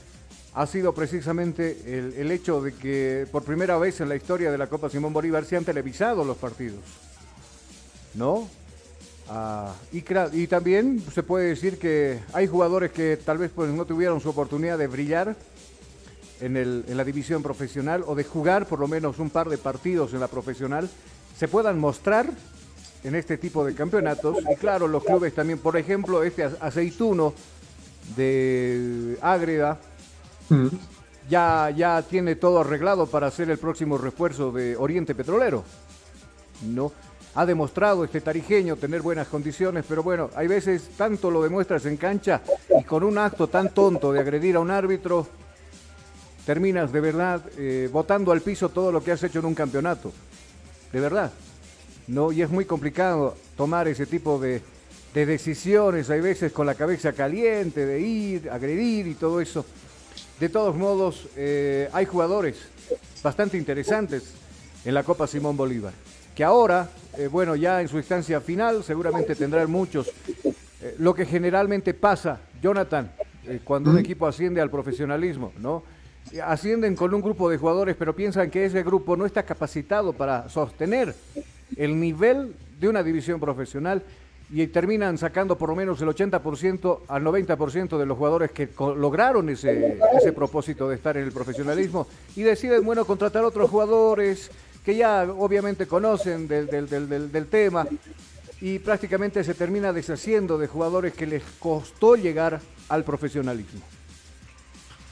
ha 0.58 0.66
sido 0.66 0.92
precisamente 0.92 1.78
el, 1.86 2.32
hecho 2.32 2.64
de 2.64 2.74
que 2.74 3.28
por 3.32 3.44
primera 3.44 3.78
vez 3.78 4.02
en 4.02 4.10
la 4.10 4.16
historia 4.16 4.52
de 4.52 4.58
la 4.58 4.66
Copa 4.66 4.90
Simón 4.90 5.14
Bolívar 5.14 5.46
se 5.46 5.56
han 5.56 5.64
televisado 5.64 6.26
los 6.26 6.36
partidos. 6.36 6.80
¿No? 8.16 8.50
Ah, 9.30 9.76
y, 9.92 10.48
también 10.48 11.04
se 11.14 11.22
puede 11.22 11.50
decir 11.50 11.78
que 11.78 12.22
hay 12.34 12.48
jugadores 12.48 12.92
que 12.92 13.18
tal 13.24 13.38
vez 13.38 13.52
pues, 13.54 13.70
no 13.70 13.86
tuvieron 13.86 14.20
su 14.20 14.30
oportunidad 14.30 14.80
de 14.80 14.88
brillar 14.88 15.36
en, 16.42 16.58
en, 16.58 16.98
la 16.98 17.04
división 17.04 17.44
profesional 17.44 18.04
o 18.08 18.16
de 18.16 18.24
jugar 18.24 18.66
por 18.66 18.80
lo 18.80 18.88
menos 18.88 19.20
un 19.20 19.30
par 19.30 19.50
de 19.50 19.60
partidos 19.60 20.14
en 20.14 20.22
la 20.22 20.28
profesional 20.28 20.90
se 21.38 21.48
puedan 21.48 21.78
mostrar 21.78 22.32
en 23.04 23.14
este 23.14 23.38
tipo 23.38 23.64
de 23.64 23.76
campeonatos. 23.76 24.38
Y 24.52 24.56
claro, 24.56 24.88
los 24.88 25.04
clubes 25.04 25.36
también, 25.36 25.60
por 25.60 25.78
ejemplo, 25.78 26.24
este 26.24 26.46
aceituno 26.46 27.36
de 28.16 29.20
Ágreda 29.22 29.80
ya, 31.30 31.70
ya 31.76 32.02
tiene 32.02 32.36
todo 32.36 32.62
arreglado 32.62 33.08
para 33.08 33.30
ser 33.32 33.50
el 33.50 33.58
próximo 33.58 33.98
refuerzo 33.98 34.52
de 34.52 34.76
Oriente 34.76 35.16
Petrolero. 35.16 35.64
¿No? 36.66 36.92
Ha 37.36 37.46
demostrado 37.46 38.04
este 38.04 38.22
tarijeño 38.22 38.78
tener 38.78 39.02
buenas 39.02 39.28
condiciones, 39.28 39.86
pero 39.88 40.02
bueno, 40.02 40.32
hay 40.36 40.48
veces 40.48 40.90
tanto 40.98 41.30
lo 41.30 41.44
demuestras 41.44 41.86
en 41.86 41.98
cancha 41.98 42.42
y 42.80 42.84
con 42.84 43.04
un 43.04 43.18
acto 43.18 43.48
tan 43.48 43.74
tonto 43.74 44.12
de 44.12 44.20
agredir 44.20 44.56
a 44.56 44.60
un 44.60 44.72
árbitro, 44.72 45.28
terminas 46.46 46.92
de 46.92 47.00
verdad 47.00 47.42
eh, 47.58 47.90
botando 47.92 48.32
al 48.32 48.42
piso 48.42 48.70
todo 48.70 48.92
lo 48.92 49.04
que 49.04 49.12
has 49.12 49.22
hecho 49.22 49.40
en 49.40 49.46
un 49.46 49.54
campeonato. 49.54 50.12
De 50.92 51.00
verdad. 51.00 51.32
No, 52.08 52.32
y 52.32 52.42
es 52.42 52.50
muy 52.50 52.66
complicado 52.66 53.36
tomar 53.56 53.88
ese 53.88 54.06
tipo 54.06 54.40
de, 54.40 54.62
de 55.14 55.26
decisiones, 55.26 56.10
hay 56.10 56.22
veces 56.22 56.52
con 56.54 56.66
la 56.66 56.74
cabeza 56.74 57.12
caliente, 57.14 57.86
de 57.86 58.00
ir, 58.00 58.50
agredir 58.50 59.08
y 59.08 59.14
todo 59.14 59.42
eso. 59.42 59.66
De 60.40 60.50
todos 60.50 60.76
modos, 60.76 61.28
eh, 61.36 61.90
hay 61.92 62.06
jugadores 62.06 62.70
bastante 63.24 63.58
interesantes 63.58 64.36
en 64.86 64.94
la 64.94 65.02
Copa 65.02 65.26
Simón 65.26 65.58
Bolívar, 65.58 65.94
que 66.36 66.44
ahora, 66.44 66.90
eh, 67.18 67.28
bueno, 67.28 67.56
ya 67.56 67.82
en 67.82 67.88
su 67.88 67.98
instancia 67.98 68.40
final 68.40 68.84
seguramente 68.84 69.34
tendrán 69.34 69.72
muchos. 69.72 70.12
Eh, 70.80 70.96
lo 71.00 71.16
que 71.16 71.26
generalmente 71.26 71.96
pasa, 71.96 72.40
Jonathan, 72.62 73.12
cuando 73.64 73.90
un 73.90 73.98
equipo 73.98 74.28
asciende 74.28 74.62
al 74.62 74.70
profesionalismo, 74.70 75.54
¿no? 75.58 75.82
ascienden 76.44 76.96
con 76.96 77.14
un 77.14 77.22
grupo 77.22 77.50
de 77.50 77.58
jugadores, 77.58 77.96
pero 77.98 78.14
piensan 78.14 78.52
que 78.52 78.66
ese 78.66 78.84
grupo 78.84 79.16
no 79.16 79.26
está 79.26 79.44
capacitado 79.44 80.12
para 80.12 80.50
sostener 80.50 81.16
el 81.78 81.98
nivel 81.98 82.54
de 82.78 82.90
una 82.90 83.02
división 83.02 83.40
profesional 83.40 84.04
y 84.50 84.66
terminan 84.68 85.18
sacando 85.18 85.58
por 85.58 85.70
lo 85.70 85.76
menos 85.76 86.02
el 86.02 86.08
80% 86.08 87.00
al 87.08 87.24
90% 87.24 87.98
de 87.98 88.06
los 88.06 88.18
jugadores 88.18 88.52
que 88.52 88.70
lograron 88.78 89.50
ese, 89.50 90.00
propósito 90.34 90.88
de 90.88 90.96
estar 90.96 91.18
en 91.18 91.24
el 91.24 91.32
profesionalismo 91.32 92.08
y 92.36 92.44
deciden, 92.44 92.86
bueno, 92.86 93.06
contratar 93.06 93.44
otros 93.44 93.70
jugadores 93.70 94.50
que 94.86 94.96
ya 94.96 95.24
obviamente 95.24 95.86
conocen 95.86 96.48
del, 96.48 96.68
del, 96.70 97.48
tema 97.48 97.86
y 98.62 98.80
prácticamente 98.80 99.44
se 99.44 99.54
termina 99.54 99.92
deshaciendo 99.92 100.58
de 100.58 100.68
jugadores 100.68 101.14
que 101.14 101.28
les 101.28 101.44
costó 101.60 102.16
llegar 102.16 102.62
al 102.88 103.04
profesionalismo. 103.04 103.82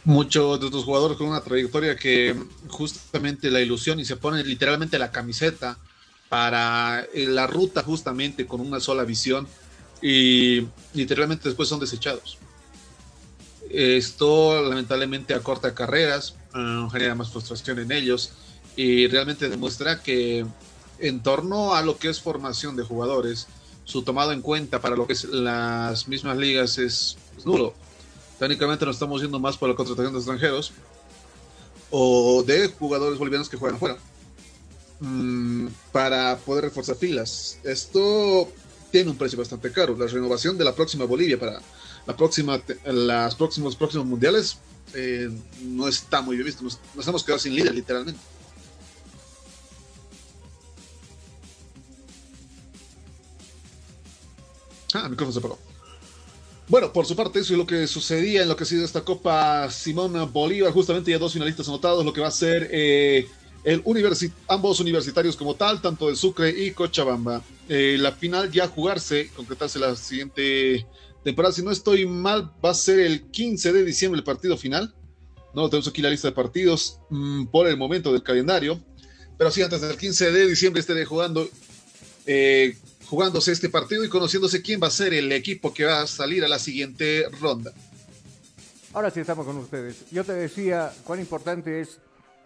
Muchos 0.06 0.60
de 0.60 0.68
estos 0.68 0.86
jugadores 0.86 1.18
con 1.18 1.28
una 1.28 1.42
trayectoria 1.42 1.96
que 1.96 2.36
justamente 2.70 3.52
la 3.52 3.60
ilusión 3.60 4.00
y 4.00 4.06
se 4.06 4.16
pone 4.16 4.44
literalmente 4.44 4.98
la 4.98 5.12
camiseta 5.12 5.78
para 6.36 7.08
eh, 7.14 7.28
la 7.28 7.48
ruta 7.48 7.82
justamente 7.82 8.46
con 8.46 8.60
una 8.60 8.82
sola 8.82 9.06
visión 9.06 9.48
y 10.02 10.68
literalmente 10.94 11.48
después 11.48 11.70
son 11.70 11.80
desechados. 11.80 12.38
Esto 13.70 14.62
lamentablemente 14.62 15.34
acorta 15.34 15.74
carreras, 15.74 16.36
uh, 16.54 16.90
genera 16.90 17.16
más 17.16 17.30
frustración 17.32 17.80
en 17.80 17.94
ellos 17.94 18.34
y 18.76 19.08
realmente 19.08 19.48
demuestra 19.48 20.04
que 20.04 20.46
en 21.00 21.24
torno 21.24 21.74
a 21.74 21.82
lo 21.82 21.98
que 21.98 22.10
es 22.10 22.20
formación 22.20 22.76
de 22.76 22.84
jugadores, 22.84 23.48
su 23.86 24.04
tomado 24.04 24.34
en 24.34 24.42
cuenta 24.42 24.82
para 24.82 24.98
lo 24.98 25.08
que 25.08 25.14
es 25.14 25.24
las 25.24 26.10
mismas 26.10 26.36
ligas 26.36 26.78
es, 26.78 27.18
es 27.38 27.46
nulo 27.46 27.74
técnicamente 28.40 28.86
nos 28.86 28.98
estamos 28.98 29.22
yendo 29.22 29.40
más 29.40 29.56
por 29.56 29.70
la 29.70 29.76
contratación 29.76 30.12
de 30.12 30.20
extranjeros 30.20 30.74
o 31.92 32.44
de 32.46 32.68
jugadores 32.68 33.18
bolivianos 33.18 33.48
que 33.48 33.56
juegan 33.56 33.80
fuera 33.80 33.98
mmm, 35.00 35.68
para 35.92 36.38
poder 36.38 36.66
reforzar 36.66 36.96
filas. 36.96 37.60
Esto 37.64 38.50
tiene 38.92 39.12
un 39.12 39.18
precio 39.18 39.38
bastante 39.38 39.72
caro. 39.72 39.98
La 39.98 40.08
renovación 40.08 40.58
de 40.58 40.64
la 40.64 40.76
próxima 40.76 41.06
Bolivia 41.06 41.40
para 41.40 41.62
la 42.06 42.16
próxima, 42.16 42.62
las 42.86 43.36
próximos 43.36 43.76
próximos 43.76 44.06
mundiales 44.06 44.58
eh, 44.94 45.30
no 45.62 45.88
está 45.88 46.22
muy 46.22 46.36
bien 46.36 46.46
visto. 46.46 46.64
Nos, 46.64 46.80
nos 46.94 47.08
hemos 47.08 47.24
quedado 47.24 47.40
sin 47.40 47.56
líder, 47.56 47.74
literalmente. 47.74 48.20
Ah, 54.94 55.04
el 55.04 55.10
micrófono 55.10 55.34
se 55.34 55.40
apagó. 55.40 55.60
Bueno, 56.68 56.92
por 56.94 57.06
su 57.06 57.16
parte, 57.16 57.40
eso 57.40 57.54
es 57.54 57.60
lo 57.60 57.68
que 57.68 57.86
sucedía 57.86 58.42
en 58.42 58.48
lo 58.48 58.56
que 58.56 58.64
ha 58.64 58.68
sido 58.68 58.86
esta 58.86 59.02
Copa 59.02 59.70
Simón 59.70 60.32
Bolívar. 60.32 60.72
Justamente 60.72 61.12
ya 61.12 61.20
dos 61.20 61.34
finalistas 61.34 61.68
anotados, 61.68 62.04
lo 62.06 62.14
que 62.14 62.22
va 62.22 62.30
a 62.30 62.32
ser 62.32 62.70
eh, 62.72 63.28
el 63.66 63.84
ambos 64.48 64.80
universitarios 64.80 65.36
como 65.36 65.56
tal, 65.56 65.82
tanto 65.82 66.08
de 66.08 66.16
Sucre 66.16 66.50
y 66.50 66.72
Cochabamba. 66.72 67.42
Eh, 67.68 67.98
la 68.00 68.12
final 68.12 68.52
ya 68.52 68.68
jugarse, 68.68 69.32
concretarse 69.36 69.80
la 69.80 69.96
siguiente 69.96 70.86
temporada. 71.24 71.52
Si 71.52 71.64
no 71.64 71.72
estoy 71.72 72.06
mal, 72.06 72.54
va 72.64 72.70
a 72.70 72.76
ser 72.76 73.00
el 73.00 73.24
15 73.24 73.74
de 73.74 73.84
diciembre 73.84 74.20
el 74.20 74.24
partido 74.24 74.56
final. 74.56 74.94
No 75.56 75.68
tenemos 75.68 75.88
aquí 75.88 76.04
la 76.04 76.12
lista 76.12 76.28
de 76.28 76.36
partidos 76.36 77.00
mm, 77.10 77.46
por 77.48 77.68
el 77.68 77.76
momento 77.76 78.14
del 78.14 78.22
calendario. 78.22 78.80
Pero 79.36 79.50
sí, 79.50 79.64
antes 79.64 79.82
del 79.82 79.98
15 79.98 80.32
de 80.32 80.48
diciembre 80.48 80.80
estaré 80.80 81.04
jugando 81.04 81.50
eh, 82.28 82.78
jugándose 83.08 83.52
este 83.52 83.70
partido 83.70 84.04
y 84.06 84.10
conociéndose 84.10 84.62
quién 84.62 84.80
va 84.82 84.88
a 84.88 84.92
ser 84.92 85.12
el 85.16 85.32
equipo 85.32 85.74
que 85.74 85.86
va 85.86 86.02
a 86.02 86.08
salir 86.08 86.46
a 86.46 86.48
la 86.48 86.60
siguiente 86.60 87.26
ronda. 87.42 87.74
Ahora 88.94 89.10
sí 89.10 89.22
estamos 89.22 89.46
con 89.46 89.58
ustedes. 89.58 90.06
Yo 90.12 90.24
te 90.24 90.34
decía 90.34 90.94
cuán 91.04 91.20
importante 91.20 91.82
es 91.82 92.00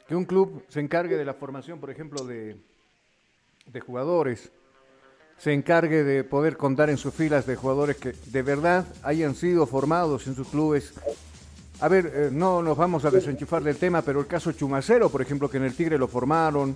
que 0.09 0.15
un 0.15 0.25
club 0.25 0.63
se 0.69 0.79
encargue 0.79 1.17
de 1.17 1.23
la 1.23 1.35
formación, 1.35 1.79
por 1.79 1.91
ejemplo, 1.91 2.25
de, 2.25 2.57
de 3.67 3.79
jugadores, 3.79 4.51
se 5.37 5.53
encargue 5.53 6.03
de 6.03 6.23
poder 6.23 6.57
contar 6.57 6.89
en 6.89 6.97
sus 6.97 7.13
filas 7.13 7.45
de 7.45 7.55
jugadores 7.55 7.97
que 7.97 8.15
de 8.25 8.41
verdad 8.41 8.87
hayan 9.03 9.35
sido 9.35 9.67
formados 9.67 10.25
en 10.25 10.33
sus 10.33 10.47
clubes. 10.47 10.95
A 11.79 11.87
ver, 11.87 12.11
eh, 12.11 12.29
no 12.31 12.63
nos 12.63 12.75
vamos 12.75 13.05
a 13.05 13.11
desenchufar 13.11 13.61
del 13.61 13.77
tema, 13.77 14.01
pero 14.01 14.19
el 14.19 14.25
caso 14.25 14.51
Chumacero, 14.51 15.11
por 15.11 15.21
ejemplo, 15.21 15.47
que 15.47 15.57
en 15.57 15.65
el 15.65 15.75
Tigre 15.75 15.99
lo 15.99 16.07
formaron, 16.07 16.75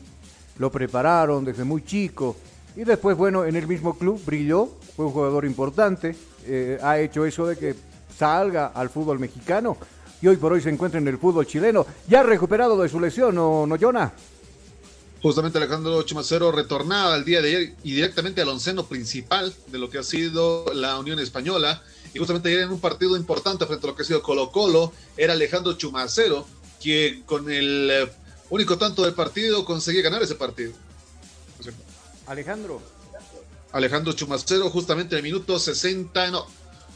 lo 0.60 0.72
prepararon 0.72 1.44
desde 1.44 1.64
muy 1.64 1.84
chico, 1.84 2.36
y 2.76 2.84
después, 2.84 3.18
bueno, 3.18 3.46
en 3.46 3.56
el 3.56 3.66
mismo 3.66 3.98
club 3.98 4.22
brilló, 4.24 4.68
fue 4.96 5.08
un 5.08 5.12
jugador 5.12 5.46
importante, 5.46 6.16
eh, 6.46 6.78
ha 6.84 7.00
hecho 7.00 7.26
eso 7.26 7.48
de 7.48 7.58
que 7.58 7.74
salga 8.16 8.68
al 8.68 8.92
fútbol 8.92 9.18
mexicano 9.18 9.76
y 10.24 10.28
hoy 10.30 10.38
por 10.38 10.54
hoy 10.54 10.62
se 10.62 10.70
encuentra 10.70 11.02
en 11.02 11.08
el 11.10 11.18
fútbol 11.18 11.46
chileno. 11.46 11.86
Ya 12.08 12.24
recuperado 12.24 12.82
de 12.82 12.88
su 12.88 12.98
lesión, 12.98 13.36
¿no, 13.36 13.68
no 13.68 13.76
Jonah? 13.78 14.14
Justamente 15.22 15.58
Alejandro 15.58 16.02
Chumacero 16.04 16.50
retornaba 16.50 17.18
el 17.18 17.26
día 17.26 17.42
de 17.42 17.50
ayer 17.50 17.76
y 17.84 17.96
directamente 17.96 18.42
al 18.42 18.48
onceno 18.48 18.86
principal 18.86 19.54
de 19.68 19.78
lo 19.80 19.90
que 19.90 19.98
ha 19.98 20.04
sido 20.04 20.64
la 20.74 20.98
Unión 20.98 21.20
Española. 21.20 21.84
Y 22.14 22.20
justamente 22.20 22.48
ayer 22.48 22.62
en 22.62 22.72
un 22.72 22.80
partido 22.80 23.18
importante 23.18 23.66
frente 23.66 23.86
a 23.86 23.90
lo 23.90 23.98
que 23.98 24.04
ha 24.04 24.06
sido 24.06 24.24
Colo 24.24 24.50
Colo, 24.50 24.94
era 25.18 25.34
Alejandro 25.34 25.74
Chumacero, 25.74 26.48
quien 26.82 27.24
con 27.24 27.52
el 27.52 27.90
eh, 27.92 28.12
único 28.50 28.78
tanto 28.78 29.04
del 29.04 29.16
partido 29.16 29.66
conseguía 29.66 30.04
ganar 30.04 30.24
ese 30.24 30.36
partido. 30.36 30.72
Alejandro. 32.28 32.82
Alejandro 33.74 34.14
Chumacero, 34.14 34.70
justamente 34.70 35.16
en 35.16 35.18
el 35.18 35.24
minuto 35.24 35.60
60, 35.60 36.32
no, 36.32 36.48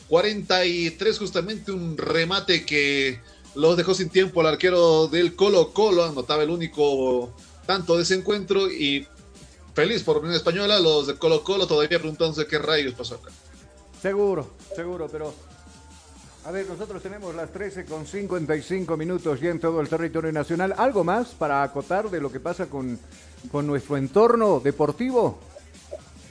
43, 0.09 1.19
justamente 1.19 1.71
un 1.71 1.97
remate 1.97 2.65
que 2.65 3.19
los 3.55 3.75
dejó 3.75 3.93
sin 3.93 4.09
tiempo 4.09 4.41
el 4.41 4.47
arquero 4.47 5.07
del 5.07 5.35
Colo 5.35 5.73
Colo, 5.73 6.03
anotaba 6.03 6.43
el 6.43 6.49
único 6.49 7.33
tanto 7.65 7.97
de 7.97 8.03
ese 8.03 8.15
encuentro 8.15 8.71
y 8.71 9.05
feliz 9.73 10.03
por 10.03 10.17
Unión 10.17 10.33
Española, 10.33 10.79
los 10.79 11.07
de 11.07 11.15
Colo 11.15 11.43
Colo 11.43 11.67
todavía 11.67 11.99
preguntándose 11.99 12.47
qué 12.47 12.57
rayos 12.57 12.93
pasó 12.93 13.15
acá. 13.15 13.31
Seguro, 14.01 14.53
seguro, 14.75 15.07
pero 15.11 15.33
a 16.45 16.51
ver, 16.51 16.67
nosotros 16.67 17.01
tenemos 17.01 17.35
las 17.35 17.51
13 17.51 17.85
con 17.85 18.05
55 18.05 18.95
minutos 18.95 19.41
ya 19.41 19.49
en 19.49 19.59
todo 19.59 19.81
el 19.81 19.89
territorio 19.89 20.31
nacional. 20.31 20.73
¿Algo 20.77 21.03
más 21.03 21.29
para 21.29 21.61
acotar 21.63 22.09
de 22.09 22.21
lo 22.21 22.31
que 22.31 22.39
pasa 22.39 22.67
con 22.67 22.97
con 23.51 23.67
nuestro 23.67 23.97
entorno 23.97 24.59
deportivo? 24.59 25.39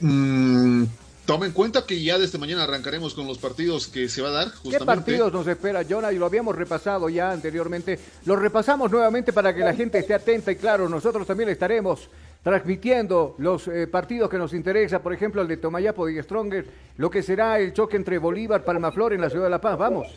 Mm, 0.01 0.83
toma 1.27 1.45
en 1.45 1.51
cuenta 1.51 1.85
que 1.85 2.01
ya 2.01 2.17
desde 2.17 2.37
mañana 2.37 2.63
arrancaremos 2.63 3.13
con 3.13 3.27
los 3.27 3.37
partidos 3.37 3.87
que 3.87 4.07
se 4.07 4.21
va 4.21 4.29
a 4.29 4.31
dar. 4.31 4.51
¿Qué 4.67 4.79
partidos 4.79 5.31
nos 5.31 5.45
espera, 5.45 5.83
Jonah? 5.87 6.13
Y 6.13 6.17
lo 6.17 6.25
habíamos 6.25 6.55
repasado 6.55 7.09
ya 7.09 7.31
anteriormente. 7.31 7.99
Lo 8.25 8.37
repasamos 8.37 8.89
nuevamente 8.89 9.33
para 9.33 9.53
que 9.53 9.59
la 9.59 9.75
gente 9.75 9.99
esté 9.99 10.13
atenta 10.13 10.53
y 10.53 10.55
claro, 10.55 10.87
nosotros 10.87 11.27
también 11.27 11.49
estaremos 11.49 12.09
transmitiendo 12.41 13.35
los 13.39 13.67
eh, 13.67 13.87
partidos 13.87 14.29
que 14.29 14.37
nos 14.37 14.53
interesa, 14.53 15.03
por 15.03 15.13
ejemplo, 15.13 15.41
el 15.41 15.49
de 15.49 15.57
Tomayapo 15.57 16.07
y 16.07 16.23
Stronger, 16.23 16.65
lo 16.95 17.11
que 17.11 17.21
será 17.21 17.59
el 17.59 17.73
choque 17.73 17.97
entre 17.97 18.19
Bolívar, 18.19 18.63
Palmaflor 18.63 19.11
en 19.11 19.19
la 19.19 19.29
ciudad 19.29 19.43
de 19.45 19.51
La 19.51 19.59
Paz. 19.59 19.77
Vamos. 19.77 20.07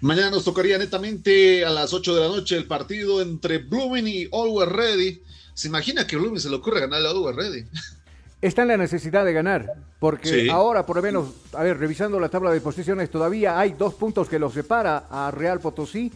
Mañana 0.00 0.30
nos 0.30 0.44
tocaría 0.44 0.78
netamente 0.78 1.66
a 1.66 1.70
las 1.70 1.92
8 1.92 2.14
de 2.14 2.20
la 2.22 2.28
noche 2.28 2.56
el 2.56 2.66
partido 2.66 3.20
entre 3.20 3.58
Blooming 3.58 4.08
y 4.08 4.28
Always 4.32 4.70
Ready. 4.70 5.22
¿Se 5.52 5.68
imagina 5.68 6.06
que 6.06 6.16
Blooming 6.16 6.40
se 6.40 6.48
le 6.48 6.56
ocurre 6.56 6.80
ganar 6.80 7.04
a 7.04 7.10
Always 7.10 7.36
Ready? 7.36 7.64
Está 8.44 8.60
en 8.60 8.68
la 8.68 8.76
necesidad 8.76 9.24
de 9.24 9.32
ganar, 9.32 9.72
porque 9.98 10.50
ahora, 10.50 10.84
por 10.84 10.96
lo 10.96 11.02
menos, 11.02 11.28
a 11.54 11.62
ver, 11.62 11.78
revisando 11.78 12.20
la 12.20 12.28
tabla 12.28 12.50
de 12.50 12.60
posiciones, 12.60 13.08
todavía 13.08 13.58
hay 13.58 13.72
dos 13.72 13.94
puntos 13.94 14.28
que 14.28 14.38
los 14.38 14.52
separa 14.52 15.04
a 15.10 15.30
Real 15.30 15.60
Potosí 15.60 16.12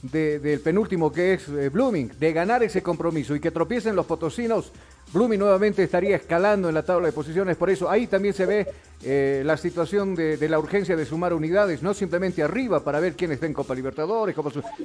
del 0.00 0.60
penúltimo 0.60 1.10
que 1.10 1.34
es 1.34 1.48
eh, 1.48 1.70
Blooming, 1.70 2.12
de 2.20 2.32
ganar 2.32 2.62
ese 2.62 2.84
compromiso 2.84 3.34
y 3.34 3.40
que 3.40 3.50
tropiecen 3.50 3.96
los 3.96 4.06
potosinos, 4.06 4.70
Blooming 5.12 5.40
nuevamente 5.40 5.82
estaría 5.82 6.14
escalando 6.14 6.68
en 6.68 6.74
la 6.74 6.84
tabla 6.84 7.06
de 7.06 7.12
posiciones, 7.12 7.56
por 7.56 7.68
eso 7.68 7.90
ahí 7.90 8.06
también 8.06 8.34
se 8.34 8.46
ve 8.46 8.68
eh, 9.02 9.42
la 9.44 9.56
situación 9.56 10.14
de, 10.14 10.48
la 10.48 10.60
urgencia 10.60 10.94
de 10.94 11.04
sumar 11.04 11.34
unidades, 11.34 11.82
no 11.82 11.94
simplemente 11.94 12.44
arriba 12.44 12.84
para 12.84 13.00
ver 13.00 13.14
quién 13.14 13.32
está 13.32 13.46
en 13.46 13.54
Copa 13.54 13.74
Libertadores, 13.74 14.36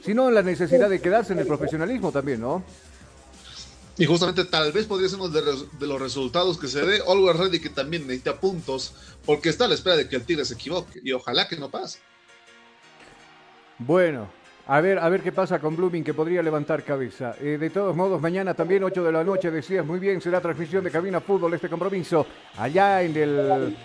sino 0.03 0.29
en 0.29 0.33
la 0.33 0.41
necesidad 0.41 0.89
de 0.89 0.99
quedarse 0.99 1.33
en 1.33 1.39
el 1.39 1.45
profesionalismo 1.45 2.11
también, 2.11 2.41
¿no? 2.41 2.63
Y 3.97 4.05
justamente 4.05 4.45
tal 4.45 4.71
vez 4.71 4.85
podría 4.85 5.09
ser 5.09 5.19
uno 5.19 5.29
de, 5.29 5.87
los 5.87 6.01
resultados 6.01 6.57
que 6.59 6.67
se 6.67 6.85
dé. 6.85 7.01
Always 7.07 7.37
Ready 7.37 7.59
que 7.59 7.69
también 7.69 8.03
necesita 8.03 8.39
puntos, 8.39 8.93
porque 9.25 9.49
está 9.49 9.65
a 9.65 9.67
la 9.67 9.73
espera 9.73 9.95
de 9.95 10.07
que 10.07 10.15
el 10.15 10.23
Tigre 10.23 10.45
se 10.45 10.53
equivoque. 10.53 10.99
Y 11.03 11.11
ojalá 11.13 11.47
que 11.47 11.57
no 11.57 11.69
pase. 11.69 11.99
Bueno, 13.79 14.29
a 14.67 14.81
ver, 14.81 14.99
a 14.99 15.09
ver 15.09 15.21
qué 15.21 15.31
pasa 15.31 15.59
con 15.59 15.75
Blooming, 15.75 16.03
que 16.03 16.13
podría 16.13 16.43
levantar 16.43 16.83
cabeza. 16.83 17.35
Eh, 17.41 17.57
de 17.59 17.69
todos 17.71 17.95
modos, 17.95 18.21
mañana 18.21 18.53
también, 18.53 18.83
8 18.83 19.03
de 19.03 19.11
la 19.11 19.23
noche, 19.23 19.49
decías 19.49 19.85
muy 19.85 19.99
bien, 19.99 20.21
será 20.21 20.41
transmisión 20.41 20.83
de 20.83 20.91
Cabina 20.91 21.19
Fútbol, 21.19 21.53
este 21.55 21.69
compromiso, 21.69 22.27
allá 22.57 23.01
en 23.01 23.15
el, 23.15 23.77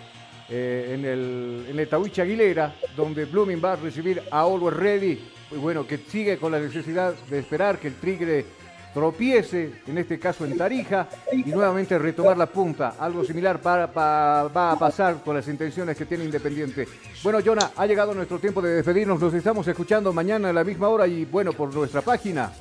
eh, 0.49 0.91
en 0.93 1.05
el, 1.05 1.79
en 1.79 2.21
Aguilera, 2.21 2.75
donde 2.95 3.25
Blooming 3.25 3.63
va 3.63 3.73
a 3.73 3.75
recibir 3.77 4.21
a 4.29 4.41
Always 4.41 4.75
Ready. 4.75 5.31
Y 5.51 5.55
bueno, 5.55 5.87
que 5.87 5.97
sigue 5.97 6.37
con 6.37 6.51
la 6.51 6.59
necesidad 6.59 7.13
de 7.29 7.39
esperar 7.39 7.79
que 7.79 7.87
el 7.87 7.95
Tigre 7.95 8.45
tropiece, 8.93 9.81
en 9.87 9.97
este 9.97 10.19
caso 10.19 10.45
en 10.45 10.57
Tarija, 10.57 11.09
y 11.31 11.43
nuevamente 11.49 11.97
retomar 11.97 12.37
la 12.37 12.45
punta. 12.45 12.95
Algo 12.99 13.23
similar 13.23 13.61
para, 13.61 13.87
va 13.87 14.71
a 14.71 14.79
pasar 14.79 15.23
con 15.23 15.35
las 15.35 15.47
intenciones 15.47 15.97
que 15.97 16.05
tiene 16.05 16.23
Independiente. 16.23 16.87
Bueno, 17.23 17.39
Jonah, 17.43 17.71
ha 17.75 17.85
llegado 17.85 18.13
nuestro 18.13 18.39
tiempo 18.39 18.61
de 18.61 18.75
despedirnos. 18.75 19.19
Nos 19.19 19.33
estamos 19.33 19.67
escuchando 19.67 20.13
mañana 20.13 20.49
a 20.49 20.53
la 20.53 20.63
misma 20.63 20.89
hora 20.89 21.07
y 21.07 21.25
bueno, 21.25 21.53
por 21.53 21.73
nuestra 21.73 22.01
página. 22.01 22.51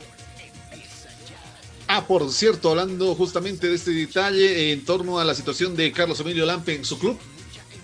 Ah, 1.86 2.06
por 2.06 2.30
cierto, 2.32 2.70
hablando 2.70 3.14
justamente 3.14 3.68
de 3.68 3.74
este 3.74 3.90
detalle 3.90 4.72
en 4.72 4.84
torno 4.84 5.18
a 5.18 5.24
la 5.24 5.34
situación 5.34 5.76
de 5.76 5.92
Carlos 5.92 6.18
Emilio 6.20 6.46
Lampe 6.46 6.74
en 6.74 6.86
su 6.86 6.98
club, 6.98 7.18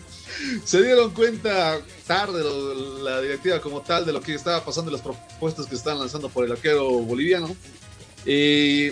se 0.64 0.82
dieron 0.82 1.10
cuenta 1.10 1.78
tarde 2.06 2.42
la 3.02 3.20
directiva 3.20 3.60
como 3.60 3.82
tal 3.82 4.06
de 4.06 4.12
lo 4.14 4.22
que 4.22 4.34
estaba 4.34 4.64
pasando 4.64 4.90
y 4.90 4.94
las 4.94 5.02
propuestas 5.02 5.66
que 5.66 5.74
están 5.74 5.98
lanzando 5.98 6.30
por 6.30 6.44
el 6.46 6.52
arquero 6.52 6.88
boliviano. 6.88 7.54
Y 8.24 8.90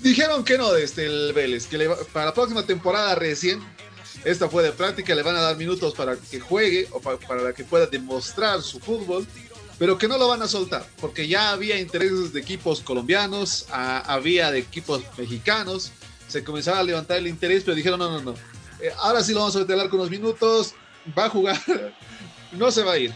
dijeron 0.00 0.44
que 0.44 0.58
no 0.58 0.72
desde 0.72 1.06
el 1.06 1.32
Vélez, 1.32 1.66
que 1.66 1.78
para 2.12 2.26
la 2.26 2.34
próxima 2.34 2.64
temporada 2.64 3.14
recién, 3.14 3.60
esta 4.24 4.48
fue 4.48 4.62
de 4.62 4.72
práctica, 4.72 5.14
le 5.14 5.22
van 5.22 5.36
a 5.36 5.40
dar 5.40 5.56
minutos 5.56 5.94
para 5.94 6.16
que 6.16 6.40
juegue 6.40 6.88
o 6.92 7.00
para, 7.00 7.52
que 7.52 7.64
pueda 7.64 7.86
demostrar 7.86 8.62
su 8.62 8.80
fútbol, 8.80 9.26
pero 9.78 9.98
que 9.98 10.08
no 10.08 10.16
lo 10.16 10.28
van 10.28 10.42
a 10.42 10.48
soltar, 10.48 10.86
porque 11.00 11.26
ya 11.26 11.50
había 11.50 11.78
intereses 11.78 12.32
de 12.32 12.40
equipos 12.40 12.80
colombianos, 12.80 13.66
había 13.70 14.50
de 14.50 14.60
equipos 14.60 15.02
mexicanos, 15.18 15.92
se 16.28 16.42
comenzaba 16.44 16.78
a 16.78 16.82
levantar 16.84 17.18
el 17.18 17.26
interés, 17.26 17.64
pero 17.64 17.74
dijeron 17.74 17.98
no, 17.98 18.10
no, 18.10 18.20
no, 18.20 18.34
eh, 18.80 18.90
ahora 18.98 19.22
sí 19.22 19.32
lo 19.32 19.40
vamos 19.40 19.56
a 19.56 19.60
meter 19.60 19.76
con 19.88 20.00
unos 20.00 20.10
minutos, 20.10 20.74
va 21.16 21.26
a 21.26 21.30
jugar, 21.30 21.60
no 22.52 22.70
se 22.70 22.82
va 22.82 22.92
a 22.92 22.98
ir. 22.98 23.12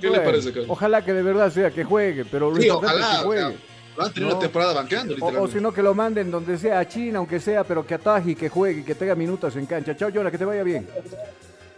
¿Qué 0.00 0.10
le 0.10 0.20
parece, 0.20 0.52
Ojalá 0.68 1.04
que 1.04 1.12
de 1.12 1.22
verdad 1.22 1.52
sea 1.52 1.70
que 1.70 1.84
juegue, 1.84 2.24
pero 2.24 2.54
sí, 2.56 2.68
ojalá, 2.68 3.18
que 3.18 3.24
juegue. 3.24 3.56
van 3.96 4.10
a 4.10 4.12
tener 4.12 4.28
una 4.28 4.38
temporada 4.38 4.72
banqueando, 4.74 5.16
O, 5.20 5.48
si 5.48 5.60
no, 5.60 5.72
que 5.72 5.82
lo 5.82 5.94
manden 5.94 6.30
donde 6.30 6.58
sea, 6.58 6.78
a 6.80 6.88
China, 6.88 7.18
aunque 7.18 7.40
sea, 7.40 7.64
pero 7.64 7.86
que 7.86 7.94
ataje 7.94 8.32
y 8.32 8.34
que 8.34 8.48
juegue 8.48 8.80
y 8.80 8.84
que 8.84 8.94
tenga 8.94 9.14
minutos 9.14 9.56
en 9.56 9.66
cancha. 9.66 9.96
Chao, 9.96 10.10
Yona, 10.10 10.30
que 10.30 10.38
te 10.38 10.44
vaya 10.44 10.62
bien. 10.62 10.86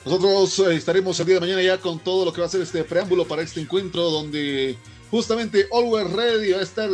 Nosotros 0.05 0.59
eh, 0.61 0.75
estaremos 0.77 1.19
el 1.21 1.27
día 1.27 1.35
de 1.37 1.41
mañana 1.41 1.63
ya 1.63 1.79
con 1.79 1.99
todo 1.99 2.25
lo 2.25 2.33
que 2.33 2.41
va 2.41 2.47
a 2.47 2.51
ser 2.51 2.63
este 2.63 2.83
preámbulo 2.85 3.27
para 3.27 3.43
este 3.43 3.61
encuentro 3.61 4.11
donde 4.11 4.77
justamente 5.11 5.67
Always 5.73 6.11
Ready 6.11 6.53
va 6.53 6.61
a 6.61 6.63
estar, 6.63 6.89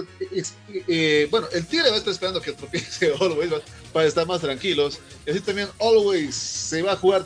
eh, 0.89 1.29
bueno, 1.31 1.47
el 1.53 1.67
Tigre 1.67 1.91
va 1.91 1.97
a 1.97 1.99
estar 1.99 2.13
esperando 2.13 2.41
que 2.41 2.53
tropiece 2.53 3.13
Always 3.21 3.53
para 3.93 4.07
estar 4.07 4.27
más 4.27 4.41
tranquilos. 4.41 4.99
Y 5.25 5.31
así 5.31 5.41
también 5.41 5.69
Always 5.81 6.35
se 6.35 6.83
va 6.83 6.93
a 6.93 6.97
jugar. 6.97 7.25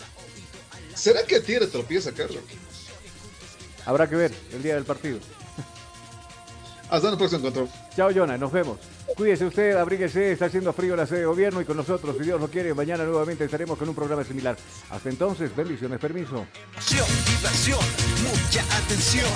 ¿Será 0.95 1.23
que 1.25 1.37
el 1.37 1.43
Tigre 1.43 1.67
tropieza, 1.67 2.13
Carlos? 2.13 2.43
Habrá 3.87 4.09
que 4.09 4.17
ver 4.17 4.33
el 4.53 4.63
día 4.63 4.75
del 4.75 4.85
partido. 4.85 5.19
Hasta 6.91 7.09
el 7.09 7.17
próximo 7.17 7.47
encuentro. 7.47 7.69
Chao, 7.95 8.11
Jonah, 8.13 8.37
nos 8.37 8.51
vemos. 8.51 8.79
Cuídese 9.17 9.45
usted, 9.45 9.77
abríguese, 9.77 10.33
está 10.33 10.47
haciendo 10.47 10.73
frío 10.73 10.97
la 10.97 11.07
sede 11.07 11.21
de 11.21 11.27
gobierno 11.27 11.61
y 11.61 11.65
con 11.65 11.77
nosotros, 11.77 12.17
si 12.19 12.25
Dios 12.25 12.41
lo 12.41 12.49
quiere, 12.49 12.75
mañana 12.75 13.05
nuevamente 13.05 13.45
estaremos 13.45 13.79
con 13.79 13.89
un 13.89 13.95
programa 13.95 14.25
similar. 14.25 14.57
Hasta 14.91 15.09
entonces, 15.09 15.55
bendiciones, 15.55 16.01
permiso. 16.01 16.47
Acción, 16.77 17.07
diversión, 17.27 17.79
mucha 18.23 18.63
atención. 18.77 19.31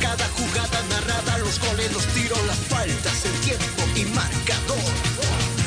Cada 0.00 0.26
jugada 0.28 0.82
narrada, 0.90 1.38
los 1.38 1.58
goles, 1.60 1.92
los 1.92 2.06
tiros, 2.08 2.46
las 2.46 2.58
faltas, 2.58 3.24
el 3.24 3.32
tiempo 3.40 3.82
y 3.96 4.04
marcador. 4.14 4.92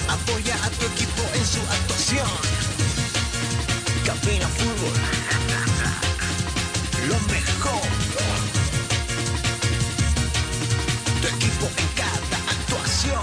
Apoya 0.09 0.55
a 0.63 0.69
tu 0.69 0.85
equipo 0.85 1.23
en 1.33 1.45
su 1.45 1.59
actuación. 1.59 2.27
Cabina 4.05 4.47
Fútbol. 4.47 5.76
En 11.59 11.87
cada 11.95 12.37
actuación. 12.51 13.21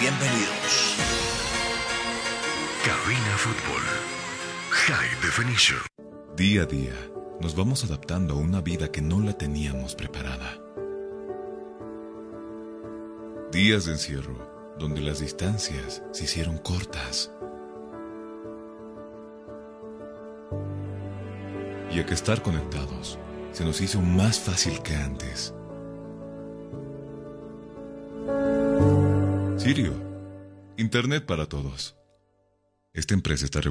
Bienvenidos. 0.00 0.96
Cabina 2.84 3.36
Fútbol. 3.36 3.82
High 4.70 5.20
Definition. 5.22 5.78
Día 6.36 6.62
a 6.62 6.66
día, 6.66 6.94
nos 7.40 7.54
vamos 7.54 7.84
adaptando 7.84 8.34
a 8.34 8.38
una 8.38 8.60
vida 8.60 8.90
que 8.90 9.00
no 9.00 9.20
la 9.20 9.34
teníamos 9.38 9.94
preparada. 9.94 10.58
Días 13.52 13.84
de 13.84 13.92
encierro, 13.92 14.74
donde 14.76 15.00
las 15.02 15.20
distancias 15.20 16.02
se 16.10 16.24
hicieron 16.24 16.58
cortas. 16.58 17.30
Y 21.90 21.98
a 21.98 22.06
que 22.06 22.14
estar 22.14 22.40
conectados 22.42 23.18
se 23.52 23.64
nos 23.64 23.80
hizo 23.80 24.00
más 24.00 24.38
fácil 24.38 24.80
que 24.82 24.94
antes. 24.94 25.54
Sirio, 29.56 29.92
Internet 30.76 31.26
para 31.26 31.46
todos. 31.46 31.96
Esta 32.92 33.14
empresa 33.14 33.44
está 33.44 33.60
regulada. 33.60 33.68